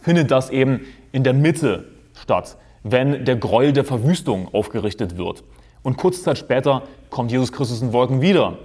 findet 0.00 0.30
das 0.30 0.48
eben 0.48 0.86
in 1.12 1.22
der 1.22 1.34
Mitte 1.34 1.84
statt, 2.14 2.56
wenn 2.82 3.26
der 3.26 3.36
Gräuel 3.36 3.74
der 3.74 3.84
Verwüstung 3.84 4.48
aufgerichtet 4.54 5.18
wird. 5.18 5.44
Und 5.82 5.98
kurze 5.98 6.22
Zeit 6.22 6.38
später 6.38 6.82
kommt 7.10 7.30
Jesus 7.30 7.52
Christus 7.52 7.82
in 7.82 7.92
Wolken 7.92 8.22
wieder. 8.22 8.58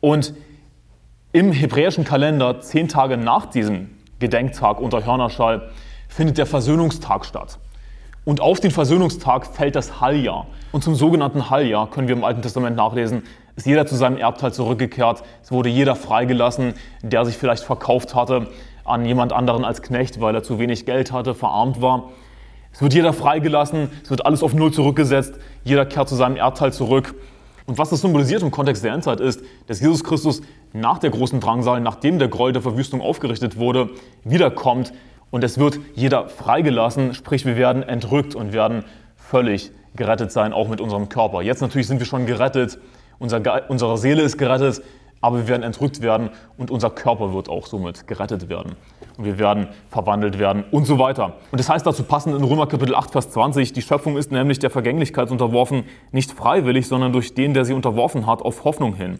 Und 0.00 0.34
im 1.32 1.52
hebräischen 1.52 2.04
Kalender, 2.04 2.60
zehn 2.60 2.88
Tage 2.88 3.16
nach 3.16 3.46
diesem 3.46 3.90
Gedenktag 4.22 4.80
unter 4.80 5.04
Hörnerschall, 5.04 5.68
findet 6.08 6.38
der 6.38 6.46
Versöhnungstag 6.46 7.26
statt. 7.26 7.58
Und 8.24 8.40
auf 8.40 8.60
den 8.60 8.70
Versöhnungstag 8.70 9.46
fällt 9.46 9.74
das 9.74 10.00
Halljahr. 10.00 10.46
Und 10.70 10.84
zum 10.84 10.94
sogenannten 10.94 11.50
Halljahr 11.50 11.90
können 11.90 12.08
wir 12.08 12.16
im 12.16 12.24
Alten 12.24 12.40
Testament 12.40 12.76
nachlesen, 12.76 13.24
ist 13.56 13.66
jeder 13.66 13.84
zu 13.84 13.96
seinem 13.96 14.16
Erbteil 14.16 14.52
zurückgekehrt. 14.52 15.22
Es 15.42 15.52
wurde 15.52 15.68
jeder 15.68 15.96
freigelassen, 15.96 16.74
der 17.02 17.24
sich 17.24 17.36
vielleicht 17.36 17.64
verkauft 17.64 18.14
hatte 18.14 18.46
an 18.84 19.04
jemand 19.04 19.32
anderen 19.32 19.64
als 19.64 19.82
Knecht, 19.82 20.20
weil 20.20 20.34
er 20.34 20.42
zu 20.42 20.58
wenig 20.58 20.86
Geld 20.86 21.12
hatte, 21.12 21.34
verarmt 21.34 21.80
war. 21.80 22.10
Es 22.72 22.80
wird 22.80 22.94
jeder 22.94 23.12
freigelassen, 23.12 23.90
es 24.02 24.10
wird 24.10 24.24
alles 24.24 24.42
auf 24.42 24.54
Null 24.54 24.72
zurückgesetzt, 24.72 25.34
jeder 25.62 25.84
kehrt 25.84 26.08
zu 26.08 26.14
seinem 26.14 26.36
Erdteil 26.36 26.72
zurück. 26.72 27.14
Und 27.66 27.78
was 27.78 27.90
das 27.90 28.00
symbolisiert 28.00 28.42
im 28.42 28.50
Kontext 28.50 28.84
der 28.84 28.92
Endzeit 28.92 29.20
ist, 29.20 29.42
dass 29.66 29.80
Jesus 29.80 30.02
Christus 30.04 30.42
nach 30.72 30.98
der 30.98 31.10
großen 31.10 31.40
Drangsal, 31.40 31.80
nachdem 31.80 32.18
der 32.18 32.28
Gräuel 32.28 32.52
der 32.52 32.62
Verwüstung 32.62 33.00
aufgerichtet 33.00 33.56
wurde, 33.56 33.90
wiederkommt 34.24 34.92
und 35.30 35.44
es 35.44 35.58
wird 35.58 35.78
jeder 35.94 36.28
freigelassen, 36.28 37.14
sprich 37.14 37.46
wir 37.46 37.56
werden 37.56 37.82
entrückt 37.82 38.34
und 38.34 38.52
werden 38.52 38.84
völlig 39.16 39.70
gerettet 39.96 40.32
sein, 40.32 40.52
auch 40.52 40.68
mit 40.68 40.80
unserem 40.80 41.08
Körper. 41.08 41.42
Jetzt 41.42 41.62
natürlich 41.62 41.86
sind 41.86 41.98
wir 41.98 42.06
schon 42.06 42.26
gerettet, 42.26 42.78
unser 43.18 43.40
unsere 43.68 43.98
Seele 43.98 44.22
ist 44.22 44.36
gerettet, 44.36 44.82
aber 45.20 45.38
wir 45.38 45.48
werden 45.48 45.62
entrückt 45.62 46.02
werden 46.02 46.30
und 46.58 46.70
unser 46.70 46.90
Körper 46.90 47.32
wird 47.32 47.48
auch 47.48 47.66
somit 47.66 48.06
gerettet 48.06 48.48
werden. 48.48 48.76
Und 49.16 49.24
wir 49.24 49.38
werden 49.38 49.68
verwandelt 49.90 50.38
werden 50.38 50.64
und 50.70 50.86
so 50.86 50.98
weiter. 50.98 51.34
Und 51.50 51.60
das 51.60 51.68
heißt 51.68 51.86
dazu 51.86 52.02
passend 52.04 52.34
in 52.36 52.42
Römer 52.42 52.66
Kapitel 52.66 52.94
8, 52.94 53.10
Vers 53.10 53.30
20, 53.30 53.72
die 53.72 53.82
Schöpfung 53.82 54.16
ist 54.16 54.32
nämlich 54.32 54.58
der 54.58 54.70
Vergänglichkeit 54.70 55.30
unterworfen, 55.30 55.84
nicht 56.12 56.32
freiwillig, 56.32 56.88
sondern 56.88 57.12
durch 57.12 57.34
den, 57.34 57.54
der 57.54 57.64
sie 57.64 57.74
unterworfen 57.74 58.26
hat, 58.26 58.42
auf 58.42 58.64
Hoffnung 58.64 58.94
hin. 58.94 59.18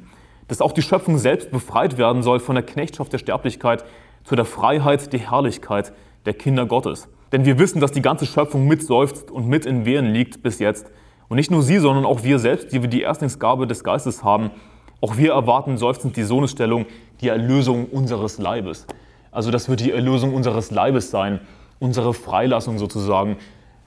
Dass 0.48 0.60
auch 0.60 0.72
die 0.72 0.82
Schöpfung 0.82 1.18
selbst 1.18 1.50
befreit 1.50 1.98
werden 1.98 2.22
soll 2.22 2.40
von 2.40 2.54
der 2.54 2.64
Knechtschaft 2.64 3.12
der 3.12 3.18
Sterblichkeit 3.18 3.84
zu 4.24 4.36
der 4.36 4.44
Freiheit, 4.44 5.12
der 5.12 5.20
Herrlichkeit 5.30 5.92
der 6.24 6.34
Kinder 6.34 6.66
Gottes. 6.66 7.08
Denn 7.32 7.44
wir 7.44 7.58
wissen, 7.58 7.80
dass 7.80 7.92
die 7.92 8.02
ganze 8.02 8.26
Schöpfung 8.26 8.66
mitseufzt 8.66 9.30
und 9.30 9.48
mit 9.48 9.66
in 9.66 9.84
Wehen 9.84 10.12
liegt 10.12 10.42
bis 10.42 10.58
jetzt. 10.58 10.90
Und 11.28 11.36
nicht 11.36 11.50
nur 11.50 11.62
sie, 11.62 11.78
sondern 11.78 12.04
auch 12.04 12.22
wir 12.22 12.38
selbst, 12.38 12.72
die 12.72 12.82
wir 12.82 12.88
die 12.88 13.00
Erstlingsgabe 13.00 13.66
des 13.66 13.84
Geistes 13.84 14.22
haben, 14.22 14.50
auch 15.00 15.16
wir 15.16 15.32
erwarten 15.32 15.78
seufzend 15.78 16.16
die 16.16 16.22
Sohnesstellung, 16.22 16.86
die 17.20 17.28
Erlösung 17.28 17.86
unseres 17.86 18.38
Leibes. 18.38 18.86
Also 19.32 19.50
das 19.50 19.68
wird 19.68 19.80
die 19.80 19.90
Erlösung 19.90 20.34
unseres 20.34 20.70
Leibes 20.70 21.10
sein, 21.10 21.40
unsere 21.80 22.14
Freilassung 22.14 22.78
sozusagen, 22.78 23.38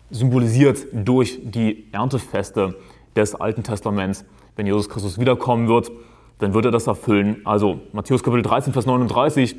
symbolisiert 0.09 0.87
durch 0.91 1.39
die 1.43 1.87
Erntefeste 1.93 2.75
des 3.15 3.35
Alten 3.35 3.63
Testaments. 3.63 4.25
Wenn 4.55 4.65
Jesus 4.65 4.89
Christus 4.89 5.19
wiederkommen 5.19 5.67
wird, 5.67 5.91
dann 6.39 6.53
wird 6.53 6.65
er 6.65 6.71
das 6.71 6.87
erfüllen. 6.87 7.41
Also 7.45 7.79
Matthäus 7.93 8.23
Kapitel 8.23 8.41
13, 8.41 8.73
Vers 8.73 8.85
39. 8.85 9.55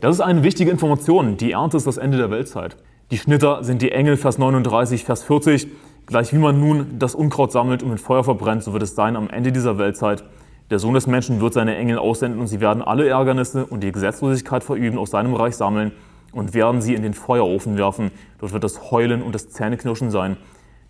Das 0.00 0.16
ist 0.16 0.20
eine 0.20 0.42
wichtige 0.42 0.70
Information. 0.70 1.36
Die 1.36 1.52
Ernte 1.52 1.76
ist 1.76 1.86
das 1.86 1.96
Ende 1.98 2.16
der 2.16 2.30
Weltzeit. 2.30 2.76
Die 3.10 3.18
Schnitter 3.18 3.62
sind 3.62 3.82
die 3.82 3.92
Engel, 3.92 4.16
Vers 4.16 4.38
39, 4.38 5.04
Vers 5.04 5.22
40. 5.22 5.68
Gleich 6.06 6.32
wie 6.32 6.38
man 6.38 6.58
nun 6.58 6.98
das 6.98 7.14
Unkraut 7.14 7.52
sammelt 7.52 7.82
und 7.82 7.90
mit 7.90 8.00
Feuer 8.00 8.24
verbrennt, 8.24 8.64
so 8.64 8.72
wird 8.72 8.82
es 8.82 8.94
sein 8.94 9.14
am 9.16 9.28
Ende 9.30 9.52
dieser 9.52 9.78
Weltzeit. 9.78 10.24
Der 10.72 10.78
Sohn 10.78 10.94
des 10.94 11.06
Menschen 11.06 11.42
wird 11.42 11.52
seine 11.52 11.76
Engel 11.76 11.98
aussenden 11.98 12.40
und 12.40 12.46
sie 12.46 12.58
werden 12.58 12.82
alle 12.82 13.06
Ärgernisse 13.06 13.66
und 13.66 13.82
die 13.82 13.92
Gesetzlosigkeit 13.92 14.64
verüben 14.64 14.96
aus 14.96 15.10
seinem 15.10 15.34
Reich 15.34 15.54
sammeln 15.54 15.92
und 16.32 16.54
werden 16.54 16.80
sie 16.80 16.94
in 16.94 17.02
den 17.02 17.12
Feuerofen 17.12 17.76
werfen. 17.76 18.10
Dort 18.38 18.54
wird 18.54 18.64
das 18.64 18.90
Heulen 18.90 19.20
und 19.22 19.34
das 19.34 19.50
Zähneknirschen 19.50 20.10
sein. 20.10 20.38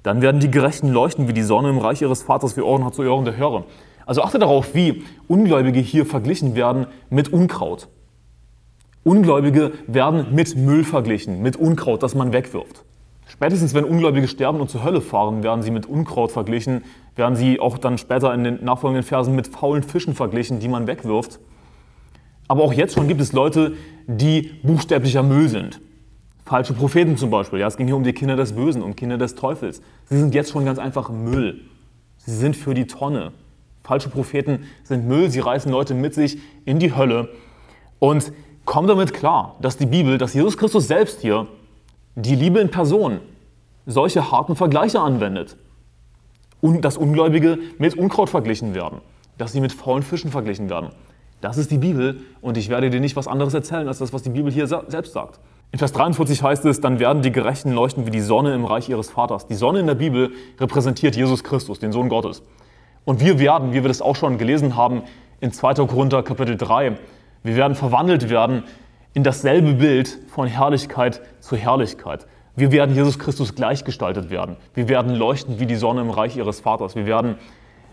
Dann 0.05 0.23
werden 0.23 0.41
die 0.41 0.53
Gerechten 0.53 0.87
leuchten 0.87 1.27
wie 1.27 1.33
die 1.33 1.43
Sonne 1.43 1.69
im 1.69 1.79
Reich 1.79 2.01
ihres 2.01 2.23
Vaters, 2.23 2.57
wie 2.57 2.61
Ohren 2.61 2.85
hat 2.85 2.95
zu 2.95 3.03
Ohren 3.03 3.25
der 3.25 3.37
Hörer. 3.37 3.65
Also 4.07 4.23
achte 4.23 4.39
darauf, 4.39 4.73
wie 4.73 5.03
Ungläubige 5.27 5.81
hier 5.81 6.07
verglichen 6.07 6.55
werden 6.55 6.87
mit 7.11 7.33
Unkraut. 7.33 7.89
Ungläubige 9.03 9.73
werden 9.89 10.33
mit 10.33 10.55
Müll 10.57 10.85
verglichen, 10.85 11.43
mit 11.43 11.57
Unkraut, 11.57 12.05
das 12.05 12.15
man 12.15 12.33
wegwirft. 12.33 12.85
Spätestens 13.27 13.75
wenn 13.75 13.85
Ungläubige 13.85 14.29
sterben 14.29 14.61
und 14.61 14.69
zur 14.69 14.85
Hölle 14.85 15.01
fahren, 15.01 15.43
werden 15.43 15.63
sie 15.63 15.71
mit 15.71 15.87
Unkraut 15.87 16.33
verglichen, 16.33 16.85
werden 17.17 17.37
sie 17.37 17.61
auch 17.61 17.79
dann 17.79 17.99
später 17.99 18.33
in 18.35 18.45
den 18.45 18.65
nachfolgenden 18.65 19.05
Versen 19.05 19.35
mit 19.35 19.49
faulen 19.49 19.83
Fischen 19.83 20.15
verglichen, 20.15 20.61
die 20.61 20.69
man 20.69 20.87
wegwirft. 20.87 21.41
Aber 22.49 22.65
auch 22.65 22.73
jetzt 22.73 22.95
schon 22.95 23.09
gibt 23.09 23.21
es 23.21 23.33
Leute, 23.33 23.75
die 24.07 24.51
buchstäblicher 24.63 25.23
Müll 25.23 25.49
sind. 25.49 25.81
Falsche 26.45 26.75
Propheten 26.75 27.17
zum 27.17 27.31
Beispiel. 27.31 27.61
Ja, 27.61 27.67
es 27.67 27.77
ging 27.77 27.87
hier 27.87 27.97
um 27.97 28.05
die 28.05 28.13
Kinder 28.13 28.37
des 28.37 28.53
Bösen, 28.53 28.83
um 28.83 28.97
Kinder 28.97 29.17
des 29.17 29.35
Teufels. 29.35 29.81
Sie 30.07 30.19
sind 30.19 30.35
jetzt 30.35 30.51
schon 30.51 30.65
ganz 30.65 30.79
einfach 30.79 31.09
Müll. 31.09 31.63
Sie 32.19 32.35
sind 32.35 32.57
für 32.57 32.75
die 32.75 32.87
Tonne. 32.87 33.33
Falsche 33.83 34.11
Propheten 34.11 34.65
sind 34.85 35.07
Müll, 35.07 35.31
sie 35.31 35.41
reißen 35.41 35.71
Leute 35.71 35.95
mit 35.95 36.15
sich 36.15 36.39
in 36.65 36.79
die 36.79 36.95
Hölle. 36.95 37.31
Und 37.99 38.33
komm 38.65 38.87
damit 38.87 39.15
klar, 39.15 39.57
dass 39.61 39.77
die 39.77 39.87
Bibel, 39.87 40.19
dass 40.19 40.35
Jesus 40.35 40.57
Christus 40.57 40.89
selbst 40.89 41.21
hier 41.21 41.47
die 42.15 42.35
Liebe 42.35 42.61
in 42.61 42.71
Person 42.71 43.21
solche 43.87 44.31
harten 44.31 44.57
Vergleiche 44.57 45.01
anwendet. 45.01 45.57
Und 46.61 46.83
dass 46.83 46.97
Ungläubige 46.97 47.59
mit 47.79 47.97
Unkraut 47.97 48.31
verglichen 48.31 48.75
werden, 48.75 49.01
dass 49.39 49.53
sie 49.53 49.61
mit 49.61 49.73
faulen 49.73 50.03
Fischen 50.03 50.31
verglichen 50.31 50.71
werden. 50.71 50.91
Das 51.41 51.59
ist 51.59 51.73
die 51.73 51.79
Bibel 51.79 52.21
und 52.41 52.57
ich 52.57 52.69
werde 52.69 52.89
dir 52.89 53.01
nicht 53.01 53.17
was 53.17 53.27
anderes 53.27 53.53
erzählen, 53.53 53.89
als 53.89 53.99
das, 53.99 54.13
was 54.13 54.23
die 54.23 54.31
Bibel 54.31 54.53
hier 54.53 54.69
selbst 54.69 55.13
sagt. 55.13 55.41
In 55.73 55.79
Vers 55.79 55.93
43 55.93 56.41
heißt 56.43 56.65
es, 56.67 56.81
dann 56.81 57.01
werden 57.01 57.23
die 57.23 57.33
Gerechten 57.33 57.73
leuchten 57.73 58.07
wie 58.07 58.11
die 58.11 58.21
Sonne 58.21 58.55
im 58.55 58.65
Reich 58.65 58.89
ihres 58.89 59.11
Vaters. 59.11 59.47
Die 59.47 59.55
Sonne 59.55 59.81
in 59.81 59.87
der 59.87 59.97
Bibel 59.97 60.31
repräsentiert 60.61 61.17
Jesus 61.17 61.43
Christus, 61.43 61.81
den 61.81 61.91
Sohn 61.91 62.09
Gottes. 62.09 62.43
Und 63.05 63.21
wir 63.21 63.41
werden, 63.41 63.73
wie 63.73 63.83
wir 63.83 63.89
das 63.89 64.03
auch 64.03 64.15
schon 64.15 64.39
gelesen 64.39 64.77
haben, 64.77 65.03
in 65.41 65.51
2. 65.51 65.75
Korinther 65.87 66.23
Kapitel 66.23 66.57
3, 66.57 66.99
wir 67.43 67.57
werden 67.57 67.75
verwandelt 67.75 68.31
werden 68.31 68.63
in 69.15 69.23
dasselbe 69.23 69.75
Bild 69.75 70.19
von 70.29 70.47
Herrlichkeit 70.47 71.21
zu 71.41 71.57
Herrlichkeit. 71.57 72.27
Wir 72.55 72.71
werden 72.71 72.95
Jesus 72.95 73.19
Christus 73.19 73.55
gleichgestaltet 73.55 74.31
werden. 74.31 74.57
Wir 74.75 74.89
werden 74.89 75.15
leuchten 75.15 75.59
wie 75.59 75.67
die 75.67 75.77
Sonne 75.77 76.03
im 76.03 76.11
Reich 76.11 76.37
ihres 76.37 76.61
Vaters. 76.61 76.95
Wir 76.95 77.07
werden 77.07 77.37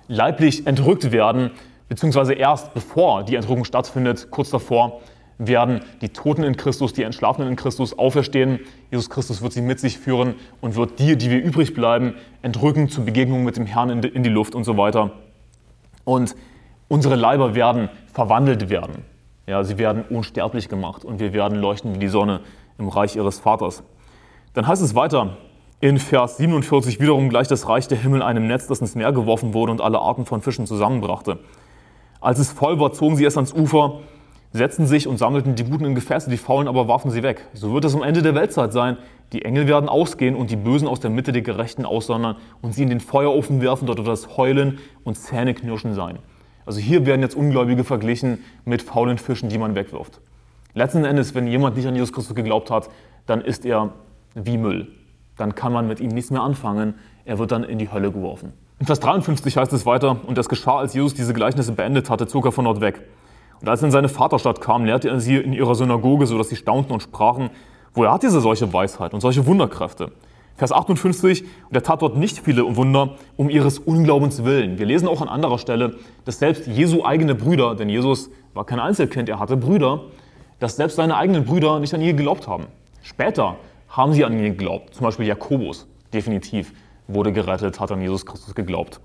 leiblich 0.07 0.67
entrückt 0.67 1.11
werden, 1.11 1.51
beziehungsweise 1.87 2.33
erst 2.33 2.73
bevor 2.73 3.23
die 3.23 3.35
Entrückung 3.35 3.63
stattfindet, 3.63 4.27
kurz 4.31 4.49
davor, 4.49 5.01
werden 5.37 5.81
die 6.01 6.09
Toten 6.09 6.43
in 6.43 6.57
Christus, 6.57 6.91
die 6.91 7.03
Entschlafenen 7.03 7.47
in 7.47 7.55
Christus 7.55 7.97
auferstehen. 7.97 8.59
Jesus 8.91 9.09
Christus 9.09 9.41
wird 9.41 9.53
sie 9.53 9.61
mit 9.61 9.79
sich 9.79 9.97
führen 9.97 10.35
und 10.59 10.75
wird 10.75 10.99
die, 10.99 11.17
die 11.17 11.31
wir 11.31 11.41
übrig 11.41 11.73
bleiben, 11.73 12.15
entrücken 12.41 12.89
zur 12.89 13.05
Begegnung 13.05 13.45
mit 13.45 13.55
dem 13.55 13.65
Herrn 13.65 14.03
in 14.03 14.23
die 14.23 14.29
Luft 14.29 14.53
und 14.53 14.65
so 14.65 14.75
weiter. 14.75 15.11
Und 16.03 16.35
unsere 16.89 17.15
Leiber 17.15 17.55
werden 17.55 17.87
verwandelt 18.11 18.69
werden. 18.69 19.05
Ja, 19.49 19.63
sie 19.63 19.79
werden 19.79 20.03
unsterblich 20.07 20.69
gemacht 20.69 21.03
und 21.03 21.19
wir 21.19 21.33
werden 21.33 21.57
leuchten 21.57 21.95
wie 21.95 21.97
die 21.97 22.07
Sonne 22.07 22.41
im 22.77 22.87
Reich 22.87 23.15
ihres 23.15 23.39
Vaters. 23.39 23.81
Dann 24.53 24.67
heißt 24.67 24.83
es 24.83 24.93
weiter 24.93 25.37
in 25.79 25.97
Vers 25.97 26.37
47 26.37 26.99
wiederum 26.99 27.29
gleich 27.29 27.47
das 27.47 27.67
Reich 27.67 27.87
der 27.87 27.97
Himmel 27.97 28.21
einem 28.21 28.45
Netz, 28.45 28.67
das 28.67 28.79
ins 28.79 28.93
Meer 28.93 29.11
geworfen 29.11 29.55
wurde 29.55 29.71
und 29.71 29.81
alle 29.81 29.97
Arten 29.97 30.27
von 30.27 30.43
Fischen 30.43 30.67
zusammenbrachte. 30.67 31.39
Als 32.21 32.37
es 32.37 32.51
voll 32.51 32.79
war, 32.79 32.93
zogen 32.93 33.15
sie 33.15 33.25
es 33.25 33.37
ans 33.37 33.51
Ufer, 33.51 34.01
setzten 34.53 34.85
sich 34.85 35.07
und 35.07 35.17
sammelten 35.17 35.55
die 35.55 35.63
Guten 35.63 35.85
in 35.85 35.95
Gefäße, 35.95 36.29
die 36.29 36.37
Faulen 36.37 36.67
aber 36.67 36.87
warfen 36.87 37.09
sie 37.09 37.23
weg. 37.23 37.47
So 37.53 37.73
wird 37.73 37.85
es 37.85 37.95
am 37.95 38.03
Ende 38.03 38.21
der 38.21 38.35
Weltzeit 38.35 38.71
sein. 38.71 38.97
Die 39.33 39.45
Engel 39.45 39.67
werden 39.67 39.89
ausgehen 39.89 40.35
und 40.35 40.51
die 40.51 40.57
Bösen 40.57 40.87
aus 40.87 40.99
der 40.99 41.09
Mitte 41.09 41.31
der 41.31 41.41
Gerechten 41.41 41.85
aussondern 41.85 42.35
und 42.61 42.75
sie 42.75 42.83
in 42.83 42.89
den 42.89 42.99
Feuerofen 42.99 43.61
werfen, 43.61 43.87
dort 43.87 43.97
wird 43.97 44.09
das 44.09 44.37
Heulen 44.37 44.77
und 45.03 45.15
Zähneknirschen 45.15 45.95
sein. 45.95 46.19
Also 46.69 46.81
hier 46.81 47.07
werden 47.07 47.21
jetzt 47.21 47.35
Ungläubige 47.35 47.83
verglichen 47.83 48.43
mit 48.63 48.83
faulen 48.83 49.17
Fischen, 49.17 49.49
die 49.49 49.57
man 49.57 49.73
wegwirft. 49.73 50.21
Letzten 50.75 51.03
Endes, 51.03 51.33
wenn 51.33 51.47
jemand 51.47 51.75
nicht 51.75 51.87
an 51.87 51.95
Jesus 51.95 52.13
Christus 52.13 52.35
geglaubt 52.35 52.69
hat, 52.69 52.91
dann 53.25 53.41
ist 53.41 53.65
er 53.65 53.93
wie 54.35 54.59
Müll. 54.59 54.87
Dann 55.35 55.55
kann 55.55 55.73
man 55.73 55.87
mit 55.87 55.99
ihm 55.99 56.09
nichts 56.09 56.29
mehr 56.29 56.43
anfangen. 56.43 56.93
Er 57.25 57.39
wird 57.39 57.51
dann 57.51 57.63
in 57.63 57.79
die 57.79 57.91
Hölle 57.91 58.11
geworfen. 58.11 58.53
In 58.77 58.85
Vers 58.85 58.99
53 58.99 59.57
heißt 59.57 59.73
es 59.73 59.87
weiter, 59.87 60.17
und 60.27 60.37
das 60.37 60.47
geschah, 60.47 60.77
als 60.77 60.93
Jesus 60.93 61.15
diese 61.15 61.33
Gleichnisse 61.33 61.71
beendet 61.71 62.11
hatte, 62.11 62.27
zog 62.27 62.45
er 62.45 62.51
von 62.51 62.65
dort 62.65 62.81
weg. 62.81 63.01
Und 63.61 63.67
als 63.67 63.81
er 63.81 63.87
in 63.87 63.91
seine 63.91 64.07
Vaterstadt 64.07 64.61
kam, 64.61 64.85
lehrte 64.85 65.09
er 65.09 65.19
sie 65.19 65.37
in 65.37 65.53
ihrer 65.53 65.73
Synagoge, 65.73 66.27
sodass 66.27 66.49
sie 66.49 66.55
staunten 66.55 66.93
und 66.93 67.01
sprachen, 67.01 67.49
woher 67.95 68.11
hat 68.11 68.21
diese 68.21 68.41
solche 68.41 68.71
Weisheit 68.71 69.15
und 69.15 69.21
solche 69.21 69.47
Wunderkräfte? 69.47 70.11
Vers 70.59 70.73
58, 70.73 71.43
und 71.43 71.75
er 71.75 71.83
tat 71.83 72.01
dort 72.01 72.17
nicht 72.17 72.39
viele 72.39 72.75
Wunder 72.75 73.15
um 73.37 73.49
ihres 73.49 73.79
Unglaubens 73.79 74.43
willen. 74.43 74.77
Wir 74.77 74.85
lesen 74.85 75.07
auch 75.07 75.21
an 75.21 75.29
anderer 75.29 75.57
Stelle, 75.57 75.95
dass 76.25 76.39
selbst 76.39 76.67
Jesu 76.67 77.05
eigene 77.05 77.33
Brüder, 77.33 77.75
denn 77.75 77.87
Jesus 77.87 78.29
war 78.53 78.65
kein 78.65 78.81
Einzelkind, 78.81 79.29
er 79.29 79.39
hatte 79.39 79.55
Brüder, 79.55 80.01
dass 80.59 80.75
selbst 80.75 80.97
seine 80.97 81.15
eigenen 81.15 81.45
Brüder 81.45 81.79
nicht 81.79 81.93
an 81.93 82.01
ihn 82.01 82.17
geglaubt 82.17 82.49
haben. 82.49 82.65
Später 83.01 83.55
haben 83.87 84.11
sie 84.11 84.25
an 84.25 84.33
ihn 84.33 84.43
geglaubt, 84.43 84.95
zum 84.95 85.05
Beispiel 85.05 85.27
Jakobus, 85.27 85.87
definitiv. 86.13 86.73
wurde 87.07 87.31
gerettet, 87.31 87.79
hat 87.79 87.91
an 87.93 88.01
Jesus 88.01 88.25
Christus 88.25 88.53
geglaubt. 88.53 88.99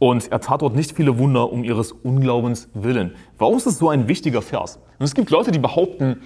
Und 0.00 0.32
er 0.32 0.40
tat 0.40 0.62
dort 0.62 0.74
nicht 0.74 0.96
viele 0.96 1.16
Wunder 1.18 1.52
um 1.52 1.62
ihres 1.62 1.92
Unglaubens 1.92 2.68
willen. 2.74 3.14
Warum 3.38 3.56
ist 3.56 3.68
das 3.68 3.78
so 3.78 3.88
ein 3.88 4.08
wichtiger 4.08 4.42
Vers? 4.42 4.80
Und 4.98 5.04
es 5.04 5.14
gibt 5.14 5.30
Leute, 5.30 5.52
die 5.52 5.60
behaupten, 5.60 6.22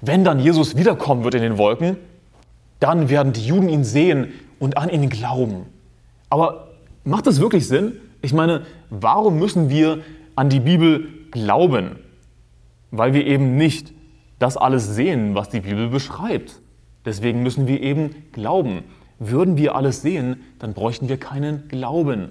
wenn 0.00 0.24
dann 0.24 0.40
Jesus 0.40 0.76
wiederkommen 0.76 1.22
wird 1.22 1.36
in 1.36 1.42
den 1.42 1.58
Wolken, 1.58 1.96
dann 2.80 3.08
werden 3.08 3.32
die 3.32 3.46
Juden 3.46 3.68
ihn 3.68 3.84
sehen 3.84 4.32
und 4.58 4.76
an 4.76 4.88
ihn 4.90 5.08
glauben. 5.08 5.66
Aber 6.30 6.68
macht 7.04 7.26
das 7.26 7.40
wirklich 7.40 7.66
Sinn? 7.66 7.92
Ich 8.22 8.32
meine, 8.32 8.62
warum 8.90 9.38
müssen 9.38 9.70
wir 9.70 10.00
an 10.36 10.48
die 10.48 10.60
Bibel 10.60 11.08
glauben? 11.30 11.96
Weil 12.90 13.14
wir 13.14 13.26
eben 13.26 13.56
nicht 13.56 13.92
das 14.38 14.56
alles 14.56 14.94
sehen, 14.94 15.34
was 15.34 15.48
die 15.48 15.60
Bibel 15.60 15.88
beschreibt. 15.88 16.60
Deswegen 17.04 17.42
müssen 17.42 17.66
wir 17.66 17.80
eben 17.82 18.14
glauben. 18.32 18.84
Würden 19.18 19.56
wir 19.56 19.74
alles 19.74 20.02
sehen, 20.02 20.42
dann 20.58 20.74
bräuchten 20.74 21.08
wir 21.08 21.16
keinen 21.16 21.68
Glauben. 21.68 22.30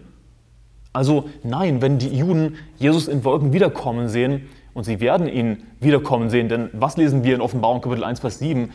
Also 0.94 1.30
nein, 1.44 1.82
wenn 1.82 2.00
die 2.00 2.16
Juden 2.16 2.56
Jesus 2.78 3.08
in 3.08 3.24
Wolken 3.24 3.54
wiederkommen 3.54 4.08
sehen, 4.08 4.48
und 4.74 4.84
sie 4.84 5.00
werden 5.00 5.28
ihn 5.28 5.64
wiederkommen 5.80 6.30
sehen, 6.30 6.50
denn 6.50 6.70
was 6.72 6.98
lesen 6.98 7.24
wir 7.24 7.34
in 7.34 7.42
Offenbarung 7.42 7.82
Kapitel 7.82 8.04
1, 8.04 8.20
Vers 8.20 8.38
7? 8.38 8.70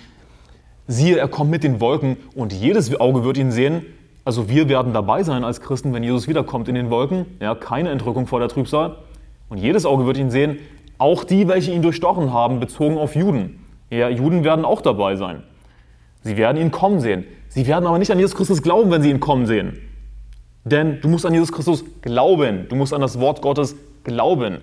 Siehe, 0.87 1.17
er 1.17 1.29
kommt 1.29 1.51
mit 1.51 1.65
den 1.65 1.81
Wolken 1.81 2.17
und 2.35 2.53
jedes 2.53 2.95
Auge 3.01 3.25
wird 3.25 3.39
ihn 3.39 3.53
sehen. 3.53 3.87
Also 4.25 4.49
wir 4.49 4.69
werden 4.69 4.93
dabei 4.93 5.23
sein 5.23 5.45
als 5.45 5.61
Christen, 5.61 5.93
wenn 5.93 6.03
Jesus 6.03 6.29
wiederkommt 6.29 6.69
in 6.69 6.75
den 6.75 6.91
Wolken. 6.91 7.27
Ja, 7.41 7.55
keine 7.55 7.91
Entrückung 7.91 8.27
vor 8.27 8.41
der 8.41 8.49
Trübsal. 8.49 8.97
Und 9.49 9.59
jedes 9.59 9.85
Auge 9.85 10.07
wird 10.07 10.17
ihn 10.17 10.31
sehen, 10.31 10.59
auch 10.99 11.25
die, 11.25 11.49
welche 11.49 11.73
ihn 11.73 11.83
durchstochen 11.83 12.33
haben, 12.33 12.61
bezogen 12.61 12.99
auf 12.99 13.17
Juden. 13.17 13.65
Ja, 13.91 14.09
Juden 14.09 14.45
werden 14.45 14.65
auch 14.65 14.81
dabei 14.81 15.17
sein. 15.17 15.43
Sie 16.23 16.37
werden 16.37 16.61
ihn 16.61 16.71
kommen 16.71 17.01
sehen. 17.01 17.25
Sie 17.49 17.67
werden 17.67 17.87
aber 17.87 17.99
nicht 17.99 18.11
an 18.11 18.19
Jesus 18.19 18.37
Christus 18.37 18.63
glauben, 18.63 18.91
wenn 18.91 19.03
sie 19.03 19.11
ihn 19.11 19.21
kommen 19.21 19.47
sehen. 19.47 19.79
Denn 20.65 21.01
du 21.01 21.09
musst 21.09 21.27
an 21.27 21.35
Jesus 21.35 21.53
Christus 21.53 21.85
glauben. 22.01 22.67
Du 22.69 22.77
musst 22.77 22.95
an 22.95 23.01
das 23.01 23.19
Wort 23.19 23.43
Gottes 23.43 23.77
glauben. 24.05 24.59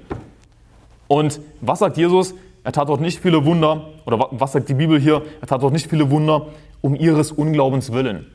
Und 1.07 1.41
was 1.61 1.79
sagt 1.79 1.97
Jesus? 1.97 2.33
Er 2.63 2.71
tat 2.71 2.89
dort 2.89 3.01
nicht 3.01 3.19
viele 3.19 3.45
Wunder, 3.45 3.89
oder 4.05 4.27
was 4.31 4.51
sagt 4.51 4.69
die 4.69 4.73
Bibel 4.73 4.99
hier? 4.99 5.21
Er 5.41 5.47
tat 5.47 5.63
dort 5.63 5.73
nicht 5.73 5.87
viele 5.87 6.09
Wunder 6.09 6.47
um 6.81 6.95
ihres 6.95 7.31
Unglaubens 7.31 7.91
willen. 7.91 8.27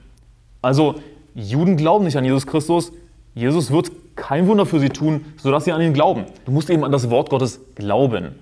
Also, 0.63 0.97
Juden 1.35 1.77
glauben 1.77 2.05
nicht 2.05 2.17
an 2.17 2.25
Jesus 2.25 2.47
Christus. 2.47 2.93
Jesus 3.35 3.71
wird 3.71 3.91
kein 4.17 4.47
Wunder 4.47 4.67
für 4.67 4.81
sie 4.81 4.89
tun, 4.89 5.25
sodass 5.37 5.65
sie 5.65 5.73
an 5.73 5.83
ihn 5.83 5.93
glauben. 5.93 6.25
Du 6.45 6.53
musst 6.53 6.71
eben 6.71 6.85
an 6.85 6.93
das 6.93 7.11
Wort 7.11 7.31
Gottes 7.31 7.61
glauben. 7.75 8.37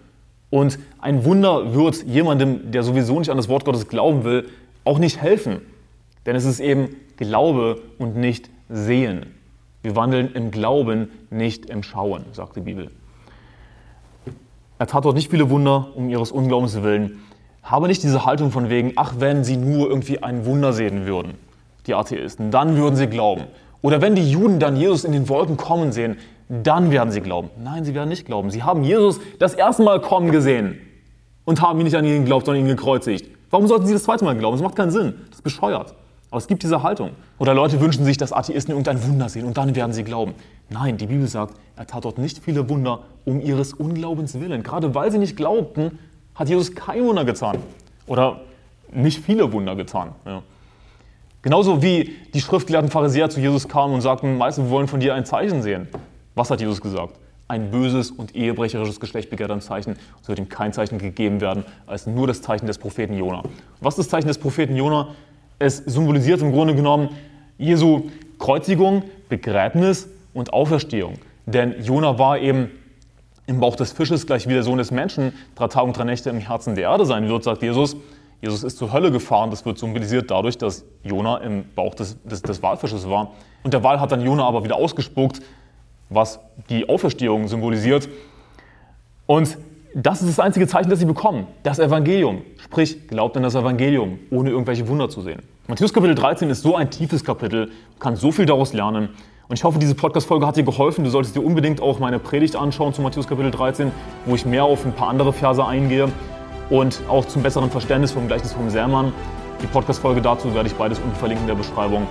Und 0.50 0.78
ein 1.00 1.24
Wunder 1.24 1.74
wird 1.74 2.04
jemandem, 2.04 2.70
der 2.72 2.82
sowieso 2.82 3.18
nicht 3.18 3.30
an 3.30 3.38
das 3.38 3.48
Wort 3.48 3.64
Gottes 3.64 3.88
glauben 3.88 4.24
will, 4.24 4.48
auch 4.84 4.98
nicht 4.98 5.20
helfen. 5.20 5.62
Denn 6.26 6.36
es 6.36 6.44
ist 6.44 6.60
eben 6.60 6.96
Glaube 7.16 7.80
und 7.98 8.16
nicht 8.16 8.50
Sehen. 8.68 9.26
Wir 9.82 9.96
wandeln 9.96 10.32
im 10.34 10.50
Glauben, 10.50 11.10
nicht 11.30 11.66
im 11.70 11.82
Schauen, 11.82 12.24
sagt 12.32 12.56
die 12.56 12.60
Bibel. 12.60 12.90
Er 14.82 14.88
tat 14.88 15.04
dort 15.04 15.14
nicht 15.14 15.30
viele 15.30 15.48
Wunder 15.48 15.90
um 15.94 16.08
ihres 16.08 16.32
Unglaubens 16.32 16.82
willen. 16.82 17.20
Habe 17.62 17.86
nicht 17.86 18.02
diese 18.02 18.26
Haltung 18.26 18.50
von 18.50 18.68
wegen, 18.68 18.94
ach, 18.96 19.14
wenn 19.18 19.44
sie 19.44 19.56
nur 19.56 19.88
irgendwie 19.88 20.20
ein 20.24 20.44
Wunder 20.44 20.72
sehen 20.72 21.06
würden, 21.06 21.34
die 21.86 21.94
Atheisten, 21.94 22.50
dann 22.50 22.76
würden 22.76 22.96
sie 22.96 23.06
glauben. 23.06 23.44
Oder 23.80 24.02
wenn 24.02 24.16
die 24.16 24.28
Juden 24.28 24.58
dann 24.58 24.74
Jesus 24.74 25.04
in 25.04 25.12
den 25.12 25.28
Wolken 25.28 25.56
kommen 25.56 25.92
sehen, 25.92 26.16
dann 26.48 26.90
werden 26.90 27.12
sie 27.12 27.20
glauben. 27.20 27.50
Nein, 27.62 27.84
sie 27.84 27.94
werden 27.94 28.08
nicht 28.08 28.26
glauben. 28.26 28.50
Sie 28.50 28.64
haben 28.64 28.82
Jesus 28.82 29.20
das 29.38 29.54
erste 29.54 29.84
Mal 29.84 30.00
kommen 30.00 30.32
gesehen 30.32 30.80
und 31.44 31.62
haben 31.62 31.78
ihn 31.78 31.84
nicht 31.84 31.94
an 31.94 32.04
ihn 32.04 32.22
geglaubt, 32.22 32.46
sondern 32.46 32.64
ihn 32.64 32.68
gekreuzigt. 32.68 33.30
Warum 33.50 33.68
sollten 33.68 33.86
sie 33.86 33.92
das 33.92 34.02
zweite 34.02 34.24
Mal 34.24 34.36
glauben? 34.36 34.56
Das 34.56 34.64
macht 34.64 34.74
keinen 34.74 34.90
Sinn. 34.90 35.14
Das 35.28 35.38
ist 35.38 35.42
bescheuert. 35.42 35.94
Aber 36.32 36.38
es 36.38 36.46
gibt 36.46 36.62
diese 36.62 36.82
Haltung. 36.82 37.10
Oder 37.38 37.52
Leute 37.52 37.78
wünschen 37.78 38.06
sich, 38.06 38.16
dass 38.16 38.32
Atheisten 38.32 38.72
irgendein 38.72 39.06
Wunder 39.06 39.28
sehen 39.28 39.44
und 39.44 39.58
dann 39.58 39.76
werden 39.76 39.92
sie 39.92 40.02
glauben. 40.02 40.32
Nein, 40.70 40.96
die 40.96 41.04
Bibel 41.04 41.28
sagt, 41.28 41.54
er 41.76 41.86
tat 41.86 42.06
dort 42.06 42.16
nicht 42.16 42.38
viele 42.38 42.70
Wunder 42.70 43.00
um 43.26 43.38
ihres 43.38 43.74
Unglaubens 43.74 44.40
willen. 44.40 44.62
Gerade 44.62 44.94
weil 44.94 45.12
sie 45.12 45.18
nicht 45.18 45.36
glaubten, 45.36 45.98
hat 46.34 46.48
Jesus 46.48 46.74
kein 46.74 47.04
Wunder 47.04 47.26
getan. 47.26 47.58
Oder 48.06 48.40
nicht 48.90 49.22
viele 49.22 49.52
Wunder 49.52 49.76
getan. 49.76 50.12
Ja. 50.24 50.42
Genauso 51.42 51.82
wie 51.82 52.16
die 52.32 52.40
schriftgelehrten 52.40 52.90
Pharisäer 52.90 53.28
zu 53.28 53.38
Jesus 53.38 53.68
kamen 53.68 53.92
und 53.92 54.00
sagten, 54.00 54.38
Meister, 54.38 54.64
wir 54.64 54.70
wollen 54.70 54.88
von 54.88 55.00
dir 55.00 55.14
ein 55.14 55.26
Zeichen 55.26 55.60
sehen. 55.60 55.86
Was 56.34 56.50
hat 56.50 56.62
Jesus 56.62 56.80
gesagt? 56.80 57.12
Ein 57.46 57.70
böses 57.70 58.10
und 58.10 58.34
ehebrecherisches 58.34 59.00
Geschlecht 59.00 59.28
begehrt 59.28 59.50
ein 59.50 59.60
Zeichen. 59.60 59.96
Es 60.22 60.28
wird 60.28 60.38
ihm 60.38 60.48
kein 60.48 60.72
Zeichen 60.72 60.96
gegeben 60.96 61.42
werden, 61.42 61.66
als 61.86 62.06
nur 62.06 62.26
das 62.26 62.40
Zeichen 62.40 62.66
des 62.66 62.78
Propheten 62.78 63.18
Jona. 63.18 63.42
Was 63.82 63.98
ist 63.98 64.06
das 64.06 64.08
Zeichen 64.08 64.28
des 64.28 64.38
Propheten 64.38 64.76
Jona? 64.76 65.08
Es 65.62 65.76
symbolisiert 65.76 66.42
im 66.42 66.50
Grunde 66.50 66.74
genommen 66.74 67.10
Jesu 67.56 68.10
Kreuzigung, 68.40 69.04
Begräbnis 69.28 70.08
und 70.34 70.52
Auferstehung. 70.52 71.14
Denn 71.46 71.80
Jona 71.80 72.18
war 72.18 72.36
eben 72.40 72.72
im 73.46 73.60
Bauch 73.60 73.76
des 73.76 73.92
Fisches 73.92 74.26
gleich 74.26 74.48
wie 74.48 74.54
der 74.54 74.64
Sohn 74.64 74.78
des 74.78 74.90
Menschen 74.90 75.32
drei 75.54 75.68
Tage 75.68 75.86
und 75.86 75.96
drei 75.96 76.02
Nächte 76.02 76.30
im 76.30 76.38
Herzen 76.38 76.74
der 76.74 76.90
Erde 76.90 77.06
sein 77.06 77.28
wird, 77.28 77.44
sagt 77.44 77.62
Jesus. 77.62 77.94
Jesus 78.40 78.64
ist 78.64 78.76
zur 78.76 78.92
Hölle 78.92 79.12
gefahren. 79.12 79.50
Das 79.50 79.64
wird 79.64 79.78
symbolisiert 79.78 80.32
dadurch, 80.32 80.58
dass 80.58 80.84
Jona 81.04 81.36
im 81.36 81.64
Bauch 81.76 81.94
des, 81.94 82.20
des, 82.24 82.42
des 82.42 82.60
Walfisches 82.60 83.08
war. 83.08 83.30
Und 83.62 83.72
der 83.72 83.84
Wal 83.84 84.00
hat 84.00 84.10
dann 84.10 84.20
Jona 84.20 84.44
aber 84.44 84.64
wieder 84.64 84.74
ausgespuckt, 84.74 85.42
was 86.08 86.40
die 86.70 86.88
Auferstehung 86.88 87.46
symbolisiert. 87.46 88.08
Und 89.26 89.56
das 89.94 90.22
ist 90.22 90.28
das 90.28 90.40
einzige 90.40 90.66
Zeichen, 90.66 90.90
das 90.90 90.98
sie 90.98 91.04
bekommen. 91.04 91.46
Das 91.62 91.78
Evangelium. 91.78 92.42
Sprich, 92.58 93.06
glaubt 93.06 93.36
an 93.36 93.44
das 93.44 93.54
Evangelium, 93.54 94.18
ohne 94.32 94.50
irgendwelche 94.50 94.88
Wunder 94.88 95.08
zu 95.08 95.20
sehen. 95.20 95.51
Matthäus 95.68 95.92
Kapitel 95.92 96.16
13 96.16 96.50
ist 96.50 96.62
so 96.62 96.74
ein 96.74 96.90
tiefes 96.90 97.24
Kapitel, 97.24 97.66
du 97.66 97.72
kannst 98.00 98.20
so 98.20 98.32
viel 98.32 98.46
daraus 98.46 98.72
lernen. 98.72 99.10
Und 99.48 99.58
ich 99.58 99.62
hoffe, 99.62 99.78
diese 99.78 99.94
Podcast-Folge 99.94 100.44
hat 100.44 100.56
dir 100.56 100.64
geholfen. 100.64 101.04
Du 101.04 101.10
solltest 101.10 101.36
dir 101.36 101.40
unbedingt 101.40 101.80
auch 101.80 102.00
meine 102.00 102.18
Predigt 102.18 102.56
anschauen 102.56 102.92
zu 102.94 103.00
Matthäus 103.00 103.28
Kapitel 103.28 103.52
13, 103.52 103.92
wo 104.26 104.34
ich 104.34 104.44
mehr 104.44 104.64
auf 104.64 104.84
ein 104.84 104.92
paar 104.92 105.08
andere 105.08 105.32
Verse 105.32 105.64
eingehe 105.64 106.08
und 106.68 107.00
auch 107.08 107.26
zum 107.26 107.42
besseren 107.42 107.70
Verständnis 107.70 108.10
vom 108.10 108.26
Gleichnis 108.26 108.52
vom 108.52 108.70
Sermon. 108.70 109.12
Die 109.62 109.66
Podcast-Folge 109.66 110.20
dazu 110.20 110.52
werde 110.52 110.68
ich 110.68 110.74
beides 110.74 110.98
unten 110.98 111.14
verlinken 111.14 111.44
in 111.44 111.54
der 111.54 111.62
Beschreibung. 111.62 112.08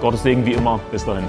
Gottes 0.00 0.22
Segen 0.22 0.46
wie 0.46 0.52
immer. 0.52 0.78
Bis 0.92 1.04
dahin. 1.04 1.24